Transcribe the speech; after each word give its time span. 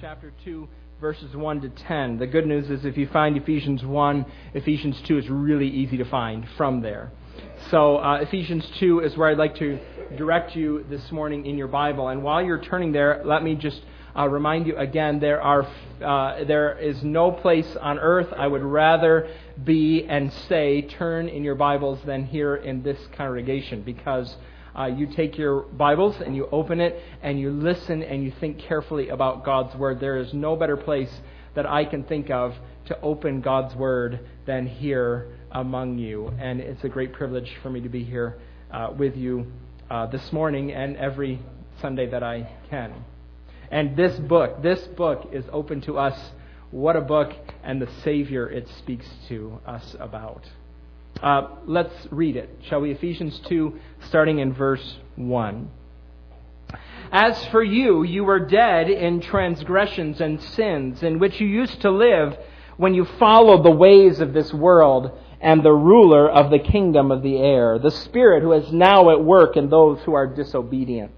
chapter 0.00 0.32
2, 0.44 0.68
verses 1.00 1.34
1 1.34 1.60
to 1.62 1.68
10. 1.70 2.18
The 2.18 2.26
good 2.26 2.46
news 2.46 2.68
is 2.68 2.84
if 2.84 2.98
you 2.98 3.06
find 3.08 3.36
Ephesians 3.36 3.82
1, 3.82 4.26
Ephesians 4.52 5.00
2 5.06 5.18
is 5.18 5.28
really 5.30 5.68
easy 5.68 5.96
to 5.96 6.04
find 6.04 6.46
from 6.56 6.82
there. 6.82 7.12
So, 7.70 7.96
uh, 7.96 8.16
Ephesians 8.16 8.68
2 8.78 9.00
is 9.00 9.16
where 9.16 9.30
I'd 9.30 9.38
like 9.38 9.56
to 9.56 9.78
direct 10.16 10.54
you 10.54 10.84
this 10.90 11.10
morning 11.10 11.46
in 11.46 11.56
your 11.56 11.68
Bible. 11.68 12.08
And 12.08 12.22
while 12.22 12.42
you're 12.42 12.60
turning 12.60 12.92
there, 12.92 13.22
let 13.24 13.42
me 13.42 13.54
just 13.54 13.80
uh, 14.14 14.28
remind 14.28 14.66
you 14.66 14.76
again 14.76 15.18
there, 15.18 15.40
are, 15.40 15.66
uh, 16.04 16.44
there 16.44 16.78
is 16.78 17.02
no 17.02 17.30
place 17.30 17.76
on 17.80 17.98
earth 17.98 18.28
I 18.36 18.48
would 18.48 18.62
rather 18.62 19.30
be 19.64 20.04
and 20.04 20.30
say, 20.48 20.82
turn 20.82 21.28
in 21.28 21.42
your 21.42 21.54
Bibles 21.54 22.00
than 22.04 22.26
here 22.26 22.56
in 22.56 22.82
this 22.82 22.98
congregation 23.16 23.82
because 23.82 24.36
uh, 24.78 24.86
you 24.86 25.06
take 25.06 25.38
your 25.38 25.62
Bibles 25.62 26.16
and 26.20 26.36
you 26.36 26.48
open 26.52 26.80
it 26.80 27.02
and 27.22 27.40
you 27.40 27.50
listen 27.50 28.02
and 28.02 28.22
you 28.22 28.32
think 28.40 28.58
carefully 28.58 29.08
about 29.08 29.44
God's 29.44 29.74
Word. 29.76 30.00
There 30.00 30.18
is 30.18 30.34
no 30.34 30.56
better 30.56 30.76
place 30.76 31.10
that 31.54 31.66
I 31.66 31.84
can 31.84 32.04
think 32.04 32.30
of 32.30 32.54
to 32.86 33.00
open 33.00 33.40
God's 33.40 33.74
Word 33.74 34.20
than 34.44 34.66
here 34.66 35.32
among 35.50 35.98
you. 35.98 36.28
And 36.38 36.60
it's 36.60 36.84
a 36.84 36.88
great 36.88 37.12
privilege 37.14 37.56
for 37.62 37.70
me 37.70 37.80
to 37.80 37.88
be 37.88 38.04
here 38.04 38.38
uh, 38.70 38.92
with 38.96 39.16
you 39.16 39.50
uh, 39.90 40.06
this 40.06 40.32
morning 40.32 40.72
and 40.72 40.96
every 40.96 41.40
Sunday 41.80 42.06
that 42.10 42.22
I 42.22 42.48
can. 42.68 42.92
And 43.70 43.96
this 43.96 44.16
book, 44.18 44.62
this 44.62 44.80
book 44.88 45.30
is 45.32 45.44
open 45.52 45.80
to 45.82 45.98
us. 45.98 46.18
What 46.70 46.96
a 46.96 47.00
book, 47.00 47.32
and 47.62 47.80
the 47.80 47.88
Savior 48.02 48.48
it 48.48 48.68
speaks 48.78 49.06
to 49.28 49.58
us 49.66 49.96
about. 49.98 50.44
Uh, 51.22 51.48
let's 51.66 51.94
read 52.10 52.36
it, 52.36 52.50
shall 52.68 52.80
we? 52.80 52.90
Ephesians 52.90 53.40
2, 53.46 53.78
starting 54.08 54.38
in 54.38 54.52
verse 54.52 54.98
1. 55.16 55.70
As 57.10 57.46
for 57.46 57.62
you, 57.62 58.02
you 58.02 58.24
were 58.24 58.40
dead 58.40 58.90
in 58.90 59.20
transgressions 59.20 60.20
and 60.20 60.42
sins, 60.42 61.02
in 61.02 61.18
which 61.18 61.40
you 61.40 61.46
used 61.46 61.80
to 61.82 61.90
live 61.90 62.36
when 62.76 62.92
you 62.94 63.04
followed 63.04 63.64
the 63.64 63.70
ways 63.70 64.20
of 64.20 64.34
this 64.34 64.52
world 64.52 65.18
and 65.40 65.62
the 65.62 65.72
ruler 65.72 66.28
of 66.28 66.50
the 66.50 66.58
kingdom 66.58 67.10
of 67.10 67.22
the 67.22 67.38
air, 67.38 67.78
the 67.78 67.90
Spirit 67.90 68.42
who 68.42 68.52
is 68.52 68.72
now 68.72 69.10
at 69.10 69.22
work 69.22 69.56
in 69.56 69.70
those 69.70 70.00
who 70.00 70.14
are 70.14 70.26
disobedient. 70.26 71.12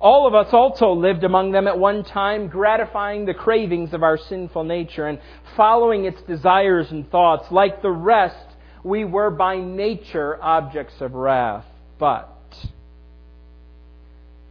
All 0.00 0.26
of 0.26 0.34
us 0.34 0.52
also 0.52 0.92
lived 0.92 1.24
among 1.24 1.52
them 1.52 1.66
at 1.66 1.78
one 1.78 2.04
time, 2.04 2.48
gratifying 2.48 3.24
the 3.24 3.34
cravings 3.34 3.94
of 3.94 4.02
our 4.02 4.18
sinful 4.18 4.64
nature 4.64 5.06
and 5.06 5.18
following 5.56 6.04
its 6.04 6.20
desires 6.22 6.90
and 6.90 7.10
thoughts. 7.10 7.50
Like 7.50 7.80
the 7.80 7.90
rest, 7.90 8.46
we 8.84 9.04
were 9.04 9.30
by 9.30 9.56
nature 9.56 10.38
objects 10.42 11.00
of 11.00 11.14
wrath. 11.14 11.64
But 11.98 12.32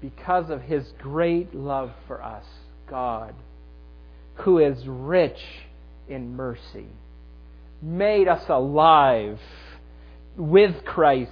because 0.02 0.50
of 0.50 0.62
his 0.62 0.92
great 1.00 1.54
love 1.54 1.92
for 2.08 2.24
us, 2.24 2.46
God, 2.90 3.36
who 4.36 4.60
is 4.60 4.88
rich 4.88 5.40
in 6.08 6.36
mercy, 6.36 6.88
made 7.82 8.28
us 8.28 8.44
alive 8.50 9.40
with 10.36 10.84
Christ 10.86 11.32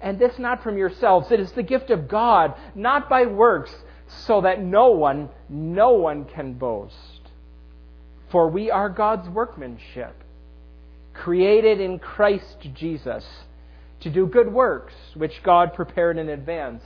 and 0.00 0.18
this 0.18 0.38
not 0.38 0.62
from 0.62 0.78
yourselves. 0.78 1.30
It 1.30 1.40
is 1.40 1.52
the 1.52 1.62
gift 1.62 1.90
of 1.90 2.08
God, 2.08 2.54
not 2.74 3.08
by 3.08 3.26
works, 3.26 3.74
so 4.06 4.40
that 4.40 4.62
no 4.62 4.90
one, 4.90 5.28
no 5.48 5.92
one 5.92 6.24
can 6.24 6.54
boast. 6.54 7.20
For 8.30 8.48
we 8.48 8.70
are 8.70 8.88
God's 8.88 9.28
workmanship, 9.28 10.14
created 11.12 11.80
in 11.80 11.98
Christ 11.98 12.68
Jesus 12.74 13.26
to 14.00 14.10
do 14.10 14.26
good 14.26 14.52
works, 14.52 14.94
which 15.14 15.42
God 15.42 15.74
prepared 15.74 16.16
in 16.16 16.28
advance 16.28 16.82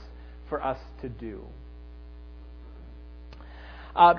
for 0.49 0.63
us 0.63 0.79
to 1.01 1.09
do. 1.09 1.45
Uh, 3.95 4.15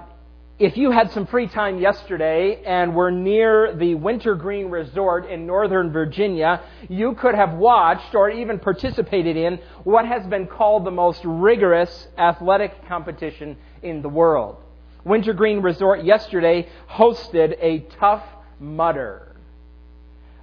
if 0.58 0.78
you 0.78 0.90
had 0.90 1.10
some 1.10 1.26
free 1.26 1.46
time 1.46 1.78
yesterday 1.78 2.62
and 2.64 2.94
were 2.94 3.10
near 3.10 3.74
the 3.74 3.94
Wintergreen 3.94 4.70
Resort 4.70 5.28
in 5.28 5.46
Northern 5.46 5.92
Virginia, 5.92 6.62
you 6.88 7.14
could 7.14 7.34
have 7.34 7.52
watched 7.52 8.14
or 8.14 8.30
even 8.30 8.58
participated 8.58 9.36
in 9.36 9.60
what 9.84 10.06
has 10.06 10.26
been 10.26 10.46
called 10.46 10.86
the 10.86 10.90
most 10.90 11.20
rigorous 11.24 12.08
athletic 12.16 12.88
competition 12.88 13.58
in 13.82 14.00
the 14.00 14.08
world. 14.08 14.56
Wintergreen 15.04 15.60
Resort 15.60 16.04
yesterday 16.04 16.66
hosted 16.90 17.58
a 17.60 17.80
tough 18.00 18.24
mudder. 18.58 19.36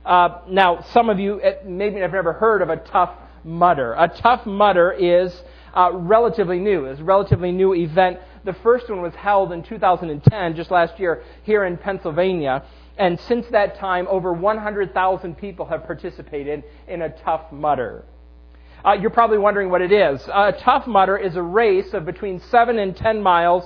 Uh, 0.06 0.42
now, 0.48 0.82
some 0.92 1.10
of 1.10 1.20
you 1.20 1.42
eh, 1.42 1.56
maybe 1.66 2.02
have 2.02 2.12
never 2.12 2.34
heard 2.34 2.62
of 2.62 2.70
a 2.70 2.78
tough 2.78 3.16
mudder. 3.44 3.94
A 3.98 4.10
tough 4.10 4.46
mudder 4.46 4.92
is 4.92 5.34
uh, 5.74 5.90
relatively 5.92 6.60
new. 6.60 6.86
It's 6.86 7.00
a 7.02 7.04
relatively 7.04 7.52
new 7.52 7.74
event 7.74 8.20
the 8.44 8.54
first 8.54 8.90
one 8.90 9.02
was 9.02 9.14
held 9.16 9.52
in 9.52 9.64
2010, 9.64 10.56
just 10.56 10.72
last 10.72 11.00
year, 11.00 11.24
here 11.44 11.64
in 11.66 11.78
Pennsylvania. 11.78 12.64
And 12.98 13.20
since 13.22 13.48
that 13.48 13.78
time, 13.78 14.08
over 14.10 14.34
100,000 14.34 15.38
people 15.38 15.66
have 15.68 15.86
participated 15.86 16.64
in 16.88 17.02
a 17.02 17.10
Tough 17.10 17.52
Mudder. 17.52 18.06
Uh, 18.86 18.94
you're 18.94 19.10
probably 19.10 19.38
wondering 19.38 19.70
what 19.70 19.82
it 19.82 19.92
is. 19.92 20.22
Uh, 20.28 20.52
a 20.54 20.60
Tough 20.60 20.86
Mudder 20.88 21.18
is 21.18 21.36
a 21.36 21.42
race 21.42 21.94
of 21.94 22.06
between 22.06 22.40
7 22.40 22.78
and 22.78 22.96
10 22.96 23.22
miles, 23.22 23.64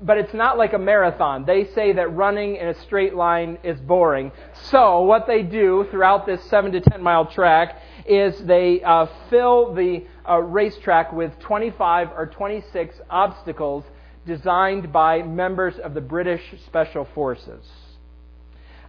but 0.00 0.18
it's 0.18 0.32
not 0.32 0.56
like 0.56 0.72
a 0.72 0.78
marathon. 0.78 1.44
They 1.44 1.64
say 1.74 1.92
that 1.94 2.14
running 2.14 2.56
in 2.56 2.68
a 2.68 2.74
straight 2.74 3.14
line 3.14 3.58
is 3.64 3.80
boring. 3.80 4.30
So, 4.70 5.02
what 5.02 5.26
they 5.26 5.42
do 5.42 5.86
throughout 5.90 6.26
this 6.26 6.42
7 6.44 6.72
to 6.72 6.80
10 6.80 7.02
mile 7.02 7.26
track 7.26 7.82
is 8.06 8.38
they 8.44 8.82
uh, 8.82 9.06
fill 9.28 9.74
the 9.74 10.06
uh, 10.28 10.38
racetrack 10.38 11.12
with 11.12 11.36
25 11.40 12.10
or 12.16 12.26
26 12.26 13.00
obstacles 13.10 13.84
designed 14.26 14.92
by 14.92 15.22
members 15.22 15.74
of 15.82 15.94
the 15.94 16.00
British 16.00 16.42
Special 16.66 17.06
Forces. 17.14 17.64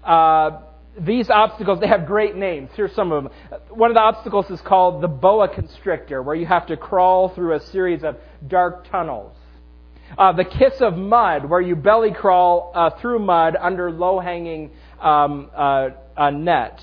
Uh, 0.03 0.61
these 0.99 1.29
obstacles, 1.29 1.79
they 1.79 1.87
have 1.87 2.05
great 2.05 2.35
names. 2.35 2.69
Here's 2.75 2.93
some 2.93 3.11
of 3.11 3.23
them. 3.23 3.33
One 3.69 3.89
of 3.89 3.95
the 3.95 4.01
obstacles 4.01 4.49
is 4.51 4.61
called 4.61 5.01
the 5.01 5.07
boa 5.07 5.53
constrictor, 5.53 6.21
where 6.21 6.35
you 6.35 6.45
have 6.45 6.67
to 6.67 6.77
crawl 6.77 7.29
through 7.33 7.55
a 7.55 7.59
series 7.71 8.03
of 8.03 8.17
dark 8.47 8.87
tunnels. 8.89 9.35
Uh, 10.17 10.31
the 10.33 10.45
kiss 10.45 10.73
of 10.81 10.95
mud, 10.95 11.49
where 11.49 11.61
you 11.61 11.75
belly 11.75 12.11
crawl 12.13 12.71
uh, 12.75 12.91
through 13.01 13.19
mud 13.19 13.55
under 13.59 13.89
low 13.89 14.19
hanging 14.19 14.69
um, 15.01 15.49
uh, 15.55 15.89
net. 16.31 16.79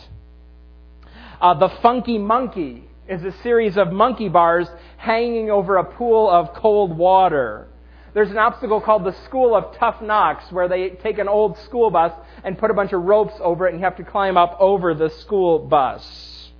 Uh, 1.41 1.55
the 1.55 1.69
funky 1.81 2.19
monkey 2.19 2.85
is 3.09 3.23
a 3.23 3.33
series 3.43 3.77
of 3.77 3.93
monkey 3.93 4.29
bars 4.29 4.67
hanging 4.97 5.51
over 5.51 5.77
a 5.77 5.85
pool 5.85 6.29
of 6.29 6.55
cold 6.55 6.97
water. 6.97 7.69
There's 8.13 8.31
an 8.31 8.39
obstacle 8.39 8.81
called 8.81 9.05
the 9.05 9.15
School 9.25 9.55
of 9.55 9.77
Tough 9.77 10.03
Knocks, 10.03 10.51
where 10.51 10.69
they 10.69 10.91
take 10.91 11.19
an 11.19 11.29
old 11.29 11.57
school 11.59 11.91
bus 11.91 12.13
and 12.43 12.59
put 12.59 12.71
a 12.71 12.75
bunch 12.75 12.93
of 12.93 13.03
ropes 13.03 13.35
over 13.41 13.67
it, 13.67 13.71
and 13.71 13.81
you 13.81 13.85
have 13.85 13.97
to 13.97 14.05
climb 14.05 14.37
up 14.37 14.57
over 14.59 14.95
the 14.95 15.11
school 15.11 15.61
bus. 15.61 16.51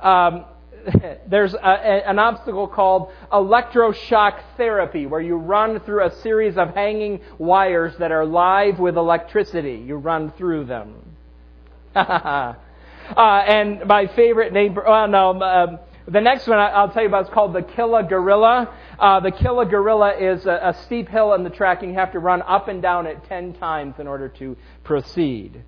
Um, 0.00 0.44
there's 1.26 1.54
a, 1.54 1.58
a, 1.58 2.08
an 2.08 2.18
obstacle 2.18 2.68
called 2.68 3.10
electroshock 3.32 4.40
therapy, 4.56 5.06
where 5.06 5.20
you 5.20 5.36
run 5.36 5.80
through 5.80 6.04
a 6.04 6.10
series 6.20 6.56
of 6.58 6.74
hanging 6.74 7.20
wires 7.38 7.96
that 7.98 8.12
are 8.12 8.26
live 8.26 8.78
with 8.78 8.96
electricity. 8.96 9.82
You 9.86 9.96
run 9.96 10.32
through 10.32 10.66
them. 10.66 11.16
uh, 11.94 12.54
and 13.16 13.86
my 13.86 14.08
favorite 14.08 14.52
name, 14.52 14.74
well, 14.74 15.08
no, 15.08 15.42
um, 15.42 15.78
the 16.08 16.20
next 16.20 16.46
one 16.46 16.58
I'll 16.58 16.90
tell 16.90 17.02
you 17.02 17.08
about 17.08 17.24
is 17.24 17.34
called 17.34 17.52
the 17.52 17.62
Killa 17.62 18.04
Gorilla. 18.04 18.72
Uh, 18.98 19.20
the 19.20 19.32
Killa 19.32 19.66
Gorilla 19.66 20.16
is 20.16 20.46
a, 20.46 20.60
a, 20.62 20.74
steep 20.84 21.08
hill 21.08 21.34
in 21.34 21.42
the 21.42 21.50
track, 21.50 21.82
and 21.82 21.90
you 21.90 21.98
have 21.98 22.12
to 22.12 22.20
run 22.20 22.42
up 22.42 22.68
and 22.68 22.80
down 22.80 23.06
it 23.06 23.18
ten 23.28 23.54
times 23.54 23.96
in 23.98 24.06
order 24.06 24.28
to 24.28 24.56
proceed. 24.84 25.62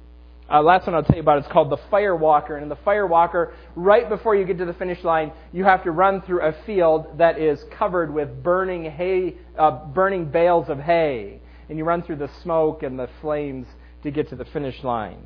Uh, 0.51 0.63
last 0.63 0.87
one 0.87 0.95
I'll 0.95 1.03
tell 1.03 1.17
you 1.17 1.23
about 1.23 1.45
is 1.45 1.53
called 1.53 1.71
the 1.71 1.77
Firewalker. 1.93 2.55
And 2.55 2.63
in 2.63 2.69
the 2.69 2.77
Firewalker, 2.77 3.53
right 3.77 4.09
before 4.09 4.35
you 4.35 4.45
get 4.45 4.57
to 4.59 4.65
the 4.65 4.73
finish 4.73 5.05
line, 5.05 5.33
you 5.53 5.65
have 5.65 5.83
to 5.83 5.91
run 5.91 6.23
through 6.23 6.41
a 6.41 6.55
field 6.65 7.19
that 7.19 7.39
is 7.39 7.63
covered 7.77 8.13
with 8.15 8.43
burning 8.43 8.85
hay, 8.85 9.37
uh, 9.59 9.87
burning 9.87 10.25
bales 10.25 10.71
of 10.71 10.79
hay, 10.79 11.41
and 11.69 11.77
you 11.77 11.85
run 11.85 12.03
through 12.03 12.17
the 12.17 12.31
smoke 12.43 12.83
and 12.83 12.99
the 12.99 13.09
flames 13.21 13.67
to 14.05 14.11
get 14.11 14.29
to 14.31 14.37
the 14.37 14.47
finish 14.47 14.83
line. 14.83 15.19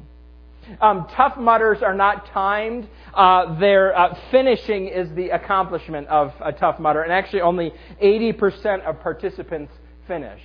Um, 0.80 1.06
tough 1.16 1.36
mudders 1.36 1.82
are 1.82 1.94
not 1.94 2.26
timed. 2.26 2.88
Uh, 3.14 3.58
their 3.58 3.96
uh, 3.96 4.18
finishing 4.30 4.88
is 4.88 5.12
the 5.14 5.30
accomplishment 5.30 6.06
of 6.08 6.32
a 6.40 6.52
tough 6.52 6.78
mudder, 6.78 7.02
and 7.02 7.12
actually 7.12 7.40
only 7.40 7.72
80% 8.02 8.82
of 8.84 9.00
participants 9.00 9.72
finish. 10.06 10.40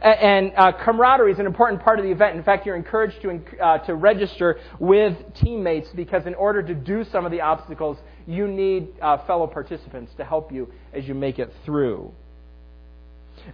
And 0.00 0.52
uh, 0.56 0.72
camaraderie 0.72 1.32
is 1.32 1.38
an 1.38 1.46
important 1.46 1.82
part 1.82 1.98
of 1.98 2.04
the 2.04 2.10
event. 2.10 2.36
In 2.36 2.42
fact, 2.42 2.64
you're 2.64 2.76
encouraged 2.76 3.20
to, 3.22 3.40
uh, 3.62 3.78
to 3.78 3.94
register 3.94 4.58
with 4.78 5.16
teammates 5.34 5.90
because 5.94 6.26
in 6.26 6.34
order 6.34 6.62
to 6.62 6.74
do 6.74 7.04
some 7.04 7.26
of 7.26 7.30
the 7.30 7.42
obstacles, 7.42 7.98
you 8.26 8.48
need 8.48 8.88
uh, 9.02 9.18
fellow 9.26 9.46
participants 9.46 10.12
to 10.16 10.24
help 10.24 10.50
you 10.50 10.72
as 10.94 11.06
you 11.06 11.14
make 11.14 11.38
it 11.38 11.52
through. 11.64 12.12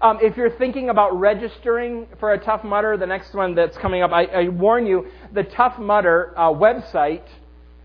Um, 0.01 0.19
if 0.23 0.37
you're 0.37 0.51
thinking 0.51 0.91
about 0.91 1.19
registering 1.19 2.07
for 2.21 2.33
a 2.33 2.39
Tough 2.39 2.63
Mudder, 2.63 2.97
the 2.97 3.07
next 3.07 3.35
one 3.35 3.55
that's 3.55 3.77
coming 3.79 4.03
up, 4.03 4.13
I, 4.13 4.25
I 4.27 4.49
warn 4.49 4.87
you, 4.87 5.09
the 5.33 5.43
Tough 5.43 5.79
Mudder 5.79 6.35
uh, 6.37 6.51
website, 6.51 7.25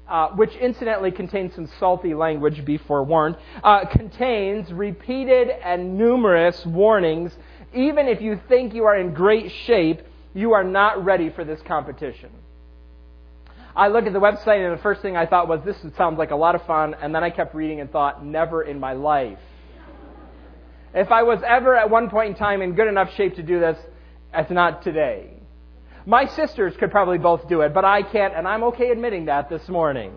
uh, 0.08 0.30
which 0.30 0.54
incidentally 0.56 1.12
contains 1.12 1.56
some 1.56 1.68
salty 1.80 2.14
language, 2.14 2.64
be 2.66 2.78
forewarned, 2.78 3.38
uh, 3.64 3.86
contains 3.86 4.72
repeated 4.72 5.50
and 5.50 5.98
numerous 5.98 6.64
warnings. 6.66 7.36
Even 7.74 8.08
if 8.08 8.22
you 8.22 8.40
think 8.48 8.74
you 8.76 8.84
are 8.86 8.96
in 8.96 9.14
great 9.14 9.52
shape, 9.66 10.02
you 10.36 10.54
are 10.54 10.64
not 10.64 11.04
ready 11.04 11.30
for 11.30 11.44
this 11.44 11.62
competition. 11.64 12.30
I 13.76 13.88
looked 13.88 14.06
at 14.06 14.14
the 14.14 14.20
website 14.20 14.64
and 14.64 14.78
the 14.78 14.84
first 14.84 15.02
thing 15.02 15.18
I 15.18 15.26
thought 15.26 15.48
was, 15.48 15.62
this 15.66 15.78
sounds 15.98 16.20
like 16.20 16.30
a 16.30 16.36
lot 16.36 16.54
of 16.54 16.64
fun, 16.68 16.96
and 17.02 17.16
then 17.16 17.24
I 17.24 17.32
kept 17.32 17.56
reading 17.56 17.80
and 17.80 17.90
thought, 17.92 18.24
never 18.24 18.62
in 18.62 18.80
my 18.80 18.94
life 18.94 19.40
if 20.94 21.12
I 21.12 21.24
was 21.24 21.40
ever 21.48 21.76
at 21.76 21.90
one 21.90 22.10
point 22.10 22.30
in 22.30 22.36
time 22.36 22.62
in 22.62 22.76
good 22.76 22.88
enough 22.88 23.14
shape 23.16 23.36
to 23.36 23.44
do 23.44 23.60
this, 23.60 23.78
it's 24.34 24.52
not 24.52 24.84
today. 24.84 25.32
My 26.06 26.26
sisters 26.26 26.74
could 26.78 26.92
probably 26.92 27.18
both 27.18 27.48
do 27.48 27.62
it, 27.62 27.74
but 27.74 27.86
I 27.86 28.04
can't, 28.04 28.34
and 28.36 28.48
I'm 28.48 28.64
okay 28.66 28.90
admitting 28.90 29.26
that 29.26 29.50
this 29.50 29.68
morning. 29.70 30.14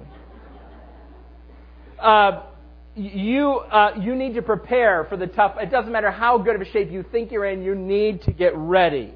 Uh, 1.98 2.42
you, 2.94 3.50
uh, 3.50 3.92
you 4.00 4.14
need 4.14 4.34
to 4.34 4.42
prepare 4.42 5.04
for 5.04 5.16
the 5.16 5.26
tough. 5.26 5.56
It 5.60 5.70
doesn't 5.70 5.92
matter 5.92 6.10
how 6.10 6.38
good 6.38 6.56
of 6.56 6.60
a 6.60 6.64
shape 6.64 6.90
you 6.90 7.04
think 7.10 7.30
you're 7.30 7.44
in, 7.44 7.62
you 7.62 7.74
need 7.74 8.22
to 8.22 8.32
get 8.32 8.56
ready. 8.56 9.14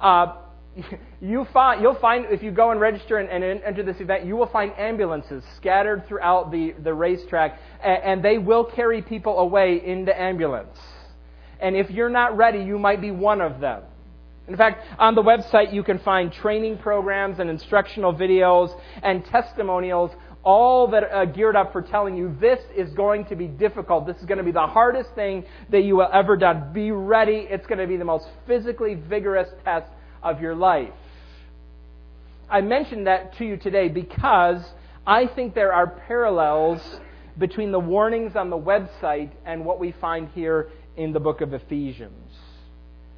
Uh, 0.00 0.36
you 1.20 1.46
find, 1.52 1.82
you'll 1.82 1.98
find, 1.98 2.26
if 2.30 2.42
you 2.42 2.50
go 2.50 2.70
and 2.70 2.80
register 2.80 3.18
and, 3.18 3.30
and, 3.30 3.62
enter 3.62 3.82
this 3.82 4.00
event, 4.00 4.24
you 4.24 4.36
will 4.36 4.46
find 4.46 4.72
ambulances 4.78 5.44
scattered 5.56 6.06
throughout 6.06 6.50
the, 6.50 6.74
the 6.82 6.92
racetrack, 6.92 7.58
and, 7.82 8.02
and 8.02 8.24
they 8.24 8.38
will 8.38 8.64
carry 8.64 9.02
people 9.02 9.38
away 9.38 9.80
in 9.84 10.04
the 10.04 10.20
ambulance. 10.20 10.78
And 11.60 11.76
if 11.76 11.90
you're 11.90 12.10
not 12.10 12.36
ready, 12.36 12.58
you 12.58 12.78
might 12.78 13.00
be 13.00 13.10
one 13.10 13.40
of 13.40 13.60
them. 13.60 13.82
In 14.46 14.56
fact, 14.56 14.84
on 14.98 15.14
the 15.14 15.22
website, 15.22 15.72
you 15.72 15.82
can 15.82 15.98
find 16.00 16.30
training 16.30 16.78
programs 16.78 17.38
and 17.38 17.48
instructional 17.48 18.12
videos 18.12 18.78
and 19.02 19.24
testimonials, 19.24 20.10
all 20.42 20.88
that 20.88 21.04
are 21.04 21.24
geared 21.24 21.56
up 21.56 21.72
for 21.72 21.80
telling 21.80 22.14
you 22.14 22.36
this 22.38 22.60
is 22.76 22.92
going 22.92 23.24
to 23.26 23.36
be 23.36 23.46
difficult. 23.46 24.06
This 24.06 24.18
is 24.18 24.26
going 24.26 24.36
to 24.36 24.44
be 24.44 24.52
the 24.52 24.66
hardest 24.66 25.14
thing 25.14 25.44
that 25.70 25.84
you 25.84 25.96
will 25.96 26.10
ever 26.12 26.36
done. 26.36 26.74
Be 26.74 26.90
ready. 26.90 27.46
It's 27.48 27.66
going 27.66 27.78
to 27.78 27.86
be 27.86 27.96
the 27.96 28.04
most 28.04 28.28
physically 28.46 28.94
vigorous 28.94 29.48
test 29.64 29.90
of 30.24 30.40
your 30.40 30.54
life. 30.54 30.90
I 32.50 32.60
mentioned 32.60 33.06
that 33.06 33.36
to 33.38 33.44
you 33.44 33.56
today 33.56 33.88
because 33.88 34.62
I 35.06 35.26
think 35.26 35.54
there 35.54 35.72
are 35.72 35.86
parallels 35.86 36.80
between 37.38 37.72
the 37.72 37.80
warnings 37.80 38.36
on 38.36 38.50
the 38.50 38.58
website 38.58 39.30
and 39.44 39.64
what 39.64 39.78
we 39.78 39.92
find 40.00 40.28
here 40.34 40.70
in 40.96 41.12
the 41.12 41.20
book 41.20 41.40
of 41.40 41.52
Ephesians. 41.52 42.32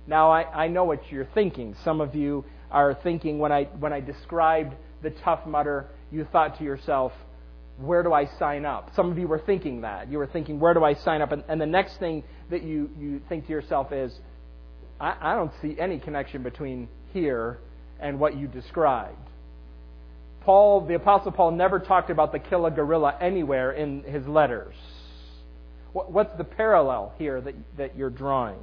Now, 0.07 0.31
I, 0.31 0.65
I 0.65 0.69
know 0.69 0.85
what 0.85 1.11
you're 1.11 1.29
thinking. 1.35 1.77
Some 1.85 2.01
of 2.01 2.15
you 2.15 2.45
are 2.71 2.95
thinking 3.03 3.39
when 3.39 3.53
I, 3.53 3.65
when 3.65 3.93
I 3.93 4.01
described 4.01 4.75
the 5.03 5.11
tough 5.11 5.47
mudder, 5.47 5.87
you 6.11 6.27
thought 6.33 6.59
to 6.59 6.65
yourself, 6.65 7.13
where 7.79 8.03
do 8.03 8.13
I 8.13 8.27
sign 8.39 8.65
up? 8.65 8.95
Some 8.95 9.11
of 9.11 9.19
you 9.19 9.29
were 9.29 9.41
thinking 9.41 9.83
that. 9.83 10.11
You 10.11 10.19
were 10.19 10.27
thinking, 10.27 10.59
where 10.59 10.73
do 10.73 10.83
I 10.83 10.95
sign 10.95 11.21
up? 11.21 11.33
And, 11.33 11.45
and 11.49 11.61
the 11.61 11.67
next 11.67 11.99
thing 11.99 12.25
that 12.51 12.63
you, 12.63 12.91
you 12.99 13.21
think 13.29 13.47
to 13.47 13.53
yourself 13.53 13.93
is, 13.93 14.19
I, 14.99 15.15
I 15.21 15.35
don't 15.35 15.53
see 15.61 15.77
any 15.79 15.99
connection 15.99 16.43
between 16.43 16.89
here 17.17 17.59
and 17.99 18.21
what 18.21 18.37
you 18.37 18.47
described. 18.47 19.17
Paul, 20.43 20.87
the 20.87 20.95
Apostle 20.95 21.33
Paul, 21.33 21.53
never 21.53 21.81
talked 21.81 22.11
about 22.11 22.31
the 22.31 22.39
Killa 22.39 22.71
Gorilla 22.71 23.17
anywhere 23.23 23.73
in 23.73 24.03
his 24.03 24.29
letters. 24.29 24.75
What's 25.95 26.37
the 26.37 26.45
parallel 26.45 27.15
here 27.17 27.41
that, 27.41 27.55
that 27.79 27.97
you're 27.97 28.11
drawing? 28.11 28.59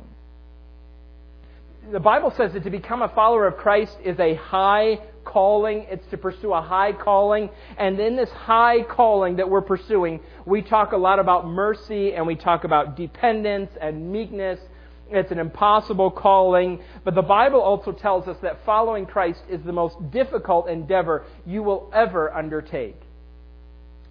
The 1.92 2.00
Bible 2.00 2.32
says 2.38 2.54
that 2.54 2.64
to 2.64 2.70
become 2.70 3.02
a 3.02 3.10
follower 3.10 3.48
of 3.48 3.58
Christ 3.58 3.98
is 4.06 4.20
a 4.20 4.36
high 4.36 5.00
calling. 5.26 5.88
It's 5.90 6.06
to 6.12 6.18
pursue 6.18 6.54
a 6.54 6.62
high 6.62 6.94
calling. 6.94 7.50
And 7.78 8.00
in 8.00 8.16
this 8.16 8.30
high 8.30 8.84
calling 8.84 9.38
that 9.38 9.50
we're 9.50 9.62
pursuing, 9.62 10.20
we 10.46 10.62
talk 10.62 10.92
a 10.92 10.98
lot 10.98 11.18
about 11.18 11.48
mercy 11.48 12.14
and 12.14 12.28
we 12.28 12.36
talk 12.36 12.66
about 12.66 12.96
dependence 12.96 13.72
and 13.82 14.12
meekness 14.12 14.60
it's 15.14 15.32
an 15.32 15.40
impossible 15.40 16.12
calling. 16.12 16.82
But 17.04 17.16
the 17.16 17.22
Bible 17.22 17.62
also 17.62 17.92
tells 17.92 18.28
us 18.28 18.38
that 18.42 18.60
following 18.66 19.06
Christ 19.06 19.42
is 19.50 19.62
the 19.64 19.72
most 19.72 19.96
difficult 20.12 20.68
endeavor 20.68 21.26
you 21.46 21.64
will 21.64 21.92
ever 21.94 22.34
undertake. 22.34 22.96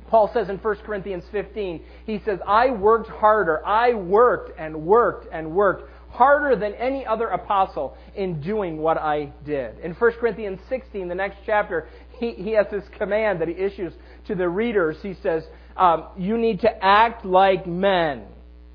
Paul 0.09 0.31
says 0.35 0.51
in 0.51 0.59
1 0.59 0.77
Corinthians 0.85 1.25
15, 1.33 1.83
he 2.05 2.21
says, 2.25 2.39
I 2.47 2.71
worked 2.71 3.09
harder. 3.09 3.65
I 3.65 3.95
worked 3.95 4.59
and 4.59 4.85
worked 4.85 5.27
and 5.33 5.53
worked 5.53 5.91
harder 6.11 6.55
than 6.55 6.75
any 6.75 7.07
other 7.07 7.29
apostle 7.29 7.97
in 8.15 8.41
doing 8.43 8.77
what 8.77 8.99
I 8.99 9.33
did. 9.47 9.79
In 9.79 9.95
1 9.95 10.13
Corinthians 10.21 10.61
16, 10.69 11.09
the 11.09 11.15
next 11.15 11.39
chapter, 11.47 11.89
he, 12.19 12.33
he 12.33 12.51
has 12.53 12.67
this 12.71 12.85
command 12.99 13.41
that 13.41 13.49
he 13.49 13.55
issues 13.55 13.95
to 14.27 14.35
the 14.35 14.49
readers. 14.49 14.99
He 15.03 15.15
says, 15.23 15.45
um, 15.79 16.09
You 16.19 16.37
need 16.37 16.61
to 16.61 16.85
act 16.85 17.25
like 17.25 17.67
men 17.67 18.27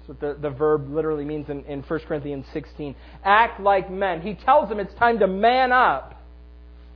what 0.08 0.20
the, 0.20 0.38
the 0.40 0.50
verb 0.50 0.90
literally 0.90 1.26
means 1.26 1.50
in, 1.50 1.64
in 1.66 1.82
1 1.82 2.00
Corinthians 2.02 2.46
16. 2.54 2.96
Act 3.24 3.60
like 3.60 3.92
men. 3.92 4.22
He 4.22 4.34
tells 4.34 4.70
them 4.70 4.80
it's 4.80 4.94
time 4.96 5.20
to 5.20 5.28
man 5.28 5.72
up. 5.72 6.22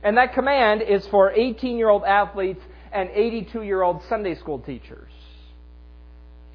And 0.02 0.16
that 0.16 0.34
command 0.34 0.82
is 0.82 1.06
for 1.08 1.30
18 1.30 1.76
year 1.76 1.88
old 1.88 2.04
athletes 2.04 2.62
and 2.92 3.10
82 3.10 3.62
year 3.62 3.82
old 3.82 4.02
Sunday 4.08 4.34
school 4.34 4.58
teachers. 4.58 5.10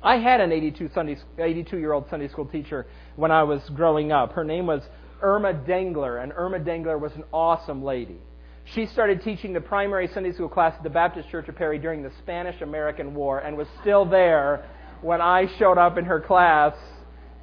I 0.04 0.18
had 0.18 0.42
an 0.42 0.52
82 0.52 0.90
Sunday 0.94 1.18
82 1.38 1.78
year 1.78 1.94
old 1.94 2.10
Sunday 2.10 2.28
school 2.28 2.46
teacher 2.46 2.86
when 3.16 3.32
I 3.32 3.44
was 3.44 3.62
growing 3.70 4.12
up. 4.12 4.34
Her 4.34 4.44
name 4.44 4.68
was 4.68 4.84
Irma 5.22 5.54
Dengler, 5.54 6.22
and 6.22 6.32
Irma 6.36 6.60
Dengler 6.60 7.00
was 7.00 7.14
an 7.14 7.24
awesome 7.34 7.84
lady. 7.84 8.18
She 8.66 8.86
started 8.86 9.24
teaching 9.24 9.54
the 9.54 9.62
primary 9.62 10.08
Sunday 10.14 10.34
school 10.34 10.50
class 10.50 10.74
at 10.78 10.84
the 10.84 10.90
Baptist 10.90 11.30
Church 11.30 11.48
of 11.48 11.56
Perry 11.56 11.80
during 11.80 12.04
the 12.04 12.12
Spanish 12.20 12.62
American 12.62 13.16
War 13.16 13.40
and 13.40 13.58
was 13.58 13.68
still 13.82 14.06
there 14.06 14.66
when 15.02 15.22
I 15.22 15.48
showed 15.58 15.78
up 15.78 15.98
in 15.98 16.06
her 16.06 16.20
class 16.20 16.74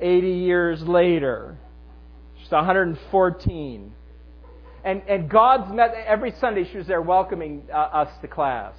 80 0.01 0.29
years 0.29 0.83
later. 0.83 1.57
She's 2.41 2.51
114. 2.51 3.93
And, 4.85 5.03
and 5.09 5.31
God's, 5.31 5.73
met 5.73 5.95
every 6.07 6.35
Sunday 6.41 6.69
she 6.71 6.79
was 6.79 6.87
there 6.87 7.01
welcoming 7.01 7.63
uh, 7.73 7.77
us 7.77 8.09
to 8.21 8.29
class. 8.29 8.75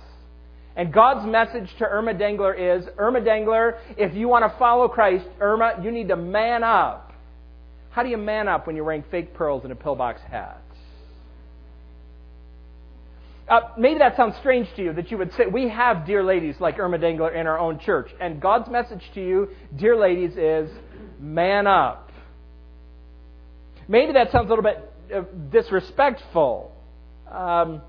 And 0.75 0.93
God's 0.93 1.25
message 1.25 1.69
to 1.79 1.85
Irma 1.85 2.13
Dengler 2.13 2.53
is 2.53 2.85
Irma 2.97 3.21
Dengler, 3.21 3.79
if 3.97 4.13
you 4.13 4.27
want 4.27 4.51
to 4.51 4.57
follow 4.59 4.87
Christ, 4.87 5.25
Irma, 5.39 5.79
you 5.81 5.89
need 5.89 6.09
to 6.09 6.17
man 6.17 6.63
up. 6.63 7.13
How 7.91 8.03
do 8.03 8.09
you 8.09 8.17
man 8.17 8.49
up 8.49 8.67
when 8.67 8.75
you're 8.75 8.83
wearing 8.83 9.05
fake 9.09 9.33
pearls 9.33 9.63
and 9.63 9.71
a 9.71 9.75
pillbox 9.75 10.21
hat? 10.29 10.61
Uh, 13.47 13.59
maybe 13.77 13.99
that 13.99 14.17
sounds 14.17 14.35
strange 14.37 14.67
to 14.75 14.83
you 14.83 14.93
that 14.93 15.11
you 15.11 15.17
would 15.19 15.31
say, 15.33 15.45
we 15.45 15.69
have 15.69 16.05
dear 16.05 16.23
ladies 16.23 16.55
like 16.59 16.79
Irma 16.79 16.97
Dengler 16.97 17.35
in 17.35 17.45
our 17.45 17.59
own 17.59 17.77
church. 17.77 18.09
And 18.19 18.41
God's 18.41 18.69
message 18.69 19.03
to 19.13 19.21
you, 19.21 19.49
dear 19.75 19.95
ladies, 19.95 20.35
is 20.35 20.71
man 21.19 21.67
up. 21.67 22.11
Maybe 23.87 24.13
that 24.13 24.31
sounds 24.31 24.47
a 24.47 24.49
little 24.49 24.63
bit 24.63 24.91
uh, 25.13 25.21
disrespectful. 25.51 26.71
Um, 27.31 27.81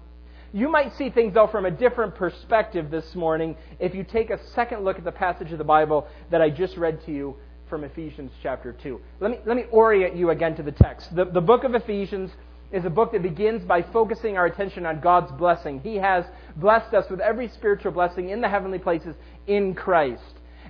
you 0.52 0.68
might 0.68 0.94
see 0.96 1.08
things, 1.08 1.32
though, 1.32 1.46
from 1.46 1.64
a 1.64 1.70
different 1.70 2.14
perspective 2.16 2.90
this 2.90 3.14
morning 3.14 3.56
if 3.78 3.94
you 3.94 4.04
take 4.04 4.28
a 4.28 4.38
second 4.48 4.84
look 4.84 4.98
at 4.98 5.04
the 5.04 5.12
passage 5.12 5.52
of 5.52 5.58
the 5.58 5.64
Bible 5.64 6.06
that 6.30 6.42
I 6.42 6.50
just 6.50 6.76
read 6.76 7.02
to 7.06 7.12
you 7.12 7.36
from 7.70 7.82
Ephesians 7.82 8.30
chapter 8.42 8.72
2. 8.72 9.00
Let 9.20 9.30
me, 9.30 9.38
let 9.46 9.56
me 9.56 9.64
orient 9.70 10.16
you 10.16 10.30
again 10.30 10.54
to 10.56 10.62
the 10.62 10.72
text. 10.72 11.14
The, 11.16 11.25
the 11.25 11.40
book 11.40 11.64
of 11.64 11.75
Ephesians 11.75 12.30
is 12.73 12.85
a 12.85 12.90
book 12.90 13.12
that 13.12 13.23
begins 13.23 13.64
by 13.64 13.82
focusing 13.82 14.37
our 14.37 14.46
attention 14.46 14.87
on 14.87 15.00
God's 15.00 15.32
blessing. 15.32 15.80
He 15.80 15.96
has 15.96 16.25
blessed 16.56 16.94
us 16.94 17.08
with 17.11 17.20
every 17.20 17.49
spiritual 17.49 17.92
blessing 17.92 18.30
in 18.30 18.40
the 18.40 18.49
heavenly 18.49 18.78
places 18.78 19.14
in 19.46 19.75
Christ. 19.75 20.23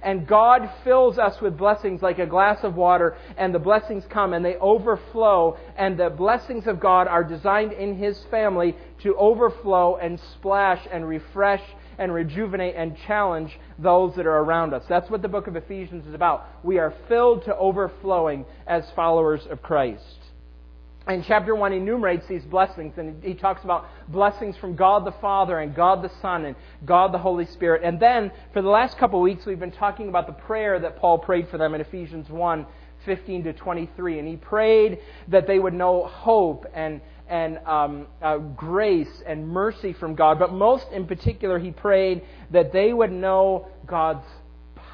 And 0.02 0.26
God 0.26 0.70
fills 0.84 1.18
us 1.18 1.40
with 1.40 1.56
blessings 1.56 2.02
like 2.02 2.18
a 2.18 2.26
glass 2.26 2.62
of 2.62 2.76
water, 2.76 3.16
and 3.38 3.54
the 3.54 3.58
blessings 3.58 4.04
come 4.10 4.34
and 4.34 4.44
they 4.44 4.56
overflow. 4.56 5.56
And 5.76 5.98
the 5.98 6.10
blessings 6.10 6.66
of 6.66 6.80
God 6.80 7.08
are 7.08 7.24
designed 7.24 7.72
in 7.72 7.96
His 7.96 8.22
family 8.30 8.76
to 9.02 9.16
overflow 9.16 9.96
and 9.96 10.20
splash 10.34 10.86
and 10.92 11.08
refresh 11.08 11.62
and 11.98 12.12
rejuvenate 12.12 12.74
and 12.76 12.94
challenge 13.06 13.58
those 13.78 14.14
that 14.16 14.26
are 14.26 14.38
around 14.38 14.74
us. 14.74 14.84
That's 14.86 15.10
what 15.10 15.22
the 15.22 15.28
book 15.28 15.46
of 15.46 15.56
Ephesians 15.56 16.06
is 16.06 16.12
about. 16.12 16.46
We 16.62 16.78
are 16.78 16.92
filled 17.08 17.44
to 17.46 17.56
overflowing 17.56 18.44
as 18.66 18.84
followers 18.94 19.46
of 19.50 19.62
Christ 19.62 20.25
in 21.08 21.22
chapter 21.22 21.54
1 21.54 21.72
enumerates 21.72 22.26
these 22.26 22.44
blessings 22.44 22.94
and 22.96 23.22
he 23.22 23.34
talks 23.34 23.62
about 23.62 23.86
blessings 24.08 24.56
from 24.56 24.74
God 24.74 25.04
the 25.04 25.12
Father 25.20 25.60
and 25.60 25.74
God 25.74 26.02
the 26.02 26.10
Son 26.20 26.44
and 26.44 26.56
God 26.84 27.12
the 27.12 27.18
Holy 27.18 27.46
Spirit. 27.46 27.82
And 27.84 28.00
then 28.00 28.32
for 28.52 28.60
the 28.60 28.68
last 28.68 28.98
couple 28.98 29.20
of 29.20 29.22
weeks 29.22 29.46
we've 29.46 29.60
been 29.60 29.70
talking 29.70 30.08
about 30.08 30.26
the 30.26 30.32
prayer 30.32 30.80
that 30.80 30.96
Paul 30.96 31.18
prayed 31.18 31.48
for 31.48 31.58
them 31.58 31.74
in 31.74 31.80
Ephesians 31.80 32.28
1 32.28 32.66
15 33.04 33.44
to 33.44 33.52
23. 33.52 34.18
And 34.18 34.28
he 34.28 34.36
prayed 34.36 34.98
that 35.28 35.46
they 35.46 35.58
would 35.58 35.74
know 35.74 36.06
hope 36.06 36.66
and, 36.74 37.00
and 37.28 37.58
um, 37.58 38.06
uh, 38.20 38.38
grace 38.38 39.22
and 39.26 39.48
mercy 39.48 39.92
from 39.92 40.14
God. 40.14 40.38
But 40.38 40.52
most 40.52 40.86
in 40.92 41.06
particular, 41.06 41.58
he 41.58 41.70
prayed 41.70 42.22
that 42.50 42.72
they 42.72 42.92
would 42.92 43.12
know 43.12 43.68
God's 43.86 44.26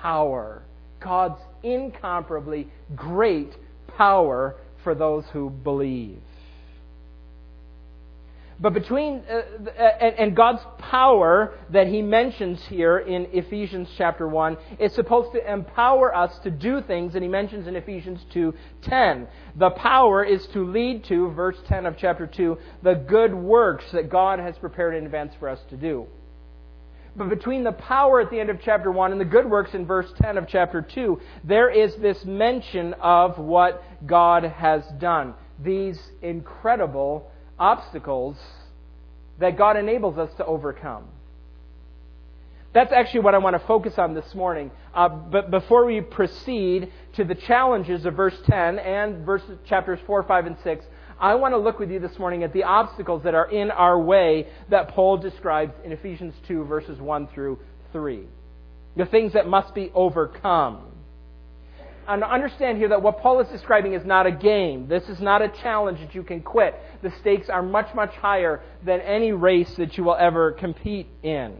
power, 0.03 0.63
God's 1.01 1.41
incomparably 1.63 2.69
great 2.95 3.57
power 3.97 4.57
for 4.83 4.95
those 4.95 5.25
who 5.33 5.51
believe. 5.51 6.21
But 8.63 8.75
between, 8.75 9.25
uh, 9.29 9.83
and, 9.83 10.15
and, 10.19 10.37
God's 10.37 10.63
power 10.79 11.53
that 11.71 11.89
he 11.89 12.01
mentions 12.01 12.63
here 12.67 12.99
in 12.99 13.27
Ephesians 13.33 13.89
chapter 13.97 14.29
1 14.29 14.57
is 14.79 14.93
supposed 14.93 15.33
to 15.33 15.53
empower 15.53 16.15
us 16.15 16.39
to 16.41 16.51
do 16.51 16.81
things 16.81 17.13
that 17.15 17.23
he 17.23 17.29
mentions 17.29 17.67
in 17.67 17.75
Ephesians 17.75 18.25
2.10. 18.33 19.27
The 19.57 19.71
power 19.71 20.23
is 20.23 20.47
to 20.49 20.65
lead 20.65 21.03
to, 21.05 21.31
verse 21.31 21.57
10 21.67 21.87
of 21.87 21.97
chapter 21.97 22.29
2, 22.29 22.57
the 22.85 22.95
good 22.95 23.35
works 23.35 23.85
that 23.91 24.09
God 24.09 24.39
has 24.39 24.57
prepared 24.59 24.95
in 24.95 25.07
advance 25.07 25.33
for 25.41 25.49
us 25.49 25.59
to 25.71 25.77
do. 25.77 26.07
But 27.15 27.29
between 27.29 27.63
the 27.63 27.73
power 27.73 28.21
at 28.21 28.31
the 28.31 28.41
end 28.41 28.49
of 28.49 28.61
chapter 28.63 28.91
1 28.91 29.13
and 29.13 29.21
the 29.21 29.27
good 29.27 29.49
works 29.49 29.75
in 29.75 29.85
verse 29.85 30.11
10 30.23 30.39
of 30.39 30.49
chapter 30.49 30.81
2, 30.81 31.21
there 31.45 31.69
is 31.69 31.95
this 31.97 32.25
mention 32.25 32.95
of 32.95 33.39
what 33.39 33.85
God 34.07 34.45
has 34.45 34.83
done. 34.99 35.35
These 35.63 36.01
incredible 36.23 37.31
obstacles 37.59 38.39
that 39.39 39.59
God 39.59 39.77
enables 39.77 40.17
us 40.17 40.33
to 40.37 40.47
overcome. 40.47 41.05
That's 42.73 42.93
actually 42.93 43.21
what 43.21 43.35
I 43.35 43.39
want 43.39 43.61
to 43.61 43.67
focus 43.67 43.99
on 43.99 44.15
this 44.15 44.35
morning. 44.35 44.71
Uh, 44.95 45.09
but 45.11 45.51
before 45.51 45.85
we 45.85 46.01
proceed 46.01 46.91
to 47.15 47.25
the 47.25 47.35
challenges 47.35 48.07
of 48.07 48.15
verse 48.15 48.37
10 48.47 48.79
and 48.79 49.27
verses, 49.27 49.59
chapters 49.67 50.01
4, 50.07 50.23
5, 50.23 50.47
and 50.47 50.57
6, 50.65 50.87
I 51.23 51.37
want 51.37 51.55
to 51.55 51.59
look 51.59 51.79
with 51.79 51.89
you 51.89 52.01
this 52.01 52.19
morning 52.19 52.43
at 52.43 52.53
the 52.53 52.65
obstacles 52.65 53.23
that 53.23 53.33
are 53.33 53.49
in 53.49 53.71
our 53.71 53.97
way 53.97 54.49
that 54.71 54.89
Paul 54.89 55.19
describes 55.19 55.73
in 55.85 55.93
Ephesians 55.93 56.35
2, 56.49 56.65
verses 56.65 56.99
1 56.99 57.29
through 57.29 57.61
3. 57.93 58.25
The 58.97 59.07
things 59.07 59.33
that 59.35 59.47
must 59.47 59.73
be 59.73 59.93
overcome 59.95 60.83
and 62.09 62.25
understand 62.25 62.79
here 62.79 62.89
that 62.89 63.01
what 63.01 63.21
Paul 63.21 63.39
is 63.39 63.47
describing 63.47 63.95
is 63.95 64.05
not 64.05 64.27
a 64.27 64.33
game. 64.33 64.89
This 64.89 65.05
is 65.05 65.21
not 65.21 65.41
a 65.43 65.49
challenge 65.49 66.01
that 66.01 66.13
you 66.13 66.25
can 66.25 66.41
quit. 66.41 66.75
The 67.03 67.13
stakes 67.21 67.49
are 67.49 67.63
much, 67.63 67.95
much 67.95 68.11
higher 68.15 68.61
than 68.85 69.01
any 69.01 69.31
race 69.31 69.73
that 69.77 69.97
you 69.97 70.03
will 70.03 70.17
ever 70.17 70.51
compete 70.51 71.07
in. 71.23 71.57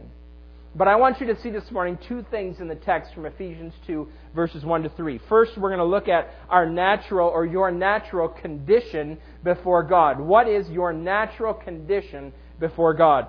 But 0.75 0.87
I 0.87 0.95
want 0.95 1.21
you 1.21 1.27
to 1.27 1.39
see 1.41 1.51
this 1.51 1.69
morning 1.69 1.99
two 2.07 2.25
things 2.31 2.59
in 2.59 2.67
the 2.67 2.73
text 2.75 3.13
from 3.13 3.27
Ephesians 3.27 3.73
2, 3.85 4.07
verses 4.33 4.65
1 4.65 4.83
to 4.83 4.89
3. 4.89 5.19
First, 5.29 5.55
we're 5.55 5.69
going 5.69 5.77
to 5.77 5.85
look 5.85 6.07
at 6.07 6.33
our 6.49 6.67
natural 6.67 7.29
or 7.29 7.45
your 7.45 7.69
natural 7.69 8.27
condition 8.27 9.19
before 9.43 9.83
God. 9.83 10.19
What 10.19 10.47
is 10.47 10.67
your 10.69 10.91
natural 10.91 11.53
condition 11.53 12.33
before 12.59 12.95
God? 12.95 13.27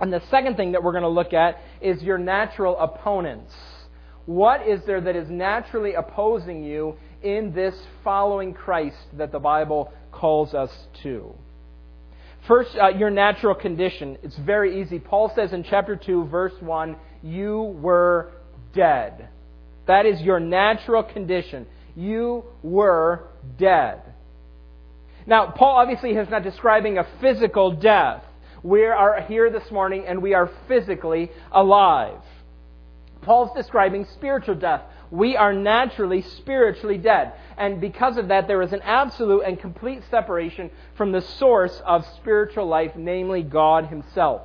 And 0.00 0.12
the 0.12 0.22
second 0.30 0.56
thing 0.56 0.70
that 0.72 0.82
we're 0.84 0.92
going 0.92 1.02
to 1.02 1.08
look 1.08 1.32
at 1.32 1.60
is 1.80 2.00
your 2.00 2.18
natural 2.18 2.78
opponents. 2.78 3.52
What 4.26 4.64
is 4.68 4.80
there 4.86 5.00
that 5.00 5.16
is 5.16 5.28
naturally 5.28 5.94
opposing 5.94 6.62
you 6.62 6.96
in 7.22 7.52
this 7.52 7.74
following 8.04 8.54
Christ 8.54 8.98
that 9.14 9.32
the 9.32 9.40
Bible 9.40 9.92
calls 10.12 10.54
us 10.54 10.70
to? 11.02 11.34
First, 12.48 12.70
uh, 12.82 12.88
your 12.88 13.10
natural 13.10 13.54
condition. 13.54 14.16
It's 14.22 14.36
very 14.38 14.80
easy. 14.80 14.98
Paul 14.98 15.30
says 15.34 15.52
in 15.52 15.64
chapter 15.64 15.96
2, 15.96 16.28
verse 16.28 16.54
1, 16.60 16.96
you 17.22 17.76
were 17.82 18.32
dead. 18.72 19.28
That 19.86 20.06
is 20.06 20.18
your 20.22 20.40
natural 20.40 21.02
condition. 21.02 21.66
You 21.94 22.44
were 22.62 23.28
dead. 23.58 24.00
Now, 25.26 25.52
Paul 25.54 25.76
obviously 25.76 26.12
is 26.12 26.30
not 26.30 26.42
describing 26.42 26.96
a 26.96 27.06
physical 27.20 27.72
death. 27.72 28.24
We 28.62 28.86
are 28.86 29.20
here 29.28 29.50
this 29.50 29.70
morning 29.70 30.06
and 30.08 30.22
we 30.22 30.32
are 30.32 30.50
physically 30.66 31.30
alive. 31.52 32.22
Paul's 33.20 33.50
describing 33.54 34.06
spiritual 34.14 34.54
death. 34.54 34.82
We 35.10 35.36
are 35.36 35.52
naturally 35.52 36.22
spiritually 36.22 36.98
dead. 36.98 37.32
And 37.56 37.80
because 37.80 38.16
of 38.16 38.28
that, 38.28 38.46
there 38.46 38.62
is 38.62 38.72
an 38.72 38.82
absolute 38.82 39.42
and 39.42 39.58
complete 39.58 40.02
separation 40.10 40.70
from 40.96 41.12
the 41.12 41.22
source 41.22 41.80
of 41.86 42.06
spiritual 42.16 42.66
life, 42.66 42.92
namely 42.96 43.42
God 43.42 43.86
Himself. 43.86 44.42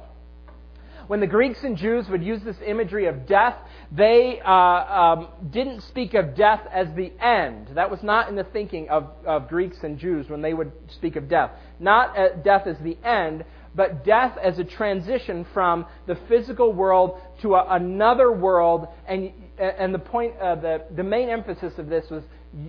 When 1.08 1.20
the 1.20 1.28
Greeks 1.28 1.64
and 1.64 1.76
Jews 1.76 2.08
would 2.08 2.24
use 2.24 2.42
this 2.44 2.58
imagery 2.66 3.08
of 3.08 3.26
death, 3.26 3.56
they 3.92 4.40
uh, 4.40 4.52
um, 4.52 5.28
didn't 5.52 5.82
speak 5.82 6.14
of 6.14 6.34
death 6.34 6.62
as 6.72 6.88
the 6.96 7.12
end. 7.20 7.68
That 7.76 7.92
was 7.92 8.02
not 8.04 8.30
in 8.30 8.36
the 8.36 8.46
thinking 8.46 8.90
of, 8.90 9.10
of 9.26 9.50
Greeks 9.50 9.78
and 9.84 10.00
Jews 10.00 10.30
when 10.30 10.42
they 10.42 10.54
would 10.54 10.72
speak 10.88 11.18
of 11.18 11.28
death. 11.28 11.52
Not 11.80 12.18
uh, 12.18 12.30
death 12.38 12.68
as 12.68 12.78
the 12.80 12.98
end, 13.04 13.44
but 13.76 14.06
death 14.06 14.38
as 14.42 14.60
a 14.60 14.64
transition 14.64 15.46
from 15.54 15.86
the 16.06 16.16
physical 16.30 16.72
world 16.72 17.20
to 17.42 17.56
a, 17.56 17.76
another 17.76 18.32
world. 18.32 18.88
And, 19.06 19.34
and 19.58 19.94
the 19.94 20.00
point, 20.00 20.36
uh, 20.40 20.56
the, 20.56 20.84
the 20.96 21.04
main 21.04 21.30
emphasis 21.30 21.74
of 21.78 21.88
this 21.88 22.10
was 22.10 22.24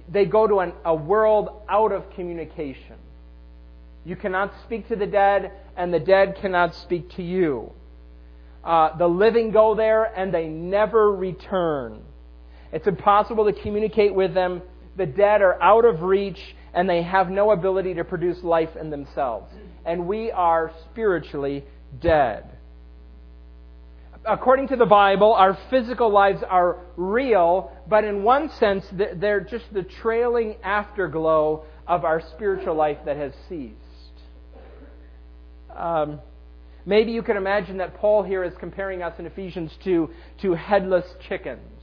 they 0.08 0.24
go 0.24 0.46
to 0.46 0.60
an, 0.60 0.72
a 0.84 0.94
world 0.94 1.62
out 1.68 1.92
of 1.92 2.10
communication. 2.10 2.96
You 4.04 4.16
cannot 4.16 4.52
speak 4.64 4.88
to 4.88 4.96
the 4.96 5.06
dead, 5.06 5.52
and 5.76 5.92
the 5.92 6.00
dead 6.00 6.36
cannot 6.40 6.74
speak 6.74 7.10
to 7.16 7.22
you. 7.22 7.72
Uh, 8.62 8.96
the 8.96 9.06
living 9.06 9.50
go 9.50 9.74
there, 9.74 10.04
and 10.04 10.32
they 10.32 10.46
never 10.46 11.12
return. 11.12 12.02
It's 12.72 12.86
impossible 12.86 13.44
to 13.44 13.52
communicate 13.62 14.14
with 14.14 14.34
them. 14.34 14.62
The 14.96 15.06
dead 15.06 15.42
are 15.42 15.60
out 15.62 15.84
of 15.84 16.02
reach, 16.02 16.40
and 16.72 16.88
they 16.88 17.02
have 17.02 17.30
no 17.30 17.50
ability 17.50 17.94
to 17.94 18.04
produce 18.04 18.42
life 18.42 18.76
in 18.76 18.90
themselves 18.90 19.52
and 19.84 20.06
we 20.06 20.30
are 20.30 20.72
spiritually 20.90 21.64
dead. 22.00 22.53
According 24.26 24.68
to 24.68 24.76
the 24.76 24.86
Bible, 24.86 25.34
our 25.34 25.58
physical 25.68 26.10
lives 26.10 26.42
are 26.48 26.78
real, 26.96 27.70
but 27.86 28.04
in 28.04 28.22
one 28.22 28.48
sense, 28.48 28.86
they're 28.90 29.40
just 29.40 29.66
the 29.74 29.82
trailing 29.82 30.56
afterglow 30.62 31.64
of 31.86 32.04
our 32.06 32.22
spiritual 32.34 32.74
life 32.74 32.96
that 33.04 33.18
has 33.18 33.34
ceased. 33.50 33.74
Um, 35.76 36.20
maybe 36.86 37.12
you 37.12 37.22
can 37.22 37.36
imagine 37.36 37.76
that 37.78 37.96
Paul 37.96 38.22
here 38.22 38.42
is 38.44 38.54
comparing 38.58 39.02
us 39.02 39.12
in 39.18 39.26
Ephesians 39.26 39.76
2 39.84 40.08
to 40.40 40.54
headless 40.54 41.04
chickens. 41.28 41.82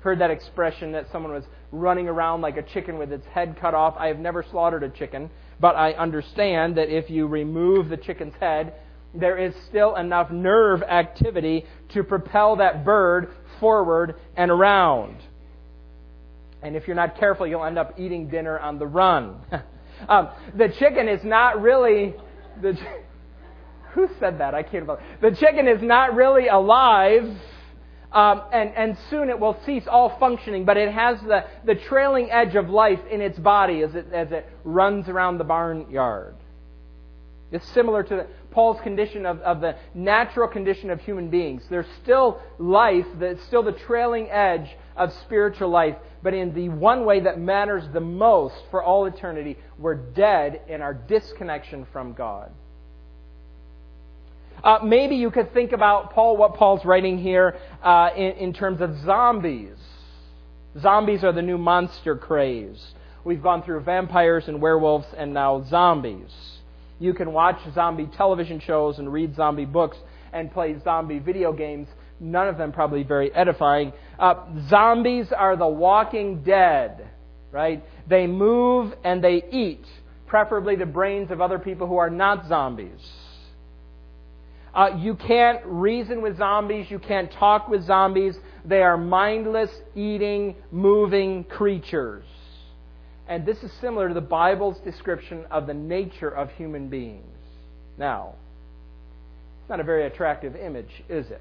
Heard 0.00 0.20
that 0.20 0.30
expression 0.30 0.92
that 0.92 1.10
someone 1.12 1.32
was 1.32 1.44
running 1.70 2.08
around 2.08 2.40
like 2.40 2.56
a 2.56 2.62
chicken 2.62 2.96
with 2.96 3.12
its 3.12 3.26
head 3.26 3.58
cut 3.60 3.74
off. 3.74 3.94
I 3.98 4.06
have 4.06 4.18
never 4.18 4.42
slaughtered 4.42 4.84
a 4.84 4.88
chicken, 4.88 5.28
but 5.60 5.76
I 5.76 5.92
understand 5.92 6.78
that 6.78 6.88
if 6.88 7.10
you 7.10 7.26
remove 7.26 7.90
the 7.90 7.98
chicken's 7.98 8.34
head, 8.40 8.72
there 9.14 9.38
is 9.38 9.54
still 9.68 9.96
enough 9.96 10.30
nerve 10.30 10.82
activity 10.82 11.64
to 11.94 12.04
propel 12.04 12.56
that 12.56 12.84
bird 12.84 13.30
forward 13.58 14.16
and 14.36 14.50
around. 14.50 15.16
And 16.62 16.76
if 16.76 16.86
you're 16.86 16.96
not 16.96 17.18
careful, 17.18 17.46
you'll 17.46 17.64
end 17.64 17.78
up 17.78 17.98
eating 17.98 18.28
dinner 18.28 18.58
on 18.58 18.78
the 18.78 18.86
run. 18.86 19.36
um, 20.08 20.28
the 20.56 20.68
chicken 20.78 21.08
is 21.08 21.24
not 21.24 21.60
really. 21.60 22.14
The, 22.60 22.78
who 23.92 24.08
said 24.20 24.38
that? 24.40 24.54
I 24.54 24.62
can't 24.62 24.86
believe. 24.86 25.02
The 25.20 25.32
chicken 25.32 25.66
is 25.66 25.82
not 25.82 26.14
really 26.14 26.48
alive 26.48 27.36
um, 28.12 28.42
and, 28.52 28.70
and 28.74 28.96
soon 29.08 29.28
it 29.28 29.38
will 29.38 29.56
cease 29.64 29.84
all 29.88 30.16
functioning, 30.18 30.64
but 30.64 30.76
it 30.76 30.92
has 30.92 31.20
the, 31.20 31.44
the 31.64 31.76
trailing 31.76 32.28
edge 32.30 32.56
of 32.56 32.68
life 32.68 32.98
in 33.10 33.20
its 33.20 33.38
body 33.38 33.82
as 33.82 33.94
it, 33.94 34.06
as 34.12 34.32
it 34.32 34.48
runs 34.64 35.08
around 35.08 35.38
the 35.38 35.44
barnyard. 35.44 36.34
It's 37.52 37.68
similar 37.70 38.02
to 38.04 38.26
Paul's 38.52 38.80
condition 38.80 39.26
of, 39.26 39.40
of 39.40 39.60
the 39.60 39.76
natural 39.94 40.46
condition 40.48 40.90
of 40.90 41.00
human 41.00 41.30
beings. 41.30 41.62
There's 41.68 41.86
still 42.02 42.40
life, 42.58 43.06
that's 43.18 43.42
still 43.44 43.62
the 43.62 43.72
trailing 43.72 44.30
edge 44.30 44.68
of 44.96 45.12
spiritual 45.24 45.68
life, 45.68 45.96
but 46.22 46.32
in 46.32 46.54
the 46.54 46.68
one 46.68 47.04
way 47.04 47.20
that 47.20 47.40
matters 47.40 47.84
the 47.92 48.00
most 48.00 48.54
for 48.70 48.82
all 48.82 49.06
eternity, 49.06 49.56
we're 49.78 49.94
dead 49.94 50.60
in 50.68 50.80
our 50.80 50.94
disconnection 50.94 51.86
from 51.92 52.12
God. 52.12 52.52
Uh, 54.62 54.78
maybe 54.84 55.16
you 55.16 55.30
could 55.30 55.52
think 55.54 55.72
about 55.72 56.12
Paul, 56.12 56.36
what 56.36 56.54
Paul's 56.54 56.84
writing 56.84 57.18
here 57.18 57.56
uh, 57.82 58.10
in, 58.14 58.32
in 58.32 58.52
terms 58.52 58.80
of 58.80 58.96
zombies. 59.04 59.76
Zombies 60.78 61.24
are 61.24 61.32
the 61.32 61.42
new 61.42 61.58
monster 61.58 62.14
craze. 62.14 62.94
We've 63.24 63.42
gone 63.42 63.62
through 63.62 63.80
vampires 63.80 64.44
and 64.48 64.60
werewolves 64.60 65.06
and 65.16 65.34
now 65.34 65.64
zombies. 65.68 66.59
You 67.00 67.14
can 67.14 67.32
watch 67.32 67.56
zombie 67.74 68.08
television 68.16 68.60
shows 68.60 68.98
and 68.98 69.10
read 69.12 69.34
zombie 69.34 69.64
books 69.64 69.96
and 70.32 70.52
play 70.52 70.78
zombie 70.84 71.18
video 71.18 71.52
games. 71.52 71.88
None 72.20 72.46
of 72.46 72.58
them 72.58 72.72
probably 72.72 73.02
very 73.02 73.34
edifying. 73.34 73.94
Uh, 74.18 74.34
zombies 74.68 75.32
are 75.34 75.56
the 75.56 75.66
walking 75.66 76.44
dead, 76.44 77.08
right? 77.50 77.82
They 78.06 78.26
move 78.26 78.92
and 79.02 79.24
they 79.24 79.42
eat, 79.50 79.86
preferably 80.26 80.76
the 80.76 80.86
brains 80.86 81.30
of 81.30 81.40
other 81.40 81.58
people 81.58 81.86
who 81.86 81.96
are 81.96 82.10
not 82.10 82.46
zombies. 82.46 83.00
Uh, 84.74 84.90
you 84.98 85.16
can't 85.16 85.64
reason 85.64 86.20
with 86.20 86.36
zombies. 86.36 86.90
You 86.90 86.98
can't 86.98 87.32
talk 87.32 87.68
with 87.68 87.86
zombies. 87.86 88.36
They 88.64 88.82
are 88.82 88.98
mindless, 88.98 89.70
eating, 89.96 90.54
moving 90.70 91.44
creatures. 91.44 92.24
And 93.30 93.46
this 93.46 93.62
is 93.62 93.70
similar 93.80 94.08
to 94.08 94.14
the 94.14 94.20
Bible's 94.20 94.80
description 94.80 95.46
of 95.52 95.68
the 95.68 95.72
nature 95.72 96.28
of 96.28 96.50
human 96.50 96.88
beings. 96.88 97.24
Now, 97.96 98.34
it's 99.60 99.70
not 99.70 99.78
a 99.78 99.84
very 99.84 100.04
attractive 100.06 100.56
image, 100.56 101.04
is 101.08 101.30
it? 101.30 101.40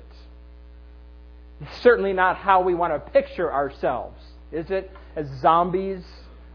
It's 1.62 1.82
certainly 1.82 2.14
not 2.14 2.38
how 2.38 2.62
we 2.62 2.76
want 2.76 2.94
to 2.94 3.12
picture 3.12 3.52
ourselves, 3.52 4.22
is 4.52 4.70
it? 4.70 4.92
As 5.16 5.28
zombies 5.42 6.04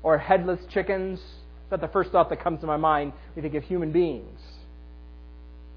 or 0.05 0.19
headless 0.19 0.61
chickens? 0.71 1.21
That's 1.69 1.83
the 1.83 1.89
first 1.89 2.13
thought 2.13 2.31
that 2.31 2.39
comes 2.39 2.61
to 2.61 2.67
my 2.69 2.77
mind 2.77 3.13
when 3.35 3.45
you 3.45 3.51
think 3.51 3.61
of 3.61 3.69
human 3.69 3.91
beings. 3.91 4.39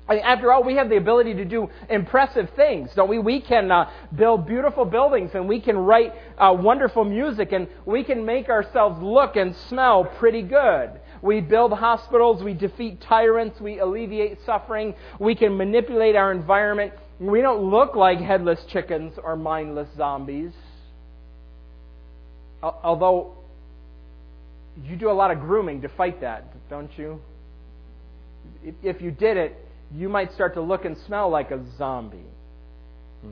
I 0.10 0.16
mean, 0.16 0.24
after 0.24 0.54
all, 0.54 0.64
we 0.64 0.76
have 0.76 0.90
the 0.90 0.96
ability 0.96 1.34
to 1.36 1.46
do 1.46 1.70
impressive 1.90 2.50
things, 2.56 2.92
don't 2.96 3.10
we? 3.10 3.20
We 3.20 3.42
can 3.42 3.70
uh, 3.72 3.90
build 4.16 4.48
beautiful 4.48 4.86
buildings 4.86 5.32
and 5.34 5.50
we 5.50 5.60
can 5.60 5.78
write 5.78 6.14
uh, 6.38 6.56
wonderful 6.58 7.04
music 7.04 7.52
and 7.52 7.68
we 7.86 8.04
can 8.04 8.26
make 8.26 8.48
ourselves 8.48 9.02
look 9.02 9.36
and 9.36 9.54
smell 9.68 10.06
pretty 10.06 10.44
good. 10.44 10.92
We 11.22 11.42
build 11.42 11.74
hospitals, 11.74 12.42
we 12.42 12.54
defeat 12.54 13.02
tyrants, 13.02 13.60
we 13.60 13.80
alleviate 13.80 14.46
suffering, 14.46 14.96
we 15.20 15.36
can 15.36 15.58
manipulate 15.58 16.16
our 16.16 16.32
environment. 16.32 16.94
We 17.20 17.42
don't 17.42 17.70
look 17.70 17.96
like 17.96 18.20
headless 18.20 18.64
chickens 18.66 19.18
or 19.22 19.36
mindless 19.36 19.90
zombies. 19.98 20.52
Although 22.62 23.34
you 24.84 24.96
do 24.96 25.10
a 25.10 25.14
lot 25.14 25.32
of 25.32 25.40
grooming 25.40 25.82
to 25.82 25.90
fight 25.90 26.22
that, 26.22 26.46
don't 26.70 26.96
you? 26.98 27.20
If 28.84 29.02
you 29.02 29.12
did 29.12 29.38
it, 29.38 29.67
you 29.94 30.10
might 30.10 30.34
start 30.34 30.54
to 30.56 30.62
look 30.62 30.86
and 30.86 30.98
smell 31.06 31.30
like 31.30 31.52
a 31.52 31.64
zombie. 31.78 32.26
Hmm. 33.22 33.32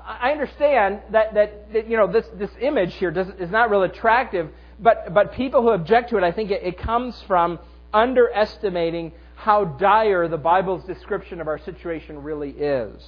I 0.00 0.32
understand 0.32 1.00
that, 1.12 1.34
that, 1.34 1.72
that, 1.72 1.88
you 1.88 1.96
know 1.96 2.10
this, 2.10 2.26
this 2.34 2.50
image 2.60 2.94
here 2.94 3.10
does, 3.10 3.28
is 3.38 3.50
not 3.50 3.70
real 3.70 3.82
attractive, 3.82 4.50
but, 4.78 5.14
but 5.14 5.32
people 5.32 5.62
who 5.62 5.70
object 5.70 6.10
to 6.10 6.18
it, 6.18 6.24
I 6.24 6.32
think 6.32 6.50
it, 6.50 6.62
it 6.62 6.78
comes 6.78 7.20
from 7.26 7.58
underestimating 7.92 9.12
how 9.36 9.64
dire 9.64 10.28
the 10.28 10.36
Bible's 10.36 10.84
description 10.84 11.40
of 11.40 11.48
our 11.48 11.58
situation 11.58 12.22
really 12.22 12.50
is. 12.50 13.02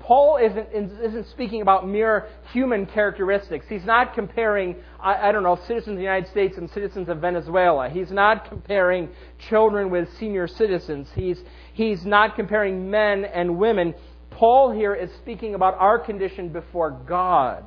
Paul 0.00 0.38
isn't, 0.38 0.68
isn't 0.72 1.28
speaking 1.28 1.62
about 1.62 1.86
mere 1.86 2.28
human 2.52 2.86
characteristics. 2.86 3.66
He's 3.68 3.84
not 3.84 4.14
comparing, 4.14 4.76
I, 4.98 5.28
I, 5.28 5.32
don't 5.32 5.42
know, 5.42 5.56
citizens 5.68 5.88
of 5.88 5.96
the 5.96 6.02
United 6.02 6.30
States 6.30 6.56
and 6.56 6.68
citizens 6.70 7.08
of 7.08 7.18
Venezuela. 7.18 7.88
He's 7.88 8.10
not 8.10 8.48
comparing 8.48 9.10
children 9.48 9.90
with 9.90 10.08
senior 10.18 10.48
citizens. 10.48 11.08
He's, 11.14 11.38
he's 11.74 12.04
not 12.04 12.34
comparing 12.34 12.90
men 12.90 13.24
and 13.24 13.58
women. 13.58 13.94
Paul 14.30 14.72
here 14.72 14.94
is 14.94 15.10
speaking 15.20 15.54
about 15.54 15.74
our 15.74 15.98
condition 15.98 16.48
before 16.48 16.90
God. 17.06 17.64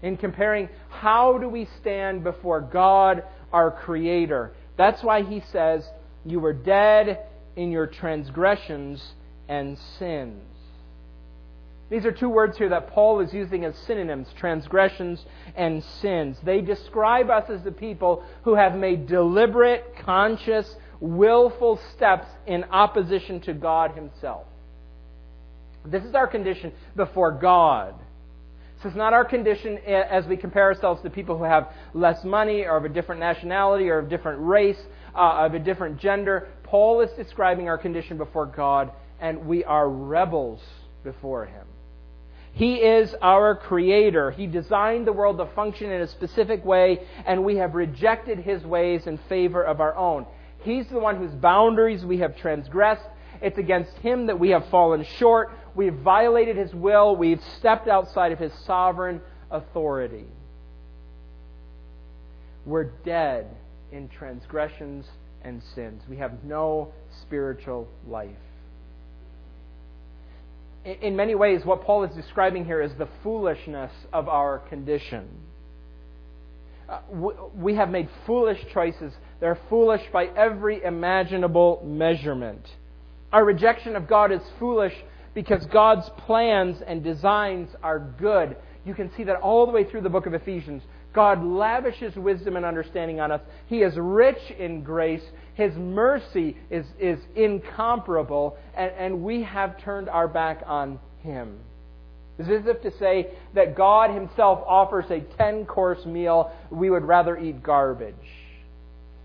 In 0.00 0.16
comparing 0.16 0.68
how 0.88 1.38
do 1.38 1.48
we 1.48 1.68
stand 1.80 2.24
before 2.24 2.60
God, 2.60 3.24
our 3.52 3.70
Creator. 3.70 4.52
That's 4.78 5.02
why 5.02 5.22
he 5.22 5.42
says, 5.52 5.84
You 6.24 6.40
were 6.40 6.52
dead 6.52 7.26
in 7.56 7.70
your 7.72 7.86
transgressions 7.86 9.02
and 9.48 9.76
sins. 9.98 10.51
These 11.92 12.06
are 12.06 12.10
two 12.10 12.30
words 12.30 12.56
here 12.56 12.70
that 12.70 12.88
Paul 12.88 13.20
is 13.20 13.34
using 13.34 13.66
as 13.66 13.76
synonyms 13.86 14.26
transgressions 14.38 15.22
and 15.54 15.84
sins. 16.00 16.38
They 16.42 16.62
describe 16.62 17.28
us 17.28 17.50
as 17.50 17.62
the 17.64 17.70
people 17.70 18.24
who 18.44 18.54
have 18.54 18.74
made 18.74 19.06
deliberate, 19.06 19.94
conscious, 20.02 20.74
willful 21.00 21.78
steps 21.94 22.28
in 22.46 22.64
opposition 22.64 23.40
to 23.42 23.52
God 23.52 23.90
Himself. 23.90 24.46
This 25.84 26.02
is 26.02 26.14
our 26.14 26.26
condition 26.26 26.72
before 26.96 27.30
God. 27.30 27.94
This 28.82 28.92
is 28.92 28.96
not 28.96 29.12
our 29.12 29.26
condition 29.26 29.76
as 29.76 30.26
we 30.26 30.38
compare 30.38 30.64
ourselves 30.64 31.02
to 31.02 31.10
people 31.10 31.36
who 31.36 31.44
have 31.44 31.74
less 31.92 32.24
money 32.24 32.62
or 32.64 32.78
of 32.78 32.86
a 32.86 32.88
different 32.88 33.20
nationality 33.20 33.90
or 33.90 33.98
of 33.98 34.08
different 34.08 34.40
race, 34.40 34.80
uh, 35.14 35.44
of 35.44 35.52
a 35.52 35.58
different 35.58 35.98
gender. 36.00 36.48
Paul 36.62 37.02
is 37.02 37.10
describing 37.18 37.68
our 37.68 37.76
condition 37.76 38.16
before 38.16 38.46
God, 38.46 38.92
and 39.20 39.44
we 39.44 39.62
are 39.64 39.86
rebels 39.90 40.62
before 41.04 41.44
Him. 41.44 41.66
He 42.54 42.74
is 42.76 43.14
our 43.22 43.54
creator. 43.54 44.30
He 44.30 44.46
designed 44.46 45.06
the 45.06 45.12
world 45.12 45.38
to 45.38 45.46
function 45.46 45.90
in 45.90 46.02
a 46.02 46.06
specific 46.06 46.64
way, 46.64 47.06
and 47.24 47.44
we 47.44 47.56
have 47.56 47.74
rejected 47.74 48.38
his 48.38 48.62
ways 48.62 49.06
in 49.06 49.18
favor 49.28 49.62
of 49.62 49.80
our 49.80 49.96
own. 49.96 50.26
He's 50.60 50.86
the 50.88 50.98
one 50.98 51.16
whose 51.16 51.32
boundaries 51.32 52.04
we 52.04 52.18
have 52.18 52.36
transgressed. 52.36 53.04
It's 53.40 53.58
against 53.58 53.96
him 53.98 54.26
that 54.26 54.38
we 54.38 54.50
have 54.50 54.66
fallen 54.68 55.04
short. 55.18 55.50
We've 55.74 55.94
violated 55.94 56.56
his 56.56 56.74
will. 56.74 57.16
We've 57.16 57.42
stepped 57.58 57.88
outside 57.88 58.32
of 58.32 58.38
his 58.38 58.52
sovereign 58.66 59.22
authority. 59.50 60.26
We're 62.66 62.90
dead 63.04 63.46
in 63.90 64.08
transgressions 64.08 65.06
and 65.42 65.62
sins. 65.74 66.02
We 66.08 66.18
have 66.18 66.44
no 66.44 66.92
spiritual 67.22 67.88
life 68.06 68.28
in 70.84 71.16
many 71.16 71.34
ways, 71.34 71.64
what 71.64 71.82
Paul 71.84 72.04
is 72.04 72.14
describing 72.14 72.64
here 72.64 72.82
is 72.82 72.92
the 72.98 73.08
foolishness 73.22 73.92
of 74.12 74.28
our 74.28 74.58
condition. 74.58 75.28
Uh, 76.88 77.00
we 77.54 77.74
have 77.76 77.88
made 77.88 78.08
foolish 78.26 78.58
choices. 78.72 79.12
They're 79.40 79.58
foolish 79.70 80.02
by 80.12 80.26
every 80.26 80.82
imaginable 80.82 81.82
measurement. 81.86 82.66
Our 83.32 83.44
rejection 83.44 83.96
of 83.96 84.08
God 84.08 84.32
is 84.32 84.42
foolish 84.58 84.92
because 85.34 85.64
God's 85.66 86.08
plans 86.26 86.82
and 86.86 87.02
designs 87.02 87.70
are 87.82 87.98
good. 87.98 88.56
You 88.84 88.94
can 88.94 89.10
see 89.16 89.24
that 89.24 89.36
all 89.36 89.64
the 89.66 89.72
way 89.72 89.84
through 89.84 90.02
the 90.02 90.10
book 90.10 90.26
of 90.26 90.34
Ephesians. 90.34 90.82
God 91.14 91.44
lavishes 91.44 92.16
wisdom 92.16 92.56
and 92.56 92.64
understanding 92.64 93.20
on 93.20 93.30
us. 93.30 93.40
He 93.66 93.78
is 93.78 93.94
rich 93.96 94.50
in 94.58 94.82
grace. 94.82 95.22
His 95.54 95.74
mercy 95.74 96.56
is, 96.70 96.86
is 96.98 97.18
incomparable, 97.36 98.56
and, 98.74 98.92
and 98.98 99.22
we 99.22 99.42
have 99.42 99.78
turned 99.78 100.08
our 100.08 100.28
back 100.28 100.62
on 100.66 100.98
Him. 101.22 101.58
It's 102.38 102.48
as 102.48 102.66
if 102.66 102.82
to 102.82 102.90
say 102.98 103.28
that 103.54 103.76
God 103.76 104.10
Himself 104.10 104.62
offers 104.66 105.04
a 105.10 105.20
10 105.20 105.66
course 105.66 106.04
meal, 106.06 106.50
we 106.70 106.88
would 106.88 107.04
rather 107.04 107.36
eat 107.36 107.62
garbage. 107.62 108.14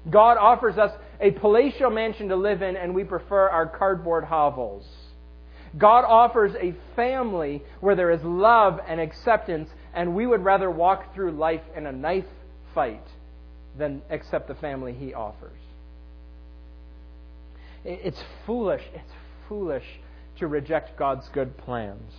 God 0.09 0.37
offers 0.37 0.77
us 0.77 0.91
a 1.19 1.31
palatial 1.31 1.89
mansion 1.89 2.29
to 2.29 2.35
live 2.35 2.61
in, 2.61 2.75
and 2.75 2.93
we 2.93 3.03
prefer 3.03 3.49
our 3.49 3.65
cardboard 3.65 4.25
hovels. 4.25 4.85
God 5.77 6.05
offers 6.05 6.53
a 6.55 6.75
family 6.95 7.61
where 7.79 7.95
there 7.95 8.11
is 8.11 8.23
love 8.23 8.79
and 8.87 8.99
acceptance, 8.99 9.69
and 9.93 10.15
we 10.15 10.25
would 10.25 10.43
rather 10.43 10.69
walk 10.69 11.13
through 11.13 11.31
life 11.31 11.61
in 11.75 11.85
a 11.85 11.91
knife 11.91 12.25
fight 12.73 13.05
than 13.77 14.01
accept 14.09 14.47
the 14.47 14.55
family 14.55 14.93
He 14.93 15.13
offers. 15.13 15.57
It's 17.88 18.21
foolish. 18.45 18.84
It's 18.93 19.13
foolish 19.47 19.86
to 20.39 20.47
reject 20.47 21.00
God's 21.00 21.28
good 21.30 21.58
plans. 21.58 22.12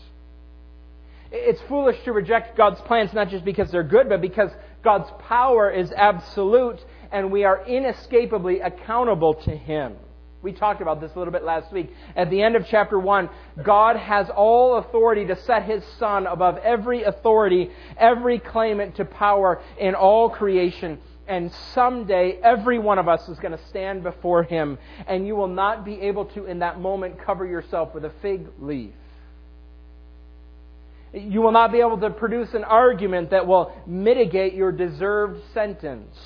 It's 1.31 1.61
foolish 1.68 2.02
to 2.04 2.12
reject 2.12 2.57
God's 2.57 2.81
plans 2.81 3.12
not 3.12 3.28
just 3.28 3.44
because 3.44 3.70
they're 3.70 3.83
good, 3.83 4.09
but 4.09 4.22
because 4.22 4.50
God's 4.83 5.11
power 5.28 5.70
is 5.70 5.92
absolute 5.92 6.83
and 7.12 7.31
we 7.31 7.44
are 7.44 7.66
inescapably 7.66 8.61
accountable 8.61 9.35
to 9.35 9.50
Him. 9.50 9.96
We 10.48 10.54
talked 10.54 10.80
about 10.80 11.02
this 11.02 11.12
a 11.14 11.18
little 11.18 11.30
bit 11.30 11.44
last 11.44 11.70
week. 11.74 11.92
At 12.16 12.30
the 12.30 12.40
end 12.40 12.56
of 12.56 12.66
chapter 12.66 12.98
1, 12.98 13.28
God 13.62 13.96
has 13.96 14.30
all 14.30 14.78
authority 14.78 15.26
to 15.26 15.37
set 15.42 15.64
His 15.64 15.84
Son 15.98 16.26
above 16.26 16.56
every 16.56 17.02
authority, 17.02 17.70
every 17.98 18.38
claimant 18.38 18.96
to 18.96 19.04
power 19.04 19.61
in 19.78 19.94
all 19.94 20.30
creation. 20.30 21.00
And 21.26 21.52
someday, 21.74 22.38
every 22.42 22.78
one 22.78 22.98
of 22.98 23.08
us 23.08 23.28
is 23.28 23.38
going 23.40 23.52
to 23.52 23.62
stand 23.66 24.02
before 24.02 24.42
Him, 24.42 24.78
and 25.06 25.26
you 25.26 25.37
will 25.37 25.48
not 25.48 25.84
be 25.84 26.00
able 26.00 26.24
to, 26.24 26.46
in 26.46 26.61
that 26.61 26.80
moment, 26.80 27.22
cover 27.26 27.44
yourself 27.44 27.92
with 27.92 28.06
a 28.06 28.12
fig 28.22 28.46
leaf. 28.58 28.94
You 31.12 31.42
will 31.42 31.52
not 31.52 31.72
be 31.72 31.80
able 31.80 32.00
to 32.00 32.08
produce 32.08 32.54
an 32.54 32.64
argument 32.64 33.32
that 33.32 33.46
will 33.46 33.70
mitigate 33.87 34.54
your 34.54 34.72
deserved 34.72 35.42
sentence. 35.52 36.16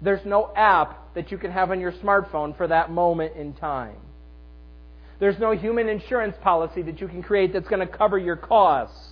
There's 0.00 0.24
no 0.24 0.52
app 0.54 1.01
that 1.14 1.30
you 1.30 1.38
can 1.38 1.50
have 1.50 1.70
on 1.70 1.80
your 1.80 1.92
smartphone 1.92 2.56
for 2.56 2.66
that 2.68 2.90
moment 2.90 3.36
in 3.36 3.52
time. 3.54 3.96
There's 5.20 5.38
no 5.38 5.52
human 5.52 5.88
insurance 5.88 6.36
policy 6.42 6.82
that 6.82 7.00
you 7.00 7.06
can 7.06 7.22
create 7.22 7.52
that's 7.52 7.68
going 7.68 7.86
to 7.86 7.92
cover 7.92 8.18
your 8.18 8.36
costs. 8.36 9.10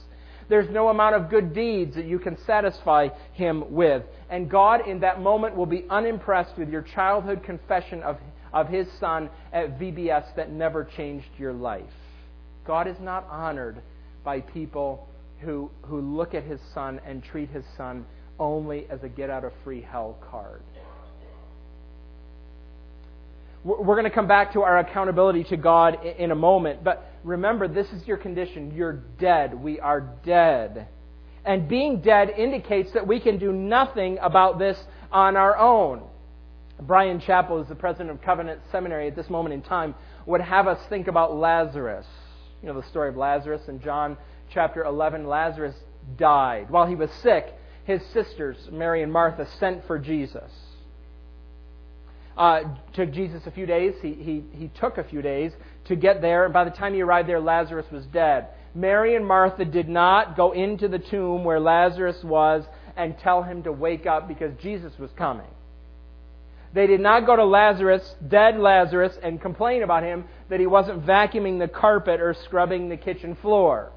There's 0.48 0.68
no 0.68 0.88
amount 0.88 1.14
of 1.14 1.30
good 1.30 1.54
deeds 1.54 1.94
that 1.94 2.06
you 2.06 2.18
can 2.18 2.36
satisfy 2.44 3.10
Him 3.34 3.72
with. 3.72 4.02
And 4.28 4.50
God, 4.50 4.88
in 4.88 5.00
that 5.00 5.20
moment, 5.20 5.54
will 5.54 5.66
be 5.66 5.84
unimpressed 5.88 6.58
with 6.58 6.68
your 6.68 6.82
childhood 6.82 7.44
confession 7.44 8.02
of, 8.02 8.18
of 8.52 8.68
His 8.68 8.88
Son 8.98 9.30
at 9.52 9.78
VBS 9.78 10.34
that 10.34 10.50
never 10.50 10.84
changed 10.84 11.28
your 11.38 11.52
life. 11.52 11.84
God 12.66 12.88
is 12.88 12.98
not 13.00 13.28
honored 13.30 13.80
by 14.24 14.40
people 14.40 15.08
who, 15.38 15.70
who 15.82 16.00
look 16.00 16.34
at 16.34 16.42
His 16.42 16.60
Son 16.74 17.00
and 17.06 17.22
treat 17.22 17.50
His 17.50 17.64
Son 17.76 18.04
only 18.40 18.86
as 18.90 19.04
a 19.04 19.08
get 19.08 19.30
out 19.30 19.44
of 19.44 19.52
free 19.62 19.82
hell 19.82 20.18
card. 20.28 20.62
We're 23.62 23.94
going 23.94 24.04
to 24.04 24.10
come 24.10 24.26
back 24.26 24.54
to 24.54 24.62
our 24.62 24.78
accountability 24.78 25.44
to 25.44 25.56
God 25.56 26.02
in 26.04 26.30
a 26.30 26.34
moment. 26.34 26.82
But 26.82 27.12
remember, 27.24 27.68
this 27.68 27.90
is 27.92 28.06
your 28.06 28.16
condition. 28.16 28.72
You're 28.74 29.02
dead. 29.18 29.54
We 29.54 29.78
are 29.80 30.00
dead. 30.24 30.88
And 31.44 31.68
being 31.68 32.00
dead 32.00 32.30
indicates 32.30 32.92
that 32.92 33.06
we 33.06 33.20
can 33.20 33.38
do 33.38 33.52
nothing 33.52 34.18
about 34.20 34.58
this 34.58 34.82
on 35.12 35.36
our 35.36 35.56
own. 35.58 36.02
Bryan 36.80 37.20
Chapell 37.20 37.62
is 37.62 37.68
the 37.68 37.74
president 37.74 38.10
of 38.10 38.22
Covenant 38.22 38.60
Seminary 38.72 39.08
at 39.08 39.16
this 39.16 39.28
moment 39.28 39.52
in 39.52 39.60
time, 39.60 39.94
would 40.24 40.40
have 40.40 40.66
us 40.66 40.80
think 40.88 41.08
about 41.08 41.36
Lazarus. 41.36 42.06
You 42.62 42.68
know 42.68 42.80
the 42.80 42.86
story 42.88 43.08
of 43.08 43.16
Lazarus 43.16 43.68
in 43.68 43.80
John 43.80 44.16
chapter 44.50 44.84
11. 44.84 45.26
Lazarus 45.26 45.74
died. 46.16 46.70
While 46.70 46.86
he 46.86 46.94
was 46.94 47.10
sick, 47.22 47.54
his 47.84 48.00
sisters, 48.12 48.56
Mary 48.70 49.02
and 49.02 49.12
Martha, 49.12 49.46
sent 49.58 49.86
for 49.86 49.98
Jesus. 49.98 50.50
Uh, 52.36 52.62
took 52.94 53.12
Jesus 53.12 53.42
a 53.46 53.50
few 53.50 53.66
days. 53.66 53.94
He, 54.00 54.14
he, 54.14 54.44
he 54.52 54.68
took 54.68 54.98
a 54.98 55.04
few 55.04 55.20
days 55.20 55.52
to 55.86 55.96
get 55.96 56.22
there, 56.22 56.44
and 56.44 56.52
by 56.52 56.64
the 56.64 56.70
time 56.70 56.94
he 56.94 57.02
arrived 57.02 57.28
there, 57.28 57.40
Lazarus 57.40 57.86
was 57.92 58.06
dead. 58.06 58.48
Mary 58.74 59.16
and 59.16 59.26
Martha 59.26 59.64
did 59.64 59.88
not 59.88 60.36
go 60.36 60.52
into 60.52 60.88
the 60.88 60.98
tomb 60.98 61.44
where 61.44 61.60
Lazarus 61.60 62.22
was 62.22 62.64
and 62.96 63.18
tell 63.18 63.42
him 63.42 63.62
to 63.64 63.72
wake 63.72 64.06
up 64.06 64.28
because 64.28 64.52
Jesus 64.62 64.92
was 64.98 65.10
coming. 65.16 65.46
They 66.72 66.86
did 66.86 67.00
not 67.00 67.26
go 67.26 67.34
to 67.34 67.44
Lazarus, 67.44 68.14
dead 68.28 68.56
Lazarus, 68.58 69.12
and 69.22 69.40
complain 69.40 69.82
about 69.82 70.04
him 70.04 70.24
that 70.48 70.60
he 70.60 70.66
wasn't 70.66 71.04
vacuuming 71.04 71.58
the 71.58 71.66
carpet 71.66 72.20
or 72.20 72.34
scrubbing 72.44 72.88
the 72.88 72.96
kitchen 72.96 73.36
floor. 73.42 73.90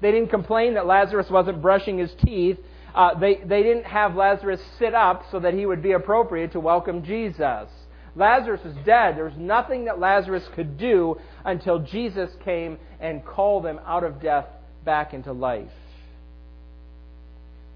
They 0.00 0.10
didn't 0.10 0.30
complain 0.30 0.74
that 0.74 0.86
Lazarus 0.86 1.28
wasn't 1.30 1.60
brushing 1.60 1.98
his 1.98 2.12
teeth. 2.24 2.58
Uh, 2.94 3.18
they, 3.18 3.36
they 3.44 3.62
didn't 3.62 3.84
have 3.84 4.14
Lazarus 4.14 4.60
sit 4.78 4.94
up 4.94 5.24
so 5.30 5.40
that 5.40 5.54
he 5.54 5.66
would 5.66 5.82
be 5.82 5.92
appropriate 5.92 6.52
to 6.52 6.60
welcome 6.60 7.02
Jesus. 7.04 7.68
Lazarus 8.16 8.60
was 8.64 8.74
dead. 8.84 9.16
There 9.16 9.24
was 9.24 9.36
nothing 9.36 9.86
that 9.86 9.98
Lazarus 9.98 10.44
could 10.54 10.78
do 10.78 11.16
until 11.44 11.80
Jesus 11.80 12.30
came 12.44 12.78
and 13.00 13.24
called 13.24 13.66
him 13.66 13.80
out 13.84 14.04
of 14.04 14.22
death 14.22 14.46
back 14.84 15.12
into 15.12 15.32
life. 15.32 15.70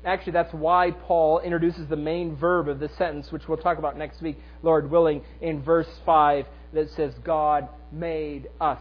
Actually, 0.05 0.33
that's 0.33 0.55
why 0.55 0.93
Paul 0.93 1.41
introduces 1.41 1.89
the 1.89 1.97
main 1.97 2.37
verb 2.37 2.69
of 2.69 2.79
this 2.79 2.95
sentence, 2.97 3.33
which 3.33 3.49
we'll 3.49 3.59
talk 3.59 3.79
about 3.79 3.99
next 3.99 4.23
week, 4.23 4.39
Lord 4.63 4.91
willing, 4.91 5.23
in 5.41 5.63
verse 5.63 5.89
5 6.07 6.47
that 6.73 6.91
says, 6.91 7.13
God 7.25 7.69
made 7.91 8.49
us 8.61 8.81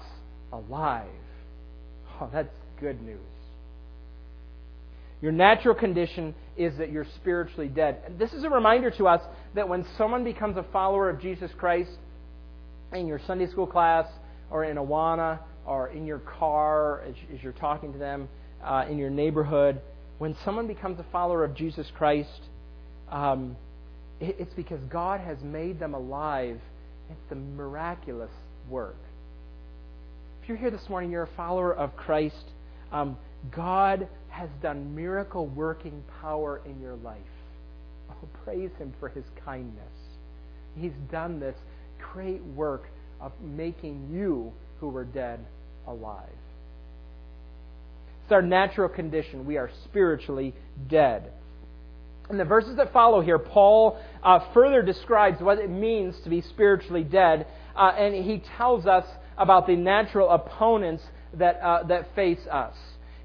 alive. 0.53 1.09
Oh, 2.21 2.29
that's 2.31 2.53
good 2.79 3.01
news. 3.01 3.19
Your 5.21 5.31
natural 5.31 5.73
condition 5.73 6.35
is 6.55 6.77
that 6.77 6.91
you're 6.91 7.07
spiritually 7.15 7.67
dead. 7.67 8.17
This 8.19 8.33
is 8.33 8.43
a 8.43 8.49
reminder 8.49 8.91
to 8.91 9.07
us 9.07 9.21
that 9.55 9.67
when 9.67 9.85
someone 9.97 10.23
becomes 10.23 10.57
a 10.57 10.65
follower 10.71 11.09
of 11.09 11.19
Jesus 11.19 11.51
Christ 11.57 11.91
in 12.93 13.07
your 13.07 13.19
Sunday 13.25 13.47
school 13.47 13.67
class 13.67 14.07
or 14.51 14.63
in 14.63 14.77
Awana 14.77 15.39
or 15.65 15.89
in 15.89 16.05
your 16.05 16.19
car 16.19 17.01
as, 17.01 17.15
as 17.33 17.41
you're 17.41 17.51
talking 17.53 17.93
to 17.93 17.99
them 17.99 18.29
uh, 18.63 18.85
in 18.89 18.97
your 18.97 19.09
neighborhood, 19.09 19.81
when 20.19 20.35
someone 20.45 20.67
becomes 20.67 20.99
a 20.99 21.05
follower 21.11 21.43
of 21.43 21.55
Jesus 21.55 21.87
Christ, 21.95 22.41
um, 23.09 23.55
it, 24.19 24.35
it's 24.39 24.53
because 24.53 24.79
God 24.89 25.19
has 25.19 25.37
made 25.41 25.79
them 25.79 25.93
alive. 25.93 26.59
It's 27.09 27.29
the 27.29 27.35
miraculous 27.35 28.31
work. 28.69 28.97
If 30.41 30.49
you're 30.49 30.57
here 30.57 30.71
this 30.71 30.87
morning, 30.89 31.11
you're 31.11 31.23
a 31.23 31.35
follower 31.35 31.73
of 31.73 31.95
Christ. 31.95 32.43
Um, 32.91 33.17
God 33.51 34.07
has 34.29 34.49
done 34.61 34.95
miracle 34.95 35.47
working 35.47 36.03
power 36.21 36.61
in 36.65 36.79
your 36.81 36.95
life. 36.95 37.17
Oh, 38.09 38.27
praise 38.43 38.71
Him 38.77 38.93
for 38.99 39.09
His 39.09 39.25
kindness. 39.43 39.93
He's 40.75 40.93
done 41.11 41.39
this 41.39 41.55
great 42.13 42.43
work 42.43 42.87
of 43.19 43.31
making 43.41 44.09
you 44.11 44.53
who 44.79 44.89
were 44.89 45.05
dead 45.05 45.39
alive. 45.87 46.29
It's 48.23 48.31
our 48.31 48.41
natural 48.41 48.89
condition. 48.89 49.45
We 49.45 49.57
are 49.57 49.71
spiritually 49.85 50.53
dead. 50.89 51.31
In 52.29 52.37
the 52.37 52.45
verses 52.45 52.75
that 52.75 52.91
follow 52.91 53.21
here, 53.21 53.39
Paul 53.39 53.97
uh, 54.21 54.39
further 54.53 54.81
describes 54.81 55.41
what 55.41 55.59
it 55.59 55.69
means 55.69 56.13
to 56.25 56.29
be 56.29 56.41
spiritually 56.41 57.05
dead, 57.05 57.47
uh, 57.75 57.93
and 57.97 58.13
he 58.13 58.43
tells 58.57 58.85
us 58.85 59.05
about 59.37 59.65
the 59.65 59.77
natural 59.77 60.29
opponents 60.29 61.03
that, 61.35 61.59
uh, 61.61 61.83
that 61.83 62.13
face 62.15 62.45
us. 62.51 62.75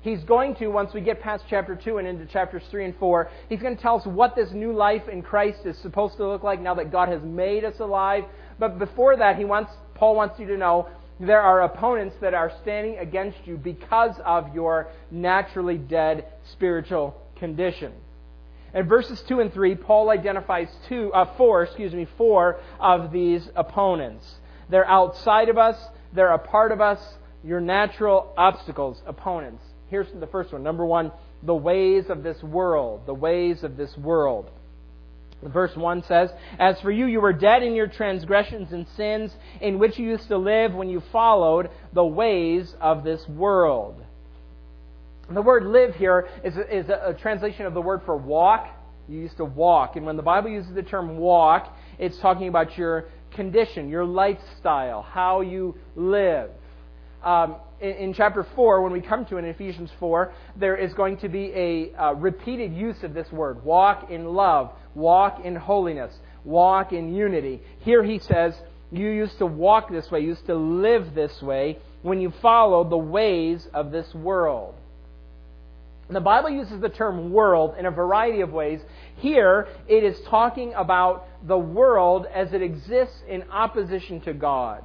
He's 0.03 0.23
going 0.25 0.57
to, 0.57 0.67
once 0.67 0.93
we 0.93 1.01
get 1.01 1.21
past 1.21 1.45
chapter 1.49 1.77
2 1.77 1.99
and 1.99 2.09
into 2.09 2.27
chapters 2.27 2.65
3 2.71 2.87
and 2.87 2.97
4, 2.97 3.31
he's 3.49 3.61
going 3.61 3.77
to 3.77 3.81
tell 3.81 3.97
us 3.97 4.05
what 4.05 4.35
this 4.35 4.51
new 4.51 4.73
life 4.73 5.09
in 5.09 5.23
Christ 5.23 5.61
is 5.65 5.79
supposed 5.79 6.17
to 6.17 6.27
look 6.27 6.43
like 6.43 6.61
now 6.61 6.75
that 6.75 6.91
God 6.91 7.09
has 7.09 7.23
made 7.23 7.65
us 7.65 7.79
alive. 7.79 8.25
But 8.59 8.81
before 8.81 9.17
that, 9.17 9.37
he 9.37 9.45
wants, 9.45 9.71
Paul 9.95 10.17
wants 10.17 10.41
you 10.41 10.47
to 10.49 10.57
know 10.57 10.89
there 11.21 11.41
are 11.41 11.63
opponents 11.63 12.17
that 12.21 12.35
are 12.35 12.51
standing 12.63 12.99
against 12.99 13.39
you 13.45 13.57
because 13.57 14.17
of 14.25 14.53
your 14.53 14.89
naturally 15.13 15.79
dead 15.79 16.27
spiritual 16.51 17.17
condition. 17.37 17.93
In 18.75 18.89
verses 18.89 19.23
2 19.29 19.39
and 19.39 19.53
3, 19.53 19.77
Paul 19.77 20.11
identifies 20.11 20.69
two, 20.89 21.13
uh, 21.13 21.37
four, 21.37 21.63
excuse 21.63 21.93
me, 21.93 22.09
four 22.17 22.59
of 22.81 23.13
these 23.13 23.49
opponents. 23.55 24.25
They're 24.69 24.89
outside 24.89 25.49
of 25.49 25.59
us, 25.59 25.77
they're 26.13 26.33
a 26.33 26.39
part 26.39 26.73
of 26.73 26.81
us, 26.81 26.99
your 27.45 27.61
natural 27.61 28.33
obstacles, 28.37 29.01
opponents. 29.07 29.63
Here's 29.93 30.09
the 30.19 30.27
first 30.27 30.55
one. 30.55 30.63
Number 30.63 30.87
one, 30.87 31.13
the 31.43 31.55
ways 31.55 32.07
of 32.09 32.23
this 32.23 32.43
world. 32.43 33.03
The 33.05 33.13
ways 33.13 33.63
of 33.63 33.77
this 33.77 33.95
world. 33.99 34.51
Verse 35.43 35.77
1 35.77 36.05
says, 36.05 36.31
As 36.59 36.81
for 36.81 36.91
you, 36.91 37.05
you 37.05 37.21
were 37.21 37.35
dead 37.35 37.63
in 37.63 37.75
your 37.75 37.89
transgressions 37.89 38.73
and 38.73 38.87
sins, 38.97 39.37
in 39.61 39.79
which 39.79 39.99
you 39.99 40.09
used 40.09 40.29
to 40.29 40.39
live 40.39 40.73
when 40.73 40.89
you 40.89 41.03
followed 41.13 41.69
the 41.93 42.07
ways 42.07 42.75
of 42.81 43.05
this 43.05 43.29
world. 43.29 44.03
The 45.31 45.43
word 45.43 45.67
live 45.67 45.95
here 45.97 46.27
is 46.43 46.57
a, 46.57 46.75
is 46.75 46.89
a, 46.89 47.15
translation 47.21 47.67
of 47.67 47.75
the 47.75 47.83
word 47.83 48.01
for 48.07 48.17
walk. 48.17 48.69
You 49.11 49.19
used 49.19 49.37
to 49.37 49.45
walk. 49.45 49.97
And 49.97 50.07
when 50.07 50.17
the 50.17 50.23
Bible 50.23 50.49
uses 50.49 50.75
the 50.75 50.83
term 50.83 51.19
walk, 51.19 51.77
it's 51.99 52.19
talking 52.19 52.49
about 52.49 52.79
your 52.79 53.11
condition, 53.35 53.91
your 53.91 54.07
lifestyle, 54.07 55.03
how 55.03 55.43
you 55.43 55.77
live. 55.97 56.51
Um, 57.23 57.57
in, 57.81 57.91
in, 57.91 58.15
chapter 58.15 58.47
4, 58.57 58.83
when 58.83 58.93
we 58.93 59.01
come 59.01 59.25
to 59.27 59.37
it 59.37 59.41
in 59.41 59.45
Ephesians 59.47 59.91
4, 60.01 60.33
there 60.57 60.77
is 60.77 60.93
going 60.95 61.19
to 61.19 61.29
be 61.29 61.53
a 61.55 61.95
uh, 61.95 62.13
repeated 62.15 62.73
use 62.73 63.03
of 63.03 63.15
this 63.15 63.31
word 63.31 63.65
walk 63.65 64.11
in 64.11 64.25
love 64.25 64.73
walk 64.95 65.45
in 65.45 65.57
holiness, 65.57 66.15
walk 66.45 66.93
in 66.93 67.15
unity. 67.15 67.61
Here 67.81 68.03
he 68.03 68.19
says, 68.19 68.55
you 68.91 69.09
used 69.09 69.39
to 69.39 69.47
walk 69.47 69.91
this 69.91 70.11
way, 70.11 70.21
you 70.21 70.29
used 70.29 70.47
to 70.47 70.55
live 70.55 71.15
this 71.15 71.41
way 71.41 71.79
when 72.03 72.21
you 72.21 72.33
followed 72.43 72.91
the 72.91 72.99
ways 72.99 73.67
of 73.73 73.91
this 73.91 74.13
world. 74.15 74.75
The 76.11 76.21
Bible 76.21 76.51
uses 76.51 76.81
the 76.81 76.91
term 76.91 77.33
world 77.33 77.77
in 77.79 77.87
a 77.87 77.91
variety 77.91 78.43
of 78.43 78.53
ways. 78.53 78.81
Here, 79.17 79.67
it 79.89 80.05
is 80.05 80.21
talking 80.29 80.75
about 80.75 81.27
the 81.47 81.57
world 81.57 82.27
as 82.27 82.53
it 82.53 82.61
exists 82.61 83.23
in 83.27 83.45
opposition 83.51 84.21
to 84.23 84.35
God. 84.35 84.85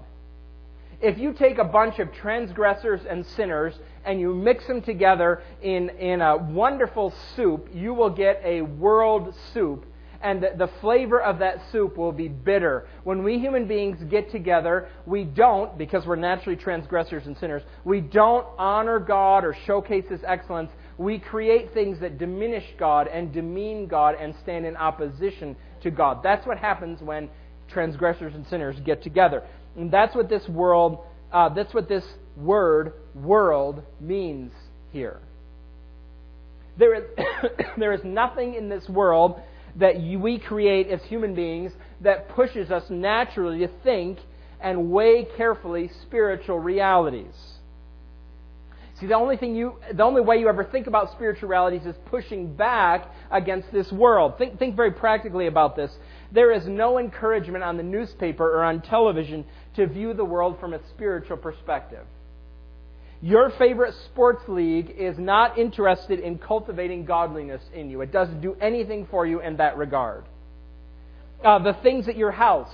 If 1.00 1.18
you 1.18 1.34
take 1.34 1.58
a 1.58 1.64
bunch 1.64 2.00
of 2.00 2.12
transgressors 2.14 3.02
and 3.08 3.26
sinners 3.26 3.74
and 4.04 4.20
you 4.20 4.34
mix 4.34 4.66
them 4.68 4.82
together 4.82 5.44
in, 5.62 5.90
in 5.90 6.22
a 6.22 6.38
wonderful 6.38 7.14
soup, 7.36 7.70
you 7.74 7.94
will 7.94 8.10
get 8.10 8.42
a 8.44 8.62
world 8.62 9.36
soup 9.54 9.86
and 10.22 10.42
the, 10.42 10.52
the 10.58 10.68
flavor 10.82 11.22
of 11.22 11.40
that 11.40 11.62
soup 11.72 11.98
will 11.98 12.12
be 12.12 12.28
bitter. 12.28 12.88
When 13.04 13.24
we 13.24 13.40
human 13.40 13.68
beings 13.68 13.98
get 14.10 14.32
together, 14.32 14.90
we 15.06 15.24
don't, 15.24 15.78
because 15.78 16.06
we're 16.06 16.16
naturally 16.16 16.56
transgressors 16.56 17.26
and 17.28 17.38
sinners, 17.38 17.64
we 17.84 18.02
don't 18.02 18.46
honor 18.58 19.00
God 19.00 19.44
or 19.46 19.56
showcase 19.66 20.06
His 20.10 20.22
excellence. 20.26 20.72
We 20.98 21.20
create 21.20 21.74
things 21.74 22.00
that 22.00 22.18
diminish 22.18 22.66
God 22.78 23.08
and 23.08 23.32
demean 23.32 23.88
God 23.88 24.16
and 24.20 24.36
stand 24.42 24.66
in 24.66 24.76
opposition 24.76 25.56
to 25.82 25.92
God. 25.92 26.24
That's 26.24 26.46
what 26.48 26.58
happens 26.58 27.02
when 27.02 27.30
transgressors 27.68 28.34
and 28.34 28.48
sinners 28.48 28.80
get 28.86 29.04
together. 29.04 29.44
And 29.78 29.92
that's 29.92 30.16
what 30.16 30.28
this 30.28 30.48
world, 30.50 31.00
uh, 31.32 31.50
that's 31.50 31.74
what 31.74 31.88
this 31.88 32.04
word, 32.36 32.94
world, 33.16 33.84
means 34.02 34.52
here. 34.92 35.20
There 36.78 36.96
is, 36.96 37.04
there 37.78 37.94
is 37.94 38.02
nothing 38.04 38.56
in 38.56 38.70
this 38.70 38.90
world 38.90 39.40
that 39.76 39.96
we 40.02 40.40
create 40.40 40.88
as 40.88 41.02
human 41.04 41.36
beings 41.36 41.72
that 42.02 42.30
pushes 42.30 42.72
us 42.72 42.84
naturally 42.90 43.60
to 43.60 43.70
think 43.84 44.18
and 44.60 44.92
weigh 44.92 45.28
carefully 45.38 45.92
spiritual 46.02 46.60
realities. 46.60 47.36
See, 49.00 49.06
the 49.06 49.14
only 49.14 49.38
thing 49.38 49.56
you, 49.56 49.76
the 49.94 50.04
only 50.04 50.22
way 50.22 50.40
you 50.40 50.50
ever 50.50 50.64
think 50.64 50.88
about 50.88 51.12
spiritual 51.12 51.50
realities 51.50 51.86
is 51.86 51.96
pushing 52.08 52.56
back 52.56 53.06
against 53.32 53.72
this 53.72 53.92
world. 53.92 54.40
Think, 54.40 54.58
think 54.58 54.76
very 54.76 54.92
practically 54.92 55.46
about 55.46 55.76
this. 55.76 55.92
There 56.32 56.52
is 56.52 56.66
no 56.66 56.98
encouragement 56.98 57.64
on 57.64 57.78
the 57.78 57.84
newspaper 57.84 58.44
or 58.58 58.64
on 58.64 58.82
television 58.82 59.46
to 59.76 59.86
view 59.86 60.16
the 60.16 60.26
world 60.26 60.60
from 60.60 60.74
a 60.74 60.80
spiritual 60.90 61.38
perspective. 61.38 62.06
Your 63.22 63.52
favorite 63.52 63.94
sports 64.06 64.42
league 64.48 64.90
is 64.98 65.18
not 65.20 65.60
interested 65.60 66.20
in 66.20 66.40
cultivating 66.40 67.06
godliness 67.06 67.62
in 67.74 67.92
you. 67.92 68.02
It 68.02 68.12
doesn't 68.12 68.42
do 68.42 68.56
anything 68.60 69.08
for 69.12 69.28
you 69.28 69.42
in 69.42 69.58
that 69.58 69.78
regard. 69.78 70.24
Uh, 71.44 71.60
the 71.60 71.74
things 71.84 72.08
at 72.08 72.18
your 72.18 72.32
house, 72.32 72.74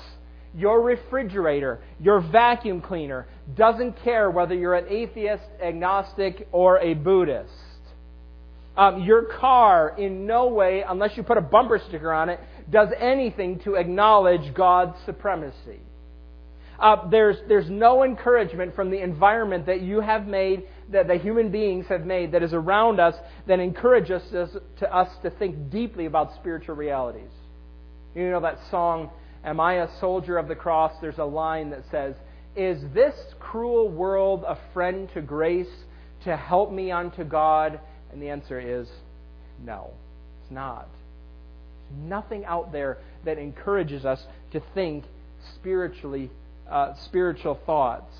Your 0.55 0.81
refrigerator, 0.81 1.79
your 1.99 2.19
vacuum 2.21 2.81
cleaner 2.81 3.25
doesn't 3.55 4.01
care 4.03 4.31
whether 4.31 4.55
you're 4.55 4.75
an 4.75 4.85
atheist, 4.89 5.43
agnostic, 5.61 6.47
or 6.51 6.79
a 6.79 6.93
Buddhist. 6.93 7.51
Um, 8.75 9.03
your 9.03 9.25
car, 9.39 9.95
in 9.97 10.25
no 10.25 10.47
way, 10.47 10.83
unless 10.87 11.15
you 11.15 11.23
put 11.23 11.37
a 11.37 11.41
bumper 11.41 11.79
sticker 11.87 12.11
on 12.11 12.29
it, 12.29 12.39
does 12.69 12.89
anything 12.97 13.59
to 13.59 13.75
acknowledge 13.75 14.53
God's 14.53 14.97
supremacy. 15.05 15.79
Uh, 16.79 17.07
there's, 17.09 17.37
there's 17.47 17.69
no 17.69 18.03
encouragement 18.03 18.75
from 18.75 18.89
the 18.89 18.99
environment 18.99 19.67
that 19.67 19.81
you 19.81 20.01
have 20.01 20.25
made, 20.25 20.63
that 20.91 21.07
the 21.07 21.15
human 21.15 21.51
beings 21.51 21.85
have 21.87 22.05
made, 22.05 22.31
that 22.31 22.41
is 22.41 22.53
around 22.53 22.99
us, 22.99 23.15
that 23.47 23.59
encourages 23.59 24.23
us 24.33 24.49
to, 24.79 24.95
us 24.95 25.09
to 25.21 25.29
think 25.29 25.69
deeply 25.69 26.05
about 26.07 26.33
spiritual 26.35 26.75
realities. 26.75 27.29
You 28.15 28.31
know 28.31 28.41
that 28.41 28.59
song, 28.71 29.11
Am 29.43 29.59
I 29.59 29.75
a 29.75 29.99
Soldier 29.99 30.37
of 30.37 30.47
the 30.47 30.55
Cross? 30.55 30.93
There's 31.01 31.17
a 31.17 31.25
line 31.25 31.69
that 31.71 31.83
says, 31.91 32.15
Is 32.55 32.79
this 32.93 33.15
cruel 33.39 33.89
world 33.89 34.43
a 34.47 34.57
friend 34.73 35.09
to 35.13 35.21
grace, 35.21 35.69
to 36.23 36.35
help 36.35 36.71
me 36.71 36.91
unto 36.91 37.23
God? 37.23 37.79
And 38.11 38.21
the 38.21 38.29
answer 38.29 38.59
is 38.59 38.87
no, 39.63 39.91
it's 40.41 40.51
not. 40.51 40.87
There's 41.89 42.09
nothing 42.09 42.45
out 42.45 42.71
there 42.71 42.99
that 43.25 43.37
encourages 43.37 44.05
us 44.05 44.25
to 44.51 44.61
think 44.73 45.05
spiritually, 45.55 46.29
uh, 46.69 46.93
spiritual 47.05 47.59
thoughts. 47.65 48.13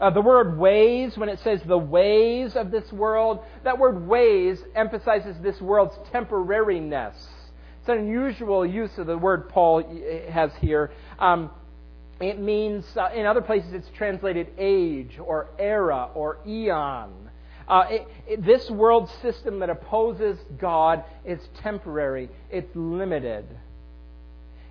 Uh, 0.00 0.08
the 0.08 0.22
word 0.22 0.58
ways, 0.58 1.16
when 1.18 1.28
it 1.28 1.38
says 1.40 1.60
the 1.66 1.76
ways 1.76 2.56
of 2.56 2.70
this 2.70 2.90
world, 2.90 3.40
that 3.64 3.78
word 3.78 4.06
ways 4.08 4.58
emphasizes 4.74 5.36
this 5.42 5.60
world's 5.60 5.94
temporariness. 6.10 7.12
It's 7.80 7.88
an 7.88 7.98
unusual 7.98 8.64
use 8.64 8.96
of 8.96 9.06
the 9.06 9.18
word 9.18 9.50
Paul 9.50 9.82
has 10.30 10.52
here. 10.60 10.90
Um, 11.18 11.50
it 12.20 12.38
means, 12.38 12.84
uh, 12.96 13.10
in 13.14 13.26
other 13.26 13.40
places, 13.40 13.72
it's 13.72 13.88
translated 13.96 14.48
age 14.58 15.18
or 15.18 15.48
era 15.58 16.10
or 16.14 16.38
eon. 16.46 17.30
Uh, 17.66 17.86
it, 17.88 18.08
it, 18.26 18.44
this 18.44 18.68
world 18.70 19.10
system 19.22 19.60
that 19.60 19.70
opposes 19.70 20.38
God 20.58 21.04
is 21.24 21.38
temporary, 21.62 22.28
it's 22.50 22.74
limited. 22.74 23.46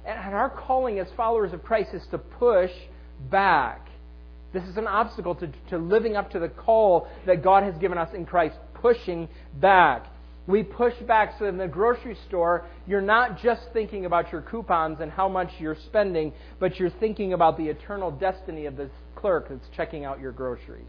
And 0.06 0.36
our 0.36 0.50
calling 0.50 1.00
as 1.00 1.08
followers 1.16 1.54
of 1.54 1.64
Christ 1.64 1.94
is 1.94 2.06
to 2.08 2.18
push 2.18 2.72
back. 3.30 3.90
This 4.54 4.64
is 4.64 4.78
an 4.78 4.88
obstacle 4.88 5.36
to, 5.36 5.50
to 5.70 5.78
living 5.78 6.16
up 6.16 6.32
to 6.32 6.40
the 6.40 6.50
call 6.50 7.08
that 7.26 7.44
God 7.44 7.64
has 7.64 7.76
given 7.78 7.98
us 7.98 8.14
in 8.14 8.26
Christ, 8.26 8.58
pushing 8.76 9.28
back. 9.56 10.08
We 10.50 10.64
push 10.64 10.96
back 11.08 11.36
so 11.38 11.46
in 11.46 11.58
the 11.58 11.68
grocery 11.68 12.18
store, 12.28 12.66
you're 12.88 13.02
not 13.04 13.40
just 13.40 13.62
thinking 13.72 14.06
about 14.06 14.32
your 14.32 14.42
coupons 14.42 15.00
and 15.00 15.12
how 15.12 15.30
much 15.30 15.52
you're 15.60 15.78
spending, 15.86 16.34
but 16.60 16.80
you're 16.80 16.90
thinking 16.90 17.34
about 17.34 17.56
the 17.56 17.68
eternal 17.68 18.10
destiny 18.10 18.66
of 18.66 18.76
the 18.76 18.90
clerk 19.16 19.50
that's 19.50 19.68
checking 19.78 20.06
out 20.06 20.20
your 20.20 20.32
groceries. 20.32 20.88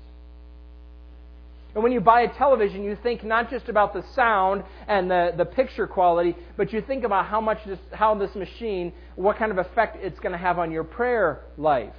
And 1.74 1.84
when 1.84 1.92
you 1.92 2.00
buy 2.00 2.22
a 2.22 2.32
television, 2.38 2.82
you 2.84 2.96
think 3.02 3.22
not 3.22 3.50
just 3.50 3.68
about 3.68 3.92
the 3.92 4.02
sound 4.14 4.64
and 4.88 5.10
the, 5.10 5.34
the 5.36 5.44
picture 5.44 5.86
quality, 5.86 6.34
but 6.56 6.72
you 6.72 6.80
think 6.80 7.04
about 7.04 7.26
how 7.26 7.42
much 7.42 7.58
this, 7.66 7.78
how 7.92 8.14
this 8.14 8.34
machine, 8.34 8.94
what 9.14 9.36
kind 9.36 9.52
of 9.52 9.58
effect 9.58 9.98
it's 10.00 10.18
going 10.20 10.32
to 10.32 10.38
have 10.38 10.58
on 10.58 10.72
your 10.72 10.84
prayer 10.84 11.42
life. 11.58 11.92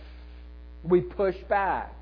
We 0.83 1.01
push 1.01 1.35
back. 1.47 1.93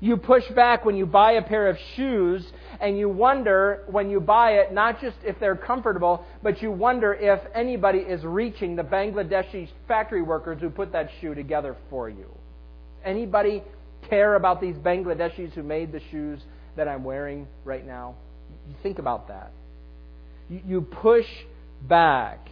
You 0.00 0.16
push 0.16 0.48
back 0.56 0.84
when 0.86 0.96
you 0.96 1.04
buy 1.04 1.32
a 1.32 1.42
pair 1.42 1.68
of 1.68 1.76
shoes 1.94 2.44
and 2.80 2.98
you 2.98 3.08
wonder 3.08 3.84
when 3.86 4.08
you 4.08 4.18
buy 4.18 4.52
it, 4.52 4.72
not 4.72 5.00
just 5.00 5.16
if 5.22 5.38
they're 5.38 5.56
comfortable, 5.56 6.24
but 6.42 6.62
you 6.62 6.72
wonder 6.72 7.12
if 7.12 7.40
anybody 7.54 7.98
is 7.98 8.24
reaching 8.24 8.76
the 8.76 8.82
Bangladeshi 8.82 9.68
factory 9.86 10.22
workers 10.22 10.58
who 10.60 10.70
put 10.70 10.92
that 10.92 11.10
shoe 11.20 11.34
together 11.34 11.76
for 11.90 12.08
you. 12.08 12.26
Anybody 13.04 13.62
care 14.08 14.36
about 14.36 14.60
these 14.60 14.76
Bangladeshis 14.76 15.52
who 15.52 15.62
made 15.62 15.92
the 15.92 16.00
shoes 16.10 16.40
that 16.76 16.88
I'm 16.88 17.04
wearing 17.04 17.46
right 17.64 17.86
now? 17.86 18.14
You 18.68 18.74
think 18.82 18.98
about 18.98 19.28
that. 19.28 19.52
You, 20.48 20.60
you 20.66 20.80
push 20.80 21.26
back. 21.82 22.48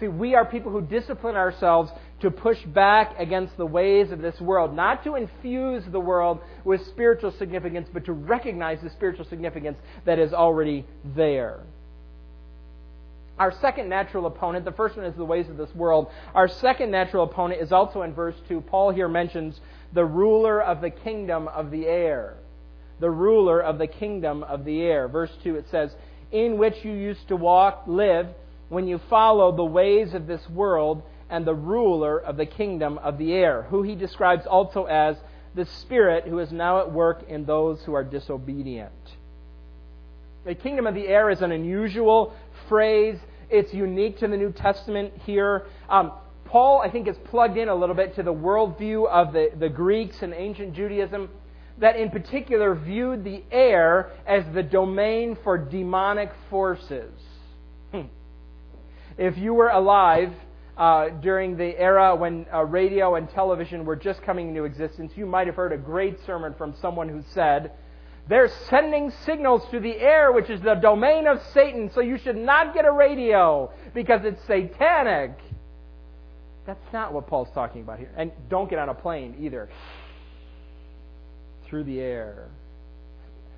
See, 0.00 0.08
we 0.08 0.34
are 0.34 0.46
people 0.46 0.72
who 0.72 0.80
discipline 0.80 1.36
ourselves 1.36 1.90
to 2.20 2.30
push 2.30 2.62
back 2.64 3.14
against 3.18 3.56
the 3.56 3.66
ways 3.66 4.10
of 4.10 4.20
this 4.20 4.40
world, 4.40 4.74
not 4.74 5.04
to 5.04 5.16
infuse 5.16 5.84
the 5.90 6.00
world 6.00 6.40
with 6.64 6.84
spiritual 6.86 7.30
significance, 7.32 7.88
but 7.92 8.04
to 8.06 8.12
recognize 8.12 8.80
the 8.82 8.90
spiritual 8.90 9.24
significance 9.26 9.78
that 10.04 10.18
is 10.18 10.32
already 10.32 10.86
there. 11.14 11.60
Our 13.38 13.52
second 13.60 13.90
natural 13.90 14.24
opponent, 14.24 14.64
the 14.64 14.72
first 14.72 14.96
one 14.96 15.04
is 15.04 15.14
the 15.14 15.24
ways 15.24 15.48
of 15.50 15.58
this 15.58 15.74
world. 15.74 16.10
Our 16.34 16.48
second 16.48 16.90
natural 16.90 17.24
opponent 17.24 17.60
is 17.60 17.70
also 17.70 18.00
in 18.00 18.14
verse 18.14 18.36
2. 18.48 18.62
Paul 18.62 18.92
here 18.92 19.08
mentions 19.08 19.60
the 19.92 20.06
ruler 20.06 20.62
of 20.62 20.80
the 20.80 20.88
kingdom 20.88 21.48
of 21.48 21.70
the 21.70 21.86
air 21.86 22.38
the 23.00 23.10
ruler 23.10 23.60
of 23.60 23.78
the 23.78 23.86
kingdom 23.86 24.42
of 24.42 24.64
the 24.64 24.82
air. 24.82 25.08
Verse 25.08 25.30
2 25.44 25.56
it 25.56 25.66
says, 25.70 25.94
In 26.32 26.58
which 26.58 26.84
you 26.84 26.92
used 26.92 27.28
to 27.28 27.36
walk, 27.36 27.84
live, 27.86 28.28
when 28.68 28.86
you 28.86 29.00
followed 29.10 29.56
the 29.56 29.64
ways 29.64 30.14
of 30.14 30.26
this 30.26 30.48
world 30.50 31.02
and 31.30 31.46
the 31.46 31.54
ruler 31.54 32.18
of 32.18 32.36
the 32.36 32.46
kingdom 32.46 32.98
of 32.98 33.18
the 33.18 33.32
air, 33.32 33.62
who 33.62 33.82
he 33.82 33.94
describes 33.94 34.46
also 34.46 34.84
as 34.84 35.16
the 35.54 35.64
Spirit 35.64 36.24
who 36.24 36.38
is 36.38 36.52
now 36.52 36.80
at 36.80 36.92
work 36.92 37.24
in 37.28 37.44
those 37.44 37.82
who 37.82 37.94
are 37.94 38.04
disobedient. 38.04 38.92
The 40.44 40.54
kingdom 40.54 40.86
of 40.86 40.94
the 40.94 41.08
air 41.08 41.30
is 41.30 41.42
an 41.42 41.50
unusual 41.50 42.34
phrase. 42.68 43.18
It's 43.50 43.72
unique 43.74 44.18
to 44.18 44.28
the 44.28 44.36
New 44.36 44.52
Testament 44.52 45.12
here. 45.24 45.66
Um, 45.88 46.12
Paul, 46.44 46.80
I 46.80 46.90
think, 46.90 47.08
is 47.08 47.16
plugged 47.24 47.56
in 47.56 47.68
a 47.68 47.74
little 47.74 47.96
bit 47.96 48.14
to 48.16 48.22
the 48.22 48.32
worldview 48.32 49.08
of 49.08 49.32
the, 49.32 49.50
the 49.58 49.68
Greeks 49.68 50.22
and 50.22 50.32
ancient 50.32 50.74
Judaism 50.74 51.28
that 51.78 51.96
in 51.96 52.10
particular 52.10 52.74
viewed 52.74 53.24
the 53.24 53.42
air 53.50 54.12
as 54.26 54.44
the 54.54 54.62
domain 54.62 55.36
for 55.42 55.58
demonic 55.58 56.30
forces. 56.48 57.12
Hmm. 57.92 58.02
If 59.18 59.36
you 59.36 59.52
were 59.52 59.68
alive 59.68 60.32
uh, 60.76 61.08
during 61.08 61.56
the 61.56 61.78
era 61.78 62.14
when 62.14 62.46
uh, 62.52 62.64
radio 62.64 63.14
and 63.14 63.30
television 63.30 63.84
were 63.84 63.96
just 63.96 64.22
coming 64.22 64.48
into 64.48 64.64
existence, 64.64 65.12
you 65.16 65.24
might 65.24 65.46
have 65.46 65.56
heard 65.56 65.72
a 65.72 65.78
great 65.78 66.18
sermon 66.26 66.54
from 66.58 66.74
someone 66.80 67.08
who 67.08 67.22
said, 67.32 67.72
They're 68.28 68.50
sending 68.68 69.10
signals 69.24 69.62
through 69.70 69.80
the 69.80 69.96
air, 69.96 70.32
which 70.32 70.50
is 70.50 70.60
the 70.60 70.74
domain 70.74 71.26
of 71.26 71.40
Satan, 71.54 71.90
so 71.94 72.00
you 72.00 72.18
should 72.18 72.36
not 72.36 72.74
get 72.74 72.84
a 72.84 72.92
radio 72.92 73.72
because 73.94 74.20
it's 74.24 74.44
satanic. 74.46 75.38
That's 76.66 76.92
not 76.92 77.14
what 77.14 77.26
Paul's 77.26 77.48
talking 77.54 77.82
about 77.82 77.98
here. 77.98 78.10
And 78.16 78.32
don't 78.50 78.68
get 78.68 78.78
on 78.78 78.88
a 78.88 78.94
plane 78.94 79.36
either 79.40 79.70
through 81.66 81.84
the 81.84 82.00
air. 82.00 82.48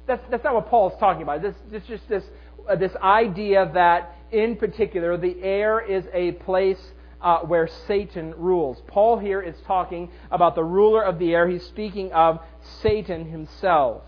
That's, 0.06 0.22
that's 0.30 0.44
not 0.44 0.54
what 0.54 0.68
Paul's 0.68 0.98
talking 1.00 1.22
about. 1.22 1.42
This, 1.42 1.54
it's 1.72 1.86
just 1.86 2.08
this, 2.08 2.24
uh, 2.68 2.76
this 2.76 2.94
idea 3.02 3.70
that, 3.74 4.14
in 4.30 4.56
particular, 4.56 5.16
the 5.16 5.42
air 5.42 5.80
is 5.80 6.04
a 6.12 6.32
place 6.32 6.78
uh, 7.20 7.40
where 7.40 7.68
Satan 7.86 8.34
rules. 8.36 8.80
Paul 8.86 9.18
here 9.18 9.40
is 9.40 9.56
talking 9.66 10.10
about 10.30 10.54
the 10.54 10.64
ruler 10.64 11.02
of 11.02 11.18
the 11.18 11.34
air. 11.34 11.48
He's 11.48 11.64
speaking 11.66 12.12
of 12.12 12.40
Satan 12.82 13.30
himself. 13.30 14.02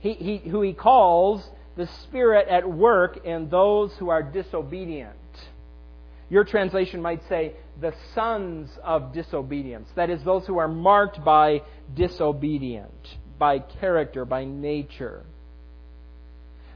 He, 0.00 0.14
he, 0.14 0.38
who 0.38 0.62
he 0.62 0.72
calls 0.72 1.48
the 1.76 1.86
Spirit 1.86 2.48
at 2.48 2.68
work 2.68 3.24
in 3.24 3.48
those 3.48 3.92
who 3.94 4.08
are 4.08 4.22
disobedient. 4.22 5.16
Your 6.28 6.44
translation 6.44 7.02
might 7.02 7.20
say, 7.28 7.52
the 7.80 7.94
sons 8.14 8.70
of 8.82 9.12
disobedience. 9.12 9.88
That 9.96 10.10
is, 10.10 10.22
those 10.24 10.46
who 10.46 10.58
are 10.58 10.68
marked 10.68 11.22
by 11.24 11.62
disobedient, 11.94 13.16
by 13.38 13.58
character, 13.58 14.24
by 14.24 14.44
nature. 14.44 15.24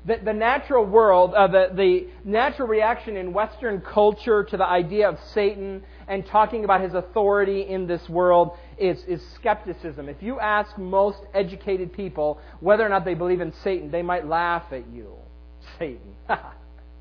The, 0.07 0.19
the 0.25 0.33
natural 0.33 0.85
world, 0.85 1.35
uh, 1.35 1.49
the, 1.49 1.71
the 1.75 2.09
natural 2.25 2.69
reaction 2.69 3.17
in 3.17 3.33
Western 3.33 3.81
culture 3.81 4.45
to 4.45 4.57
the 4.57 4.65
idea 4.65 5.09
of 5.09 5.19
Satan 5.35 5.83
and 6.07 6.25
talking 6.25 6.65
about 6.65 6.81
his 6.81 6.95
authority 6.95 7.63
in 7.63 7.87
this 7.87 8.09
world 8.09 8.57
is, 8.79 9.03
is 9.09 9.21
skepticism. 9.35 10.09
If 10.09 10.23
you 10.23 10.39
ask 10.39 10.79
most 10.79 11.19
educated 11.35 11.93
people 11.93 12.41
whether 12.61 12.87
or 12.87 12.89
not 12.89 13.05
they 13.05 13.15
believe 13.15 13.41
in 13.41 13.53
Satan, 13.65 13.91
they 13.91 14.03
might 14.03 14.27
laugh 14.27 14.65
at 14.71 14.89
you. 14.93 15.13
Satan. 15.79 16.15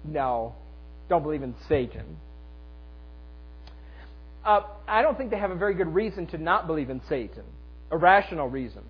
no, 0.03 0.55
don't 1.07 1.21
believe 1.21 1.43
in 1.43 1.53
Satan 1.69 2.17
uh, 4.45 4.61
I 4.87 5.01
don't 5.01 5.17
think 5.17 5.31
they 5.31 5.39
have 5.39 5.51
a 5.51 5.55
very 5.55 5.73
good 5.73 5.93
reason 5.93 6.27
to 6.27 6.37
not 6.37 6.67
believe 6.67 6.89
in 6.89 7.01
Satan, 7.09 7.43
a 7.91 7.97
rational 7.97 8.47
reason. 8.47 8.83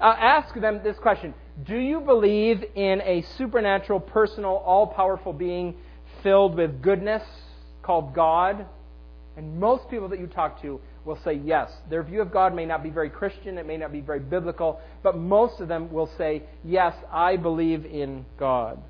Uh, 0.00 0.14
ask 0.18 0.54
them 0.54 0.80
this 0.82 0.96
question 0.98 1.34
Do 1.66 1.76
you 1.76 2.00
believe 2.00 2.64
in 2.74 3.02
a 3.02 3.22
supernatural, 3.36 4.00
personal, 4.00 4.56
all 4.56 4.86
powerful 4.86 5.32
being 5.32 5.74
filled 6.22 6.56
with 6.56 6.80
goodness 6.80 7.22
called 7.82 8.14
God? 8.14 8.64
And 9.36 9.60
most 9.60 9.88
people 9.90 10.08
that 10.08 10.18
you 10.18 10.26
talk 10.26 10.62
to 10.62 10.80
will 11.04 11.18
say 11.24 11.34
yes. 11.34 11.70
Their 11.90 12.02
view 12.02 12.22
of 12.22 12.32
God 12.32 12.54
may 12.54 12.64
not 12.64 12.82
be 12.82 12.90
very 12.90 13.10
Christian, 13.10 13.58
it 13.58 13.66
may 13.66 13.76
not 13.76 13.92
be 13.92 14.00
very 14.00 14.20
biblical, 14.20 14.80
but 15.02 15.16
most 15.18 15.60
of 15.60 15.68
them 15.68 15.92
will 15.92 16.10
say, 16.16 16.42
Yes, 16.64 16.94
I 17.10 17.36
believe 17.36 17.84
in 17.84 18.24
God. 18.38 18.82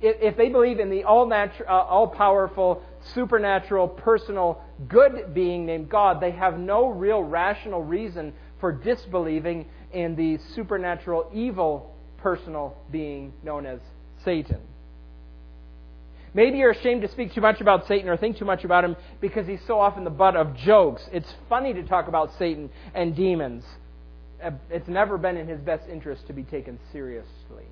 if 0.00 0.36
they 0.36 0.50
believe 0.50 0.78
in 0.78 0.90
the 0.90 1.04
all, 1.04 1.26
natu- 1.26 1.66
uh, 1.66 1.72
all 1.72 2.06
powerful, 2.06 2.82
supernatural, 3.14 3.88
personal, 3.88 4.60
good 4.88 5.32
being 5.32 5.64
named 5.66 5.88
God, 5.88 6.20
they 6.20 6.32
have 6.32 6.58
no 6.58 6.88
real 6.88 7.22
rational 7.22 7.82
reason 7.82 8.34
for 8.60 8.72
disbelieving 8.72 9.66
in 9.96 10.14
the 10.14 10.38
supernatural, 10.54 11.30
evil, 11.32 11.94
personal 12.18 12.76
being 12.92 13.32
known 13.42 13.64
as 13.64 13.80
Satan. 14.24 14.60
Maybe 16.34 16.58
you're 16.58 16.72
ashamed 16.72 17.00
to 17.00 17.08
speak 17.08 17.32
too 17.32 17.40
much 17.40 17.62
about 17.62 17.86
Satan 17.88 18.10
or 18.10 18.16
think 18.18 18.36
too 18.36 18.44
much 18.44 18.62
about 18.62 18.84
him 18.84 18.94
because 19.22 19.46
he's 19.46 19.62
so 19.66 19.80
often 19.80 20.04
the 20.04 20.10
butt 20.10 20.36
of 20.36 20.54
jokes. 20.54 21.08
It's 21.12 21.32
funny 21.48 21.72
to 21.72 21.82
talk 21.82 22.08
about 22.08 22.30
Satan 22.38 22.68
and 22.94 23.16
demons. 23.16 23.64
Uh, 24.44 24.50
it's 24.68 24.86
never 24.86 25.16
been 25.16 25.38
in 25.38 25.48
his 25.48 25.60
best 25.62 25.88
interest 25.88 26.26
to 26.26 26.34
be 26.34 26.42
taken 26.42 26.78
seriously. 26.92 27.64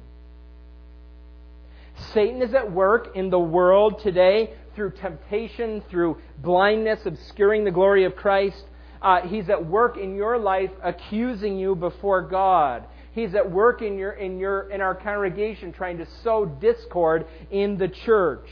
Satan 2.15 2.41
is 2.41 2.55
at 2.55 2.73
work 2.73 3.15
in 3.15 3.29
the 3.29 3.39
world 3.39 4.01
today 4.03 4.55
through 4.75 4.93
temptation, 4.93 5.83
through 5.91 6.17
blindness, 6.39 7.01
obscuring 7.05 7.65
the 7.65 7.71
glory 7.71 8.05
of 8.05 8.17
Christ. 8.17 8.65
Uh, 9.05 9.21
he's 9.21 9.51
at 9.51 9.67
work 9.67 9.99
in 9.99 10.17
your 10.17 10.39
life 10.39 10.71
accusing 10.83 11.59
you 11.59 11.75
before 11.75 12.23
God. 12.23 12.85
He's 13.13 13.35
at 13.35 13.51
work 13.51 13.83
in, 13.83 13.99
your, 13.99 14.13
in, 14.13 14.39
your, 14.39 14.71
in 14.71 14.81
our 14.81 14.95
congregation 14.95 15.75
trying 15.75 15.99
to 15.99 16.07
sow 16.23 16.47
discord 16.47 17.27
in 17.51 17.77
the 17.77 17.89
church. 17.89 18.49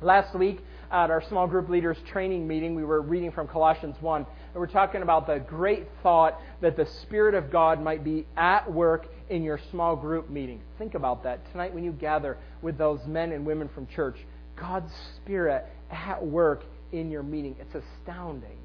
Last 0.00 0.34
week, 0.34 0.60
at 0.90 1.10
our 1.10 1.22
small 1.28 1.46
group 1.46 1.68
leaders 1.68 1.98
training 2.10 2.48
meeting, 2.48 2.74
we 2.74 2.82
were 2.82 3.02
reading 3.02 3.30
from 3.30 3.46
Colossians 3.46 3.94
1, 4.00 4.22
and 4.22 4.54
we're 4.54 4.66
talking 4.66 5.02
about 5.02 5.26
the 5.26 5.38
great 5.38 5.86
thought 6.02 6.40
that 6.62 6.78
the 6.78 6.86
Spirit 7.02 7.34
of 7.34 7.52
God 7.52 7.80
might 7.80 8.02
be 8.02 8.26
at 8.38 8.72
work 8.72 9.06
in 9.28 9.42
your 9.42 9.60
small 9.70 9.96
group 9.96 10.30
meeting. 10.30 10.62
Think 10.78 10.94
about 10.94 11.22
that. 11.24 11.40
Tonight, 11.52 11.74
when 11.74 11.84
you 11.84 11.92
gather 11.92 12.38
with 12.62 12.78
those 12.78 13.00
men 13.06 13.32
and 13.32 13.44
women 13.44 13.68
from 13.74 13.86
church, 13.86 14.16
God's 14.56 14.90
Spirit 15.16 15.66
at 15.90 16.24
work 16.24 16.64
in 16.90 17.10
your 17.10 17.22
meeting. 17.22 17.54
It's 17.60 17.74
astounding. 17.74 18.59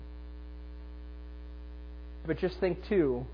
But 2.26 2.40
just 2.40 2.60
think, 2.60 2.88
too, 2.88 3.26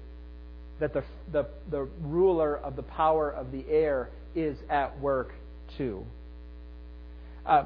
that 0.82 0.94
the, 0.94 1.04
the, 1.32 1.48
the 1.70 1.88
ruler 2.02 2.58
of 2.58 2.76
the 2.76 2.84
power 2.84 3.30
of 3.30 3.52
the 3.52 3.64
air 3.70 4.10
is 4.36 4.58
at 4.70 5.00
work 5.00 5.34
too. 5.78 6.06
Uh, 7.46 7.66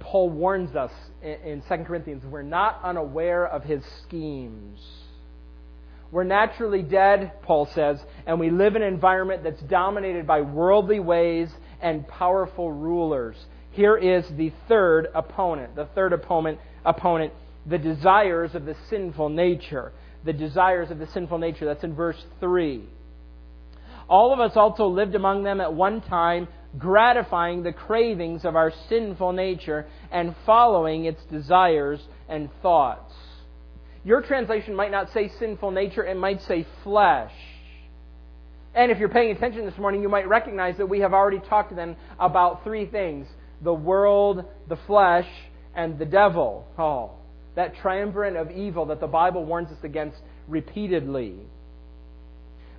Paul 0.00 0.30
warns 0.30 0.74
us 0.74 0.92
in, 1.22 1.62
in 1.62 1.62
2 1.68 1.84
Corinthians 1.84 2.24
we're 2.24 2.42
not 2.42 2.80
unaware 2.82 3.46
of 3.46 3.64
his 3.64 3.82
schemes. 4.02 4.80
We're 6.10 6.24
naturally 6.24 6.82
dead, 6.82 7.32
Paul 7.42 7.66
says, 7.74 7.98
and 8.24 8.38
we 8.38 8.48
live 8.48 8.76
in 8.76 8.82
an 8.82 8.94
environment 8.94 9.42
that's 9.42 9.60
dominated 9.62 10.26
by 10.26 10.42
worldly 10.42 11.00
ways 11.00 11.48
and 11.82 12.06
powerful 12.06 12.70
rulers. 12.70 13.36
Here 13.72 13.96
is 13.96 14.24
the 14.36 14.52
third 14.68 15.08
opponent. 15.12 15.74
The 15.74 15.86
third 15.86 16.12
opponent, 16.12 16.60
opponent 16.84 17.32
the 17.66 17.78
desires 17.78 18.54
of 18.54 18.64
the 18.64 18.76
sinful 18.88 19.30
nature 19.30 19.92
the 20.24 20.32
desires 20.32 20.90
of 20.90 20.98
the 20.98 21.06
sinful 21.08 21.38
nature. 21.38 21.64
That's 21.66 21.84
in 21.84 21.94
verse 21.94 22.22
3. 22.40 22.84
All 24.08 24.32
of 24.32 24.40
us 24.40 24.56
also 24.56 24.86
lived 24.86 25.14
among 25.14 25.44
them 25.44 25.60
at 25.60 25.72
one 25.72 26.00
time, 26.00 26.48
gratifying 26.78 27.62
the 27.62 27.72
cravings 27.72 28.44
of 28.44 28.56
our 28.56 28.72
sinful 28.88 29.32
nature 29.32 29.86
and 30.10 30.34
following 30.44 31.04
its 31.04 31.22
desires 31.24 32.00
and 32.28 32.50
thoughts. 32.62 33.14
Your 34.04 34.20
translation 34.20 34.74
might 34.74 34.90
not 34.90 35.10
say 35.12 35.30
sinful 35.38 35.70
nature, 35.70 36.04
it 36.04 36.16
might 36.16 36.42
say 36.42 36.66
flesh. 36.82 37.32
And 38.74 38.90
if 38.90 38.98
you're 38.98 39.08
paying 39.08 39.30
attention 39.30 39.64
this 39.64 39.78
morning, 39.78 40.02
you 40.02 40.08
might 40.08 40.28
recognize 40.28 40.76
that 40.78 40.86
we 40.86 41.00
have 41.00 41.14
already 41.14 41.38
talked 41.38 41.74
then 41.74 41.96
about 42.18 42.64
three 42.64 42.86
things 42.86 43.26
the 43.62 43.72
world, 43.72 44.44
the 44.68 44.76
flesh, 44.86 45.28
and 45.74 45.98
the 45.98 46.04
devil. 46.04 46.66
Oh, 46.76 47.12
that 47.54 47.76
triumvirate 47.76 48.36
of 48.36 48.50
evil 48.50 48.86
that 48.86 49.00
the 49.00 49.06
Bible 49.06 49.44
warns 49.44 49.70
us 49.70 49.82
against 49.82 50.18
repeatedly. 50.48 51.34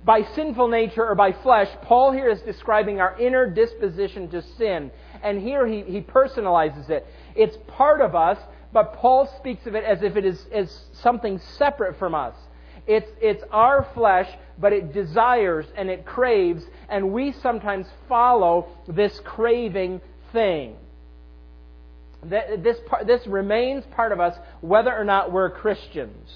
By 0.04 0.22
sinful 0.34 0.68
nature 0.68 1.04
or 1.04 1.14
by 1.14 1.32
flesh, 1.32 1.68
Paul 1.82 2.12
here 2.12 2.28
is 2.28 2.40
describing 2.42 3.00
our 3.00 3.18
inner 3.18 3.50
disposition 3.50 4.28
to 4.30 4.40
sin. 4.40 4.90
And 5.22 5.40
here 5.40 5.66
he, 5.66 5.82
he 5.82 6.00
personalizes 6.00 6.90
it. 6.90 7.06
It's 7.34 7.56
part 7.66 8.00
of 8.00 8.14
us, 8.14 8.38
but 8.72 8.94
Paul 8.94 9.26
speaks 9.38 9.66
of 9.66 9.74
it 9.74 9.82
as 9.82 10.02
if 10.02 10.16
it 10.16 10.24
is, 10.24 10.46
is 10.52 10.84
something 10.92 11.40
separate 11.58 11.98
from 11.98 12.14
us. 12.14 12.36
It's, 12.86 13.10
it's 13.20 13.42
our 13.50 13.88
flesh, 13.94 14.28
but 14.60 14.72
it 14.72 14.92
desires 14.92 15.66
and 15.76 15.90
it 15.90 16.06
craves, 16.06 16.64
and 16.88 17.12
we 17.12 17.32
sometimes 17.32 17.88
follow 18.08 18.68
this 18.86 19.20
craving 19.24 20.00
thing 20.32 20.76
this, 22.28 22.78
part, 22.86 23.06
this 23.06 23.26
remains 23.26 23.84
part 23.86 24.12
of 24.12 24.20
us 24.20 24.36
whether 24.60 24.94
or 24.94 25.04
not 25.04 25.32
we're 25.32 25.50
Christians. 25.50 26.30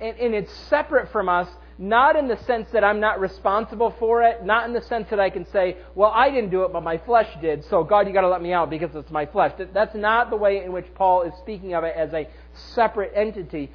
And, 0.00 0.16
and 0.18 0.34
it's 0.34 0.52
separate 0.68 1.10
from 1.10 1.28
us, 1.28 1.48
not 1.78 2.16
in 2.16 2.28
the 2.28 2.36
sense 2.44 2.68
that 2.72 2.84
I'm 2.84 3.00
not 3.00 3.20
responsible 3.20 3.94
for 3.98 4.22
it, 4.22 4.44
not 4.44 4.66
in 4.66 4.72
the 4.72 4.82
sense 4.82 5.08
that 5.10 5.20
I 5.20 5.30
can 5.30 5.46
say, 5.50 5.76
well, 5.94 6.12
I 6.14 6.30
didn't 6.30 6.50
do 6.50 6.64
it, 6.64 6.72
but 6.72 6.82
my 6.82 6.98
flesh 6.98 7.28
did, 7.40 7.64
so 7.64 7.84
God, 7.84 8.06
you 8.06 8.12
got 8.12 8.22
to 8.22 8.28
let 8.28 8.42
me 8.42 8.52
out 8.52 8.70
because 8.70 8.94
it's 8.94 9.10
my 9.10 9.26
flesh. 9.26 9.52
That's 9.72 9.94
not 9.94 10.30
the 10.30 10.36
way 10.36 10.64
in 10.64 10.72
which 10.72 10.86
Paul 10.94 11.22
is 11.22 11.32
speaking 11.38 11.74
of 11.74 11.84
it 11.84 11.94
as 11.96 12.12
a 12.14 12.28
separate 12.74 13.12
entity. 13.14 13.70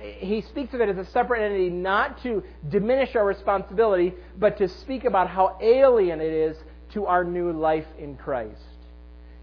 He 0.00 0.42
speaks 0.42 0.74
of 0.74 0.80
it 0.80 0.88
as 0.88 0.98
a 0.98 1.10
separate 1.10 1.42
entity 1.42 1.70
not 1.70 2.22
to 2.22 2.42
diminish 2.68 3.16
our 3.16 3.24
responsibility, 3.24 4.14
but 4.38 4.58
to 4.58 4.68
speak 4.68 5.04
about 5.04 5.28
how 5.28 5.58
alien 5.60 6.20
it 6.20 6.32
is 6.32 6.56
to 6.92 7.06
our 7.06 7.24
new 7.24 7.52
life 7.52 7.86
in 7.98 8.16
Christ. 8.16 8.77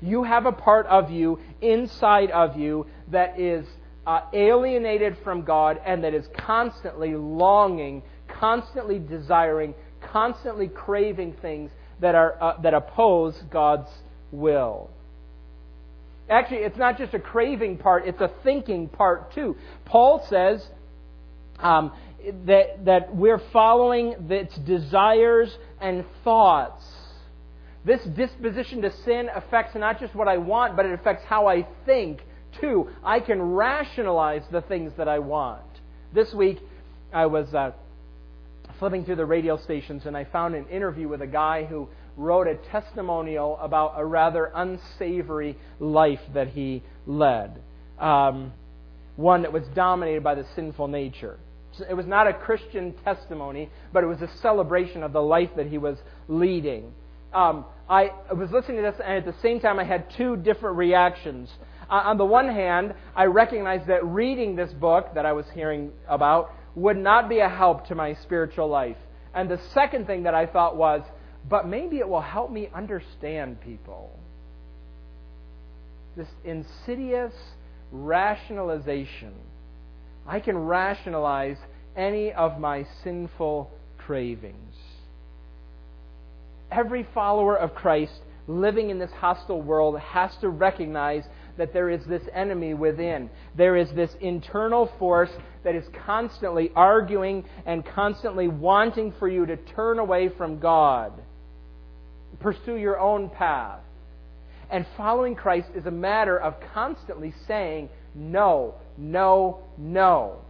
You 0.01 0.23
have 0.23 0.45
a 0.45 0.51
part 0.51 0.85
of 0.87 1.09
you, 1.09 1.39
inside 1.61 2.31
of 2.31 2.57
you, 2.57 2.85
that 3.11 3.39
is 3.39 3.65
uh, 4.05 4.21
alienated 4.33 5.17
from 5.23 5.43
God 5.43 5.79
and 5.85 6.03
that 6.03 6.13
is 6.13 6.27
constantly 6.37 7.15
longing, 7.15 8.03
constantly 8.27 8.99
desiring, 8.99 9.73
constantly 10.01 10.67
craving 10.67 11.33
things 11.41 11.71
that, 11.99 12.15
are, 12.15 12.41
uh, 12.41 12.61
that 12.61 12.73
oppose 12.73 13.41
God's 13.49 13.89
will. 14.31 14.89
Actually, 16.29 16.57
it's 16.59 16.77
not 16.77 16.97
just 16.97 17.13
a 17.13 17.19
craving 17.19 17.77
part, 17.77 18.07
it's 18.07 18.21
a 18.21 18.31
thinking 18.43 18.87
part 18.87 19.33
too. 19.33 19.55
Paul 19.85 20.25
says 20.27 20.65
um, 21.59 21.91
that, 22.45 22.85
that 22.85 23.15
we're 23.15 23.41
following 23.53 24.15
its 24.29 24.55
desires 24.57 25.55
and 25.79 26.03
thoughts. 26.23 26.83
This 27.85 28.03
disposition 28.03 28.81
to 28.81 28.91
sin 29.03 29.29
affects 29.33 29.75
not 29.75 29.99
just 29.99 30.15
what 30.15 30.27
I 30.27 30.37
want, 30.37 30.75
but 30.75 30.87
it 30.87 30.93
affects 30.93 31.23
how 31.25 31.47
I 31.47 31.67
think, 31.85 32.21
too. 32.59 32.89
I 33.03 33.19
can 33.19 33.39
rationalize 33.39 34.41
the 34.51 34.61
things 34.61 34.91
that 34.97 35.07
I 35.07 35.19
want. 35.19 35.61
This 36.11 36.33
week, 36.33 36.59
I 37.13 37.27
was 37.27 37.53
uh, 37.53 37.71
flipping 38.79 39.05
through 39.05 39.17
the 39.17 39.25
radio 39.25 39.57
stations 39.57 40.05
and 40.05 40.17
I 40.17 40.25
found 40.25 40.55
an 40.55 40.67
interview 40.67 41.07
with 41.07 41.21
a 41.21 41.27
guy 41.27 41.65
who 41.65 41.87
wrote 42.17 42.47
a 42.47 42.55
testimonial 42.55 43.57
about 43.61 43.93
a 43.97 44.05
rather 44.05 44.51
unsavory 44.55 45.57
life 45.79 46.21
that 46.33 46.49
he 46.49 46.81
led. 47.05 47.61
Um, 47.99 48.51
one 49.15 49.43
that 49.43 49.53
was 49.53 49.63
dominated 49.75 50.23
by 50.23 50.35
the 50.35 50.45
sinful 50.55 50.87
nature. 50.87 51.37
It 51.89 51.93
was 51.93 52.05
not 52.05 52.27
a 52.27 52.33
Christian 52.33 52.93
testimony, 53.03 53.69
but 53.93 54.03
it 54.03 54.07
was 54.07 54.21
a 54.21 54.29
celebration 54.41 55.03
of 55.03 55.13
the 55.13 55.21
life 55.21 55.49
that 55.57 55.67
he 55.67 55.77
was 55.77 55.97
leading. 56.27 56.93
Um, 57.33 57.65
I 57.89 58.11
was 58.35 58.49
listening 58.51 58.77
to 58.77 58.83
this, 58.83 58.99
and 59.03 59.17
at 59.17 59.25
the 59.25 59.39
same 59.41 59.59
time, 59.59 59.79
I 59.79 59.83
had 59.83 60.09
two 60.11 60.37
different 60.37 60.77
reactions. 60.77 61.49
Uh, 61.89 62.01
on 62.05 62.17
the 62.17 62.25
one 62.25 62.47
hand, 62.47 62.95
I 63.15 63.25
recognized 63.25 63.87
that 63.87 64.03
reading 64.03 64.55
this 64.55 64.73
book 64.73 65.13
that 65.13 65.25
I 65.25 65.33
was 65.33 65.45
hearing 65.53 65.91
about 66.07 66.51
would 66.73 66.97
not 66.97 67.29
be 67.29 67.39
a 67.39 67.49
help 67.49 67.87
to 67.87 67.95
my 67.95 68.15
spiritual 68.23 68.67
life. 68.67 68.97
And 69.35 69.49
the 69.49 69.59
second 69.73 70.07
thing 70.07 70.23
that 70.23 70.33
I 70.33 70.47
thought 70.47 70.75
was, 70.75 71.03
but 71.47 71.67
maybe 71.67 71.99
it 71.99 72.09
will 72.09 72.21
help 72.21 72.51
me 72.51 72.69
understand 72.73 73.61
people. 73.61 74.17
This 76.17 76.29
insidious 76.43 77.33
rationalization. 77.91 79.33
I 80.25 80.39
can 80.39 80.57
rationalize 80.57 81.57
any 81.95 82.33
of 82.33 82.59
my 82.59 82.87
sinful 83.03 83.69
cravings 83.99 84.75
every 86.71 87.07
follower 87.13 87.55
of 87.57 87.73
Christ 87.75 88.21
living 88.47 88.89
in 88.89 88.99
this 88.99 89.11
hostile 89.11 89.61
world 89.61 89.99
has 89.99 90.31
to 90.41 90.49
recognize 90.49 91.23
that 91.57 91.73
there 91.73 91.89
is 91.89 92.03
this 92.05 92.21
enemy 92.33 92.73
within. 92.73 93.29
There 93.55 93.75
is 93.75 93.89
this 93.95 94.11
internal 94.19 94.91
force 94.99 95.29
that 95.63 95.75
is 95.75 95.85
constantly 96.05 96.71
arguing 96.75 97.45
and 97.65 97.85
constantly 97.85 98.47
wanting 98.47 99.13
for 99.19 99.27
you 99.27 99.45
to 99.45 99.57
turn 99.57 99.99
away 99.99 100.29
from 100.29 100.59
God. 100.59 101.13
Pursue 102.39 102.75
your 102.75 102.99
own 102.99 103.29
path. 103.29 103.79
And 104.69 104.85
following 104.97 105.35
Christ 105.35 105.69
is 105.75 105.85
a 105.85 105.91
matter 105.91 106.37
of 106.37 106.55
constantly 106.73 107.33
saying, 107.47 107.89
no, 108.13 108.75
no, 108.97 109.59
no. 109.77 110.41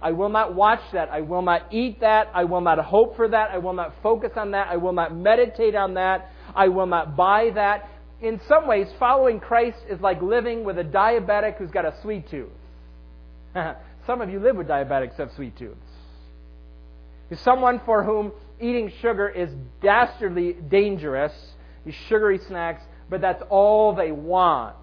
I 0.00 0.12
will 0.12 0.28
not 0.28 0.54
watch 0.54 0.80
that. 0.92 1.08
I 1.10 1.22
will 1.22 1.42
not 1.42 1.72
eat 1.72 2.00
that. 2.00 2.28
I 2.34 2.44
will 2.44 2.60
not 2.60 2.78
hope 2.78 3.16
for 3.16 3.28
that. 3.28 3.50
I 3.50 3.58
will 3.58 3.72
not 3.72 3.94
focus 4.02 4.32
on 4.36 4.50
that. 4.50 4.68
I 4.68 4.76
will 4.76 4.92
not 4.92 5.16
meditate 5.16 5.74
on 5.74 5.94
that. 5.94 6.30
I 6.54 6.68
will 6.68 6.86
not 6.86 7.16
buy 7.16 7.50
that. 7.54 7.88
In 8.20 8.40
some 8.48 8.66
ways, 8.66 8.86
following 8.98 9.40
Christ 9.40 9.78
is 9.88 10.00
like 10.00 10.22
living 10.22 10.64
with 10.64 10.78
a 10.78 10.84
diabetic 10.84 11.58
who's 11.58 11.70
got 11.70 11.84
a 11.84 11.94
sweet 12.02 12.28
tooth. 12.30 12.48
some 14.06 14.20
of 14.20 14.30
you 14.30 14.38
live 14.38 14.56
with 14.56 14.68
diabetics 14.68 15.16
who 15.16 15.22
have 15.22 15.32
sweet 15.34 15.56
tooths. 15.58 15.80
Someone 17.42 17.80
for 17.84 18.04
whom 18.04 18.32
eating 18.60 18.92
sugar 19.00 19.28
is 19.28 19.50
dastardly 19.82 20.52
dangerous, 20.52 21.32
these 21.84 21.94
sugary 22.08 22.38
snacks, 22.46 22.82
but 23.10 23.20
that's 23.20 23.42
all 23.48 23.94
they 23.94 24.12
want. 24.12 24.76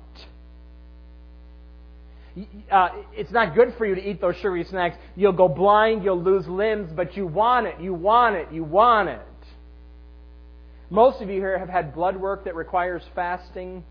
Uh, 2.71 2.89
it's 3.13 3.31
not 3.31 3.53
good 3.53 3.75
for 3.77 3.85
you 3.85 3.95
to 3.95 4.01
eat 4.01 4.19
those 4.19 4.35
sugary 4.37 4.63
snacks. 4.63 4.97
You'll 5.15 5.33
go 5.33 5.47
blind, 5.47 6.03
you'll 6.03 6.21
lose 6.21 6.47
limbs, 6.47 6.91
but 6.95 7.15
you 7.15 7.27
want 7.27 7.67
it, 7.67 7.79
you 7.79 7.93
want 7.93 8.35
it, 8.35 8.47
you 8.51 8.63
want 8.63 9.09
it. 9.09 9.21
Most 10.89 11.21
of 11.21 11.29
you 11.29 11.39
here 11.39 11.57
have 11.57 11.69
had 11.69 11.93
blood 11.93 12.17
work 12.17 12.45
that 12.45 12.55
requires 12.55 13.03
fasting. 13.15 13.83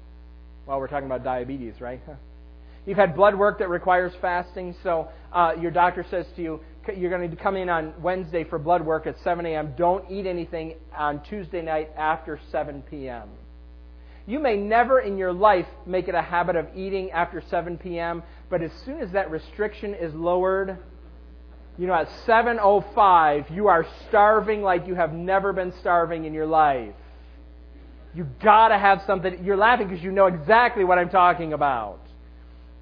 Well, 0.67 0.79
we're 0.79 0.89
talking 0.89 1.07
about 1.07 1.25
diabetes, 1.25 1.81
right? 1.81 2.01
You've 2.87 2.99
had 2.99 3.15
blood 3.15 3.37
work 3.37 3.61
that 3.61 3.69
requires 3.69 4.13
fasting, 4.21 4.75
so 4.83 5.09
uh, 5.33 5.53
your 5.61 5.71
doctor 5.71 6.05
says 6.11 6.27
to 6.35 6.43
you, 6.43 6.61
you're 6.97 7.11
going 7.11 7.31
to 7.31 7.37
come 7.37 7.57
in 7.57 7.69
on 7.69 7.95
Wednesday 8.03 8.43
for 8.43 8.59
blood 8.59 8.85
work 8.85 9.07
at 9.07 9.15
7 9.23 9.47
a.m. 9.47 9.75
Don't 9.79 10.11
eat 10.11 10.27
anything 10.27 10.75
on 10.97 11.23
Tuesday 11.23 11.63
night 11.63 11.91
after 11.97 12.41
7 12.51 12.83
p.m. 12.91 13.29
You 14.27 14.39
may 14.39 14.57
never 14.57 15.01
in 15.01 15.19
your 15.19 15.33
life 15.33 15.67
make 15.85 16.09
it 16.09 16.15
a 16.15 16.23
habit 16.23 16.57
of 16.57 16.67
eating 16.77 17.11
after 17.11 17.43
7 17.51 17.79
p.m., 17.79 18.23
but 18.49 18.63
as 18.63 18.71
soon 18.85 19.01
as 19.01 19.11
that 19.13 19.31
restriction 19.31 19.95
is 19.95 20.15
lowered, 20.15 20.79
you 21.79 21.87
know, 21.87 21.95
at 21.95 22.09
7:05, 22.27 23.51
you 23.51 23.69
are 23.69 23.87
starving 24.09 24.63
like 24.63 24.87
you 24.87 24.95
have 24.95 25.13
never 25.13 25.53
been 25.53 25.73
starving 25.81 26.25
in 26.25 26.35
your 26.35 26.47
life. 26.47 26.95
You 28.15 28.29
got 28.43 28.69
to 28.69 28.79
have 28.79 29.03
something. 29.07 29.43
You're 29.43 29.57
laughing 29.57 29.89
because 29.89 30.05
you 30.05 30.13
know 30.13 30.27
exactly 30.27 30.85
what 30.85 30.99
I'm 30.99 31.09
talking 31.09 31.55
about. 31.55 31.99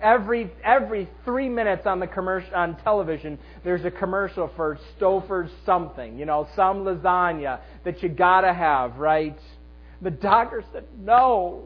Every 0.00 0.50
every 0.64 1.08
three 1.24 1.48
minutes 1.48 1.86
on 1.86 2.00
the 2.00 2.08
commercial 2.08 2.52
on 2.54 2.76
television, 2.82 3.38
there's 3.62 3.84
a 3.84 3.90
commercial 3.90 4.50
for 4.56 4.78
Stouffer's 4.98 5.52
something, 5.64 6.18
you 6.18 6.26
know, 6.26 6.48
some 6.56 6.84
lasagna 6.84 7.60
that 7.84 8.02
you 8.02 8.08
gotta 8.08 8.52
have, 8.52 8.96
right? 8.96 9.38
The 10.02 10.10
doctor 10.10 10.64
said, 10.72 10.84
No. 10.98 11.64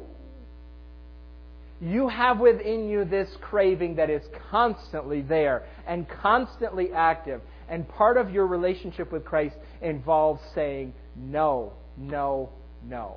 You 1.80 2.08
have 2.08 2.38
within 2.38 2.88
you 2.88 3.04
this 3.04 3.28
craving 3.40 3.96
that 3.96 4.08
is 4.08 4.22
constantly 4.50 5.20
there 5.20 5.64
and 5.86 6.08
constantly 6.08 6.92
active. 6.92 7.42
And 7.68 7.86
part 7.88 8.16
of 8.16 8.30
your 8.30 8.46
relationship 8.46 9.12
with 9.12 9.24
Christ 9.24 9.56
involves 9.82 10.40
saying 10.54 10.94
no, 11.16 11.72
no, 11.98 12.50
no. 12.86 13.16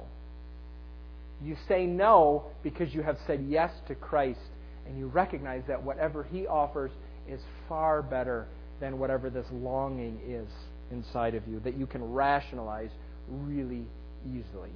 You 1.42 1.56
say 1.68 1.86
no 1.86 2.46
because 2.64 2.94
you 2.94 3.04
have 3.04 3.18
said 3.28 3.46
yes 3.48 3.72
to 3.88 3.96
Christ 3.96 4.40
and 4.88 4.98
you 4.98 5.08
recognize 5.08 5.64
that 5.68 5.82
whatever 5.82 6.24
He 6.24 6.48
offers 6.48 6.92
is 7.28 7.42
far 7.70 8.02
better 8.02 8.48
than 8.80 9.00
whatever 9.00 9.30
this 9.30 9.48
longing 9.52 10.20
is 10.28 10.48
inside 10.92 11.36
of 11.36 11.48
you, 11.48 11.60
that 11.62 11.78
you 11.78 11.86
can 11.86 12.04
rationalize 12.04 12.92
really 13.30 13.86
easily. 14.26 14.72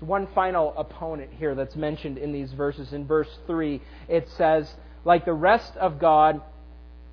There's 0.00 0.08
one 0.08 0.28
final 0.34 0.74
opponent 0.76 1.30
here 1.38 1.54
that's 1.54 1.76
mentioned 1.76 2.18
in 2.18 2.32
these 2.32 2.52
verses. 2.52 2.92
In 2.92 3.06
verse 3.06 3.28
3, 3.46 3.80
it 4.08 4.28
says, 4.36 4.72
Like 5.04 5.24
the 5.24 5.34
rest 5.34 5.76
of 5.76 5.98
God, 5.98 6.40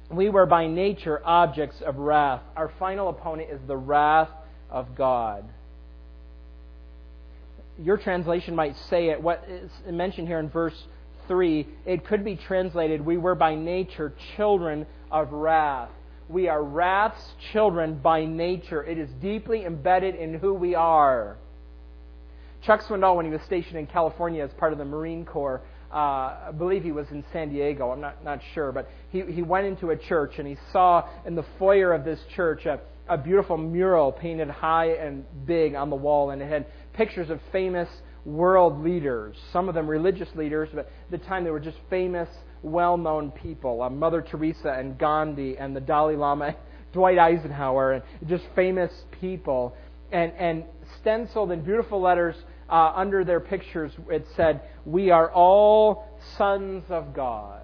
we 0.09 0.29
were 0.29 0.45
by 0.45 0.67
nature 0.67 1.21
objects 1.25 1.81
of 1.81 1.97
wrath. 1.97 2.41
Our 2.55 2.71
final 2.79 3.09
opponent 3.09 3.49
is 3.51 3.59
the 3.67 3.77
wrath 3.77 4.29
of 4.71 4.95
God 4.95 5.45
your 7.79 7.97
translation 7.97 8.55
might 8.55 8.75
say 8.89 9.09
it, 9.09 9.21
what 9.21 9.43
is 9.47 9.71
mentioned 9.89 10.27
here 10.27 10.39
in 10.39 10.49
verse 10.49 10.87
3, 11.27 11.67
it 11.85 12.05
could 12.05 12.23
be 12.23 12.35
translated, 12.35 13.05
We 13.05 13.17
were 13.17 13.35
by 13.35 13.55
nature 13.55 14.13
children 14.35 14.85
of 15.11 15.31
wrath. 15.31 15.89
We 16.29 16.49
are 16.49 16.61
wrath's 16.61 17.33
children 17.53 17.99
by 17.99 18.25
nature. 18.25 18.83
It 18.83 18.97
is 18.97 19.09
deeply 19.21 19.65
embedded 19.65 20.15
in 20.15 20.33
who 20.33 20.53
we 20.53 20.75
are. 20.75 21.37
Chuck 22.67 22.81
Swindoll, 22.83 23.15
when 23.15 23.25
he 23.25 23.31
was 23.31 23.39
stationed 23.43 23.77
in 23.77 23.87
California 23.87 24.43
as 24.43 24.51
part 24.57 24.73
of 24.73 24.77
the 24.77 24.83
Marine 24.83 25.25
Corps, 25.25 25.61
uh, 25.89 25.95
I 25.95 26.51
believe 26.57 26.83
he 26.83 26.91
was 26.91 27.07
in 27.11 27.23
San 27.31 27.47
Diego, 27.47 27.91
I'm 27.91 28.01
not, 28.01 28.25
not 28.25 28.41
sure, 28.53 28.73
but 28.73 28.89
he, 29.09 29.21
he 29.21 29.41
went 29.41 29.65
into 29.65 29.91
a 29.91 29.95
church 29.95 30.33
and 30.37 30.45
he 30.45 30.57
saw 30.73 31.07
in 31.25 31.33
the 31.33 31.45
foyer 31.57 31.93
of 31.93 32.03
this 32.03 32.19
church 32.35 32.65
a, 32.65 32.81
a 33.07 33.17
beautiful 33.17 33.55
mural 33.55 34.11
painted 34.11 34.49
high 34.49 34.87
and 34.87 35.23
big 35.45 35.75
on 35.75 35.89
the 35.89 35.95
wall, 35.95 36.31
and 36.31 36.41
it 36.41 36.49
had 36.49 36.65
pictures 36.91 37.29
of 37.29 37.39
famous 37.53 37.87
world 38.25 38.83
leaders, 38.83 39.37
some 39.53 39.69
of 39.69 39.75
them 39.75 39.87
religious 39.87 40.27
leaders, 40.35 40.67
but 40.73 40.87
at 40.87 41.11
the 41.11 41.25
time 41.25 41.45
they 41.45 41.51
were 41.51 41.61
just 41.61 41.77
famous, 41.89 42.27
well 42.63 42.97
known 42.97 43.31
people. 43.31 43.81
Uh, 43.81 43.89
Mother 43.89 44.21
Teresa 44.21 44.75
and 44.77 44.97
Gandhi 44.97 45.57
and 45.57 45.73
the 45.73 45.79
Dalai 45.79 46.17
Lama, 46.17 46.53
Dwight 46.91 47.17
Eisenhower, 47.17 47.93
and 47.93 48.03
just 48.27 48.43
famous 48.55 48.91
people. 49.21 49.73
And, 50.09 50.31
and 50.37 50.63
stenciled 51.01 51.51
in 51.51 51.61
beautiful 51.65 51.99
letters 52.01 52.33
uh, 52.69 52.93
under 52.95 53.23
their 53.23 53.39
pictures, 53.39 53.91
it 54.09 54.25
said, 54.35 54.61
We 54.85 55.11
are 55.11 55.31
all 55.31 56.07
sons 56.37 56.83
of 56.89 57.13
God. 57.13 57.61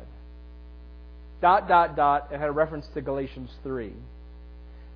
Dot, 1.41 1.67
dot, 1.67 1.95
dot. 1.95 2.29
It 2.31 2.39
had 2.39 2.49
a 2.49 2.53
reference 2.53 2.85
to 2.93 3.01
Galatians 3.01 3.49
3. 3.63 3.93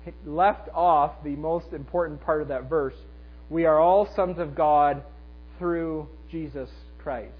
It 0.06 0.14
left 0.24 0.68
off 0.74 1.22
the 1.22 1.36
most 1.36 1.72
important 1.72 2.22
part 2.22 2.40
of 2.40 2.48
that 2.48 2.68
verse 2.68 2.94
we 3.50 3.64
are 3.64 3.78
all 3.78 4.08
sons 4.14 4.38
of 4.38 4.54
God 4.54 5.02
through 5.58 6.08
Jesus 6.30 6.68
Christ. 7.02 7.32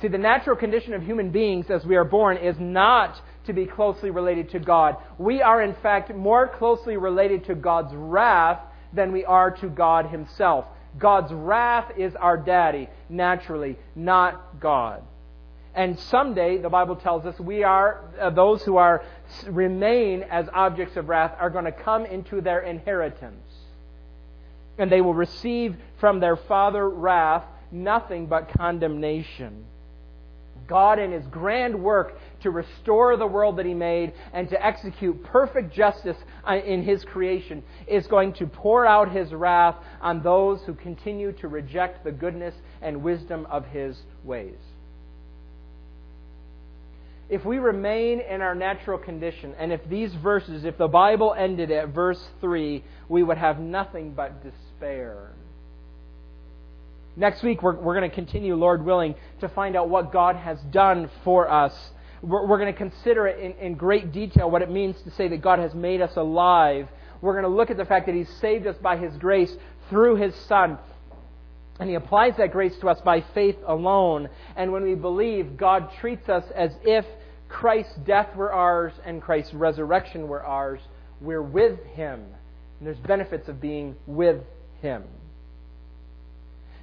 See, 0.00 0.08
the 0.08 0.18
natural 0.18 0.56
condition 0.56 0.92
of 0.92 1.02
human 1.02 1.30
beings 1.30 1.66
as 1.70 1.84
we 1.84 1.96
are 1.96 2.04
born 2.04 2.36
is 2.36 2.56
not 2.58 3.16
to 3.46 3.52
be 3.52 3.64
closely 3.64 4.10
related 4.10 4.50
to 4.50 4.58
God. 4.58 4.96
We 5.18 5.40
are, 5.40 5.62
in 5.62 5.74
fact, 5.82 6.14
more 6.14 6.48
closely 6.48 6.96
related 6.96 7.46
to 7.46 7.54
God's 7.54 7.94
wrath 7.94 8.60
than 8.92 9.12
we 9.12 9.24
are 9.24 9.50
to 9.50 9.68
God 9.68 10.06
Himself. 10.06 10.64
God's 10.98 11.32
wrath 11.32 11.92
is 11.98 12.14
our 12.16 12.36
daddy, 12.36 12.88
naturally, 13.08 13.76
not 13.94 14.60
God. 14.60 15.02
And 15.74 15.98
someday, 15.98 16.56
the 16.56 16.70
Bible 16.70 16.96
tells 16.96 17.26
us, 17.26 17.38
we 17.38 17.62
are, 17.62 18.00
uh, 18.18 18.30
those 18.30 18.62
who 18.62 18.78
are, 18.78 19.04
remain 19.46 20.22
as 20.22 20.48
objects 20.54 20.96
of 20.96 21.08
wrath 21.08 21.36
are 21.38 21.50
going 21.50 21.66
to 21.66 21.72
come 21.72 22.06
into 22.06 22.40
their 22.40 22.60
inheritance 22.60 23.42
and 24.78 24.90
they 24.90 25.00
will 25.00 25.14
receive 25.14 25.76
from 25.98 26.20
their 26.20 26.36
Father 26.36 26.88
wrath 26.88 27.44
nothing 27.70 28.26
but 28.26 28.48
condemnation. 28.56 29.64
God, 30.66 30.98
in 30.98 31.12
His 31.12 31.26
grand 31.26 31.82
work 31.82 32.18
to 32.46 32.50
restore 32.50 33.16
the 33.16 33.26
world 33.26 33.58
that 33.58 33.66
He 33.66 33.74
made 33.74 34.14
and 34.32 34.48
to 34.48 34.66
execute 34.66 35.22
perfect 35.24 35.74
justice 35.74 36.16
uh, 36.48 36.56
in 36.56 36.82
His 36.82 37.04
creation, 37.04 37.62
is 37.86 38.06
going 38.06 38.32
to 38.34 38.46
pour 38.46 38.86
out 38.86 39.12
His 39.12 39.32
wrath 39.32 39.76
on 40.00 40.22
those 40.22 40.62
who 40.62 40.74
continue 40.74 41.32
to 41.32 41.48
reject 41.48 42.04
the 42.04 42.12
goodness 42.12 42.54
and 42.80 43.02
wisdom 43.02 43.46
of 43.50 43.66
His 43.66 44.00
ways. 44.24 44.58
If 47.28 47.44
we 47.44 47.58
remain 47.58 48.20
in 48.20 48.40
our 48.40 48.54
natural 48.54 48.98
condition, 48.98 49.54
and 49.58 49.72
if 49.72 49.80
these 49.88 50.14
verses, 50.14 50.64
if 50.64 50.78
the 50.78 50.86
Bible 50.86 51.34
ended 51.36 51.72
at 51.72 51.88
verse 51.88 52.24
3, 52.40 52.84
we 53.08 53.22
would 53.22 53.38
have 53.38 53.58
nothing 53.58 54.12
but 54.12 54.42
despair 54.42 54.62
despair. 54.76 55.32
Next 57.16 57.42
week, 57.42 57.62
we're, 57.62 57.76
we're 57.76 57.98
going 57.98 58.08
to 58.08 58.14
continue, 58.14 58.54
Lord 58.54 58.84
willing, 58.84 59.14
to 59.40 59.48
find 59.48 59.74
out 59.74 59.88
what 59.88 60.12
God 60.12 60.36
has 60.36 60.58
done 60.70 61.10
for 61.24 61.50
us. 61.50 61.74
We're, 62.22 62.46
we're 62.46 62.58
going 62.58 62.72
to 62.72 62.78
consider 62.78 63.26
it 63.26 63.38
in, 63.38 63.52
in 63.64 63.74
great 63.74 64.12
detail 64.12 64.50
what 64.50 64.62
it 64.62 64.70
means 64.70 65.00
to 65.02 65.10
say 65.12 65.28
that 65.28 65.42
God 65.42 65.58
has 65.58 65.74
made 65.74 66.00
us 66.00 66.16
alive. 66.16 66.88
We're 67.20 67.32
going 67.32 67.50
to 67.50 67.56
look 67.56 67.70
at 67.70 67.76
the 67.76 67.84
fact 67.84 68.06
that 68.06 68.14
He's 68.14 68.30
saved 68.40 68.66
us 68.66 68.76
by 68.82 68.96
His 68.96 69.16
grace 69.16 69.54
through 69.90 70.16
His 70.16 70.34
Son. 70.46 70.78
And 71.78 71.88
He 71.88 71.94
applies 71.94 72.36
that 72.38 72.52
grace 72.52 72.76
to 72.78 72.88
us 72.88 73.00
by 73.02 73.22
faith 73.34 73.56
alone. 73.66 74.28
And 74.56 74.72
when 74.72 74.82
we 74.82 74.94
believe, 74.94 75.56
God 75.56 75.90
treats 76.00 76.28
us 76.28 76.44
as 76.54 76.72
if 76.82 77.04
Christ's 77.48 77.96
death 78.04 78.34
were 78.34 78.52
ours 78.52 78.92
and 79.04 79.22
Christ's 79.22 79.54
resurrection 79.54 80.28
were 80.28 80.44
ours. 80.44 80.80
We're 81.20 81.42
with 81.42 81.82
Him. 81.94 82.24
And 82.78 82.86
there's 82.86 82.98
benefits 82.98 83.48
of 83.48 83.60
being 83.60 83.96
with 84.06 84.42
him. 84.80 85.04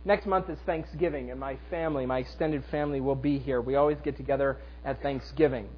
Next 0.06 0.26
month 0.26 0.50
is 0.50 0.58
Thanksgiving, 0.66 1.32
and 1.32 1.40
my 1.40 1.58
family, 1.70 2.06
my 2.06 2.20
extended 2.20 2.64
family, 2.70 3.00
will 3.00 3.16
be 3.16 3.40
here. 3.40 3.62
We 3.62 3.76
always 3.76 3.98
get 4.04 4.18
together 4.18 4.58
at 4.84 5.02
Thanksgiving. 5.02 5.70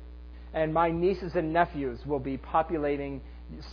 And 0.54 0.74
my 0.74 0.90
nieces 0.90 1.36
and 1.36 1.54
nephews 1.54 2.00
will 2.06 2.20
be 2.20 2.38
populating 2.38 3.22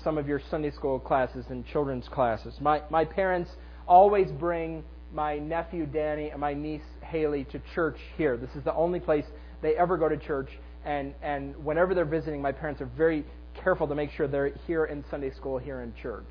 some 0.04 0.18
of 0.18 0.28
your 0.28 0.42
Sunday 0.50 0.70
school 0.70 0.98
classes 0.98 1.46
and 1.48 1.66
children's 1.66 2.06
classes. 2.08 2.54
My, 2.60 2.82
my 2.90 3.04
parents 3.04 3.50
always 3.86 4.30
bring 4.30 4.84
my 5.12 5.38
nephew 5.38 5.86
Danny 5.86 6.30
and 6.30 6.40
my 6.40 6.52
niece 6.52 6.82
Haley 7.02 7.44
to 7.44 7.60
church 7.74 7.96
here. 8.18 8.36
This 8.36 8.50
is 8.54 8.62
the 8.64 8.74
only 8.74 9.00
place 9.00 9.24
they 9.62 9.74
ever 9.76 9.96
go 9.96 10.08
to 10.08 10.18
church, 10.18 10.50
and, 10.84 11.14
and 11.22 11.56
whenever 11.64 11.94
they're 11.94 12.04
visiting, 12.04 12.42
my 12.42 12.52
parents 12.52 12.80
are 12.82 12.90
very 12.96 13.24
careful 13.54 13.86
to 13.86 13.94
make 13.94 14.10
sure 14.10 14.26
they're 14.26 14.52
here 14.66 14.84
in 14.84 15.04
Sunday 15.10 15.30
school, 15.30 15.56
here 15.56 15.80
in 15.80 15.94
church. 15.94 16.28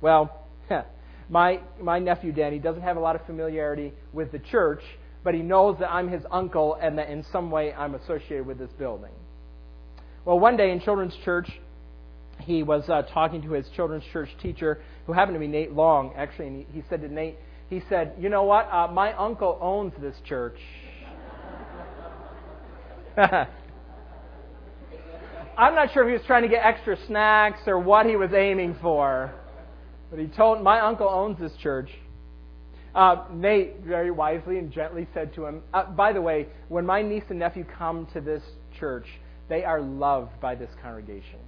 Well, 0.00 0.46
my, 1.30 1.60
my 1.80 2.00
nephew 2.00 2.32
Danny 2.32 2.58
doesn't 2.58 2.82
have 2.82 2.96
a 2.96 3.00
lot 3.00 3.14
of 3.14 3.24
familiarity 3.24 3.92
with 4.12 4.32
the 4.32 4.40
church, 4.40 4.82
but 5.22 5.32
he 5.32 5.40
knows 5.40 5.76
that 5.78 5.90
I'm 5.90 6.08
his 6.08 6.24
uncle 6.30 6.74
and 6.74 6.98
that 6.98 7.08
in 7.08 7.24
some 7.32 7.52
way 7.52 7.72
I'm 7.72 7.94
associated 7.94 8.46
with 8.46 8.58
this 8.58 8.70
building. 8.78 9.12
Well, 10.24 10.40
one 10.40 10.56
day 10.56 10.72
in 10.72 10.80
children's 10.80 11.14
church, 11.24 11.48
he 12.40 12.64
was 12.64 12.88
uh, 12.88 13.02
talking 13.14 13.42
to 13.42 13.52
his 13.52 13.66
children's 13.76 14.02
church 14.12 14.28
teacher, 14.42 14.82
who 15.06 15.12
happened 15.12 15.36
to 15.36 15.40
be 15.40 15.46
Nate 15.46 15.72
Long, 15.72 16.12
actually, 16.16 16.48
and 16.48 16.66
he, 16.66 16.80
he 16.80 16.82
said 16.90 17.00
to 17.02 17.08
Nate, 17.08 17.36
he 17.68 17.80
said, 17.88 18.14
You 18.18 18.28
know 18.28 18.42
what? 18.42 18.68
Uh, 18.70 18.88
my 18.88 19.12
uncle 19.12 19.56
owns 19.60 19.92
this 20.00 20.16
church. 20.26 20.58
I'm 23.16 23.46
not 25.74 25.92
sure 25.92 26.02
if 26.02 26.08
he 26.08 26.14
was 26.14 26.22
trying 26.26 26.42
to 26.42 26.48
get 26.48 26.64
extra 26.64 26.96
snacks 27.06 27.60
or 27.66 27.78
what 27.78 28.06
he 28.06 28.16
was 28.16 28.32
aiming 28.32 28.76
for, 28.80 29.32
but 30.10 30.18
he 30.18 30.26
told, 30.26 30.62
My 30.62 30.80
uncle 30.80 31.08
owns 31.08 31.38
this 31.38 31.52
church. 31.62 31.90
Uh, 32.94 33.24
Nate 33.32 33.80
very 33.80 34.10
wisely 34.10 34.58
and 34.58 34.72
gently 34.72 35.06
said 35.14 35.32
to 35.34 35.46
him, 35.46 35.62
uh, 35.72 35.84
By 35.84 36.12
the 36.12 36.20
way, 36.20 36.48
when 36.68 36.84
my 36.84 37.02
niece 37.02 37.24
and 37.30 37.38
nephew 37.38 37.64
come 37.78 38.06
to 38.12 38.20
this 38.20 38.42
church, 38.78 39.06
they 39.48 39.64
are 39.64 39.80
loved 39.80 40.40
by 40.40 40.54
this 40.54 40.70
congregation. 40.82 41.38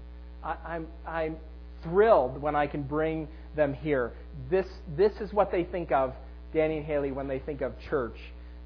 I, 0.43 0.57
I'm, 0.65 0.87
I'm 1.07 1.37
thrilled 1.83 2.41
when 2.41 2.55
I 2.55 2.67
can 2.67 2.83
bring 2.83 3.29
them 3.57 3.75
here. 3.75 4.13
This, 4.51 4.67
this 4.97 5.13
is 5.21 5.33
what 5.33 5.51
they 5.51 5.65
think 5.65 5.91
of, 5.93 6.15
Danny 6.55 6.79
and 6.79 6.87
Haley, 6.87 7.13
when 7.13 7.29
they 7.29 7.41
think 7.41 7.61
of 7.61 7.73
church, 7.91 8.17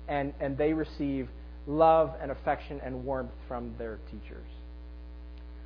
and, 0.09 0.35
and 0.41 0.57
they 0.57 0.73
receive 0.73 1.29
love 1.67 2.15
and 2.21 2.31
affection 2.31 2.81
and 2.85 3.05
warmth 3.05 3.33
from 3.49 3.75
their 3.79 3.99
teachers. 4.11 4.47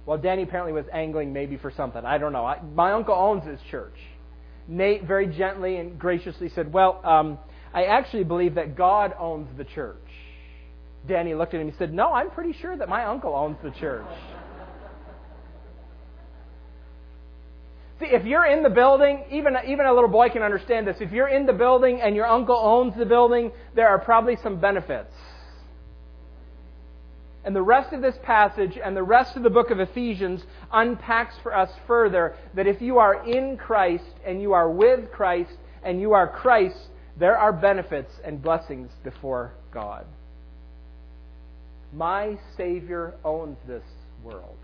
Well, 0.06 0.18
Danny 0.18 0.42
apparently 0.42 0.72
was 0.72 0.86
angling 0.92 1.32
maybe 1.32 1.56
for 1.56 1.70
something. 1.70 2.04
I 2.04 2.18
don't 2.18 2.32
know. 2.32 2.46
I, 2.46 2.60
my 2.74 2.92
uncle 2.92 3.14
owns 3.14 3.44
this 3.44 3.60
church. 3.70 3.94
Nate 4.70 5.02
very 5.04 5.26
gently 5.26 5.76
and 5.76 5.98
graciously 5.98 6.48
said, 6.54 6.72
Well, 6.72 7.00
um, 7.04 7.38
I 7.74 7.84
actually 7.84 8.24
believe 8.24 8.54
that 8.54 8.76
God 8.76 9.12
owns 9.18 9.48
the 9.58 9.64
church. 9.64 9.96
Danny 11.08 11.34
looked 11.34 11.54
at 11.54 11.60
him 11.60 11.68
and 11.68 11.76
said, 11.76 11.92
No, 11.92 12.12
I'm 12.12 12.30
pretty 12.30 12.52
sure 12.52 12.76
that 12.76 12.88
my 12.88 13.04
uncle 13.04 13.34
owns 13.34 13.56
the 13.64 13.72
church. 13.80 14.06
See, 17.98 18.06
if 18.06 18.24
you're 18.24 18.46
in 18.46 18.62
the 18.62 18.70
building, 18.70 19.24
even, 19.30 19.56
even 19.66 19.86
a 19.86 19.92
little 19.92 20.08
boy 20.08 20.30
can 20.30 20.42
understand 20.42 20.86
this. 20.86 20.96
If 21.00 21.10
you're 21.12 21.28
in 21.28 21.46
the 21.46 21.52
building 21.52 22.00
and 22.00 22.14
your 22.14 22.26
uncle 22.26 22.56
owns 22.56 22.96
the 22.96 23.04
building, 23.04 23.50
there 23.74 23.88
are 23.88 23.98
probably 23.98 24.36
some 24.42 24.58
benefits. 24.58 25.12
And 27.44 27.56
the 27.56 27.62
rest 27.62 27.92
of 27.92 28.02
this 28.02 28.18
passage 28.22 28.78
and 28.82 28.96
the 28.96 29.02
rest 29.02 29.36
of 29.36 29.42
the 29.42 29.50
book 29.50 29.70
of 29.70 29.80
Ephesians 29.80 30.44
unpacks 30.72 31.34
for 31.42 31.56
us 31.56 31.70
further 31.86 32.36
that 32.54 32.66
if 32.66 32.82
you 32.82 32.98
are 32.98 33.26
in 33.26 33.56
Christ 33.56 34.12
and 34.26 34.42
you 34.42 34.52
are 34.52 34.70
with 34.70 35.10
Christ 35.10 35.56
and 35.82 36.00
you 36.00 36.12
are 36.12 36.28
Christ, 36.28 36.88
there 37.18 37.38
are 37.38 37.52
benefits 37.52 38.12
and 38.24 38.42
blessings 38.42 38.90
before 39.02 39.54
God. 39.72 40.04
My 41.94 42.38
Savior 42.56 43.14
owns 43.24 43.56
this 43.66 43.84
world. 44.22 44.56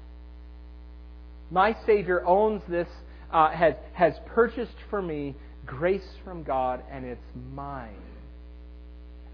My 1.51 1.77
Savior 1.87 2.24
owns 2.27 2.62
this, 2.68 2.89
uh, 3.33 3.51
has, 3.51 3.74
has 3.95 4.14
purchased 4.27 4.77
for 4.91 5.01
me 5.01 5.35
grace 5.64 6.09
from 6.24 6.43
God, 6.43 6.83
and 6.91 7.05
it's 7.05 7.27
mine. 7.55 7.95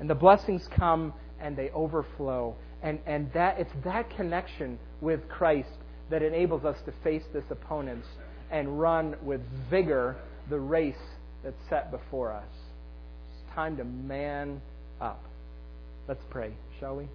And 0.01 0.09
the 0.09 0.15
blessings 0.15 0.67
come 0.69 1.13
and 1.41 1.57
they 1.57 1.71
overflow. 1.71 2.57
And, 2.83 2.99
and 3.07 3.31
that, 3.33 3.59
it's 3.59 3.71
that 3.85 4.11
connection 4.17 4.79
with 5.01 5.29
Christ 5.29 5.69
that 6.11 6.23
enables 6.23 6.65
us 6.65 6.77
to 6.87 6.93
face 7.05 7.23
this 7.33 7.45
opponent 7.51 8.05
and 8.51 8.81
run 8.81 9.17
with 9.23 9.41
vigor 9.71 10.17
the 10.51 10.59
race 10.59 10.95
that's 11.45 11.57
set 11.71 11.91
before 11.91 12.33
us. 12.33 12.45
It's 13.31 13.55
time 13.55 13.77
to 13.77 13.85
man 13.85 14.61
up. 15.01 15.25
Let's 16.09 16.23
pray, 16.31 16.53
shall 16.81 16.97
we? 16.97 17.09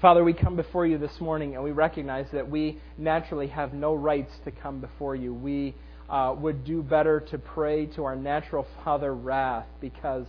Father, 0.00 0.24
we 0.24 0.32
come 0.32 0.56
before 0.56 0.86
you 0.86 0.96
this 0.96 1.20
morning 1.20 1.56
and 1.56 1.62
we 1.62 1.72
recognize 1.72 2.24
that 2.32 2.48
we 2.48 2.80
naturally 2.96 3.48
have 3.48 3.74
no 3.74 3.94
rights 3.94 4.32
to 4.46 4.50
come 4.50 4.80
before 4.80 5.14
you. 5.14 5.34
We 5.34 5.74
uh, 6.08 6.34
would 6.38 6.64
do 6.64 6.82
better 6.82 7.20
to 7.20 7.38
pray 7.38 7.84
to 7.96 8.04
our 8.04 8.16
natural 8.16 8.66
Father 8.82 9.14
wrath 9.14 9.66
because 9.80 10.24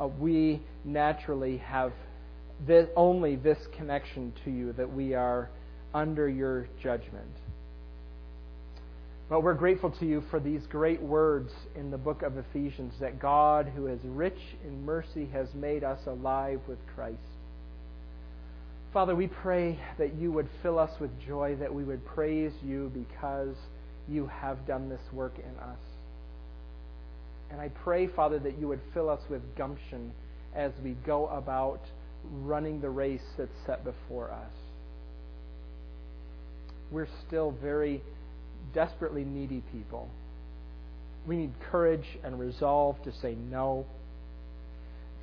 uh, 0.00 0.06
we 0.06 0.62
naturally 0.84 1.58
have 1.58 1.92
this, 2.66 2.88
only 2.96 3.36
this 3.36 3.58
connection 3.76 4.32
to 4.44 4.50
you 4.50 4.72
that 4.74 4.92
we 4.92 5.14
are 5.14 5.50
under 5.94 6.28
your 6.28 6.68
judgment. 6.82 7.30
But 9.28 9.42
we're 9.42 9.54
grateful 9.54 9.90
to 9.92 10.06
you 10.06 10.22
for 10.30 10.40
these 10.40 10.66
great 10.66 11.00
words 11.00 11.50
in 11.74 11.90
the 11.90 11.98
book 11.98 12.22
of 12.22 12.36
Ephesians 12.36 12.92
that 13.00 13.18
God, 13.18 13.72
who 13.74 13.86
is 13.86 14.00
rich 14.04 14.38
in 14.64 14.84
mercy, 14.84 15.26
has 15.32 15.48
made 15.54 15.84
us 15.84 16.00
alive 16.06 16.60
with 16.68 16.78
Christ. 16.94 17.16
Father, 18.92 19.14
we 19.14 19.26
pray 19.26 19.78
that 19.98 20.14
you 20.16 20.30
would 20.32 20.48
fill 20.62 20.78
us 20.78 20.90
with 21.00 21.10
joy, 21.26 21.56
that 21.56 21.72
we 21.72 21.82
would 21.82 22.04
praise 22.04 22.52
you 22.62 22.92
because 22.92 23.56
you 24.06 24.26
have 24.26 24.66
done 24.66 24.90
this 24.90 25.00
work 25.14 25.38
in 25.38 25.58
us. 25.60 25.78
And 27.52 27.60
I 27.60 27.68
pray, 27.68 28.06
Father, 28.08 28.38
that 28.40 28.58
you 28.58 28.66
would 28.68 28.80
fill 28.94 29.10
us 29.10 29.20
with 29.28 29.42
gumption 29.56 30.12
as 30.54 30.72
we 30.82 30.92
go 31.06 31.26
about 31.28 31.80
running 32.24 32.80
the 32.80 32.90
race 32.90 33.22
that's 33.36 33.50
set 33.66 33.84
before 33.84 34.30
us. 34.30 34.52
We're 36.90 37.08
still 37.26 37.50
very 37.62 38.02
desperately 38.74 39.24
needy 39.24 39.62
people. 39.72 40.08
We 41.26 41.36
need 41.36 41.52
courage 41.70 42.06
and 42.24 42.40
resolve 42.40 43.02
to 43.04 43.12
say 43.20 43.36
no, 43.50 43.86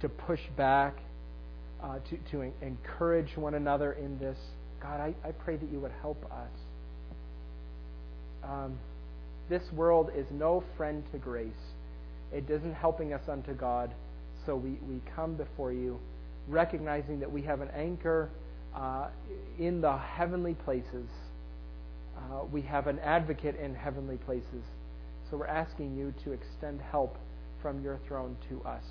to 0.02 0.10
push 0.10 0.42
back 0.56 0.96
uh, 1.84 2.00
to, 2.10 2.18
to 2.32 2.52
encourage 2.62 3.36
one 3.38 3.54
another 3.54 3.94
in 3.94 4.20
this. 4.20 4.38
God, 4.82 5.00
I, 5.00 5.16
I 5.28 5.32
pray 5.32 5.56
that 5.58 5.72
you 5.72 5.80
would 5.80 5.92
help 6.02 6.24
us. 6.26 6.50
Um, 8.44 8.80
this 9.50 9.64
world 9.74 10.12
is 10.16 10.26
no 10.32 10.64
friend 10.78 11.04
to 11.12 11.18
grace. 11.18 11.52
It 12.32 12.50
isn't 12.50 12.74
helping 12.74 13.14
us 13.14 13.22
unto 13.28 13.54
God. 13.54 13.92
So 14.46 14.56
we, 14.56 14.72
we 14.88 15.02
come 15.16 15.36
before 15.36 15.72
you 15.74 16.00
recognizing 16.48 17.20
that 17.20 17.32
we 17.32 17.42
have 17.44 17.62
an 17.62 17.70
anchor 17.76 18.30
uh, 18.76 19.08
in 19.58 19.82
the 19.82 19.98
heavenly 19.98 20.54
places. 20.54 21.08
Uh, 22.18 22.44
we 22.52 22.62
have 22.62 22.88
an 22.88 23.00
advocate 23.00 23.56
in 23.56 23.74
heavenly 23.76 24.18
places. 24.18 24.64
So 25.30 25.38
we're 25.38 25.48
asking 25.48 25.96
you 25.96 26.14
to 26.24 26.32
extend 26.32 26.82
help 26.82 27.18
from 27.62 27.84
your 27.84 28.00
throne 28.08 28.36
to 28.50 28.62
us 28.68 28.84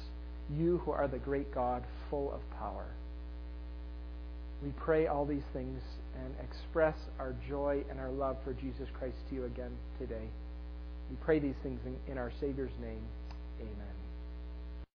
you 0.50 0.78
who 0.78 0.92
are 0.92 1.08
the 1.08 1.18
great 1.18 1.54
God, 1.54 1.82
full 2.08 2.32
of 2.32 2.40
power. 2.58 2.86
We 4.62 4.70
pray 4.70 5.06
all 5.06 5.24
these 5.24 5.42
things 5.52 5.80
and 6.14 6.34
express 6.42 6.96
our 7.18 7.34
joy 7.48 7.84
and 7.90 8.00
our 8.00 8.10
love 8.10 8.36
for 8.44 8.54
Jesus 8.54 8.88
Christ 8.98 9.16
to 9.28 9.34
you 9.34 9.44
again 9.44 9.72
today. 10.00 10.28
We 11.10 11.16
pray 11.24 11.38
these 11.38 11.54
things 11.62 11.80
in, 11.86 12.12
in 12.12 12.18
our 12.18 12.32
Savior's 12.40 12.72
name. 12.80 13.02
Amen. 13.60 13.97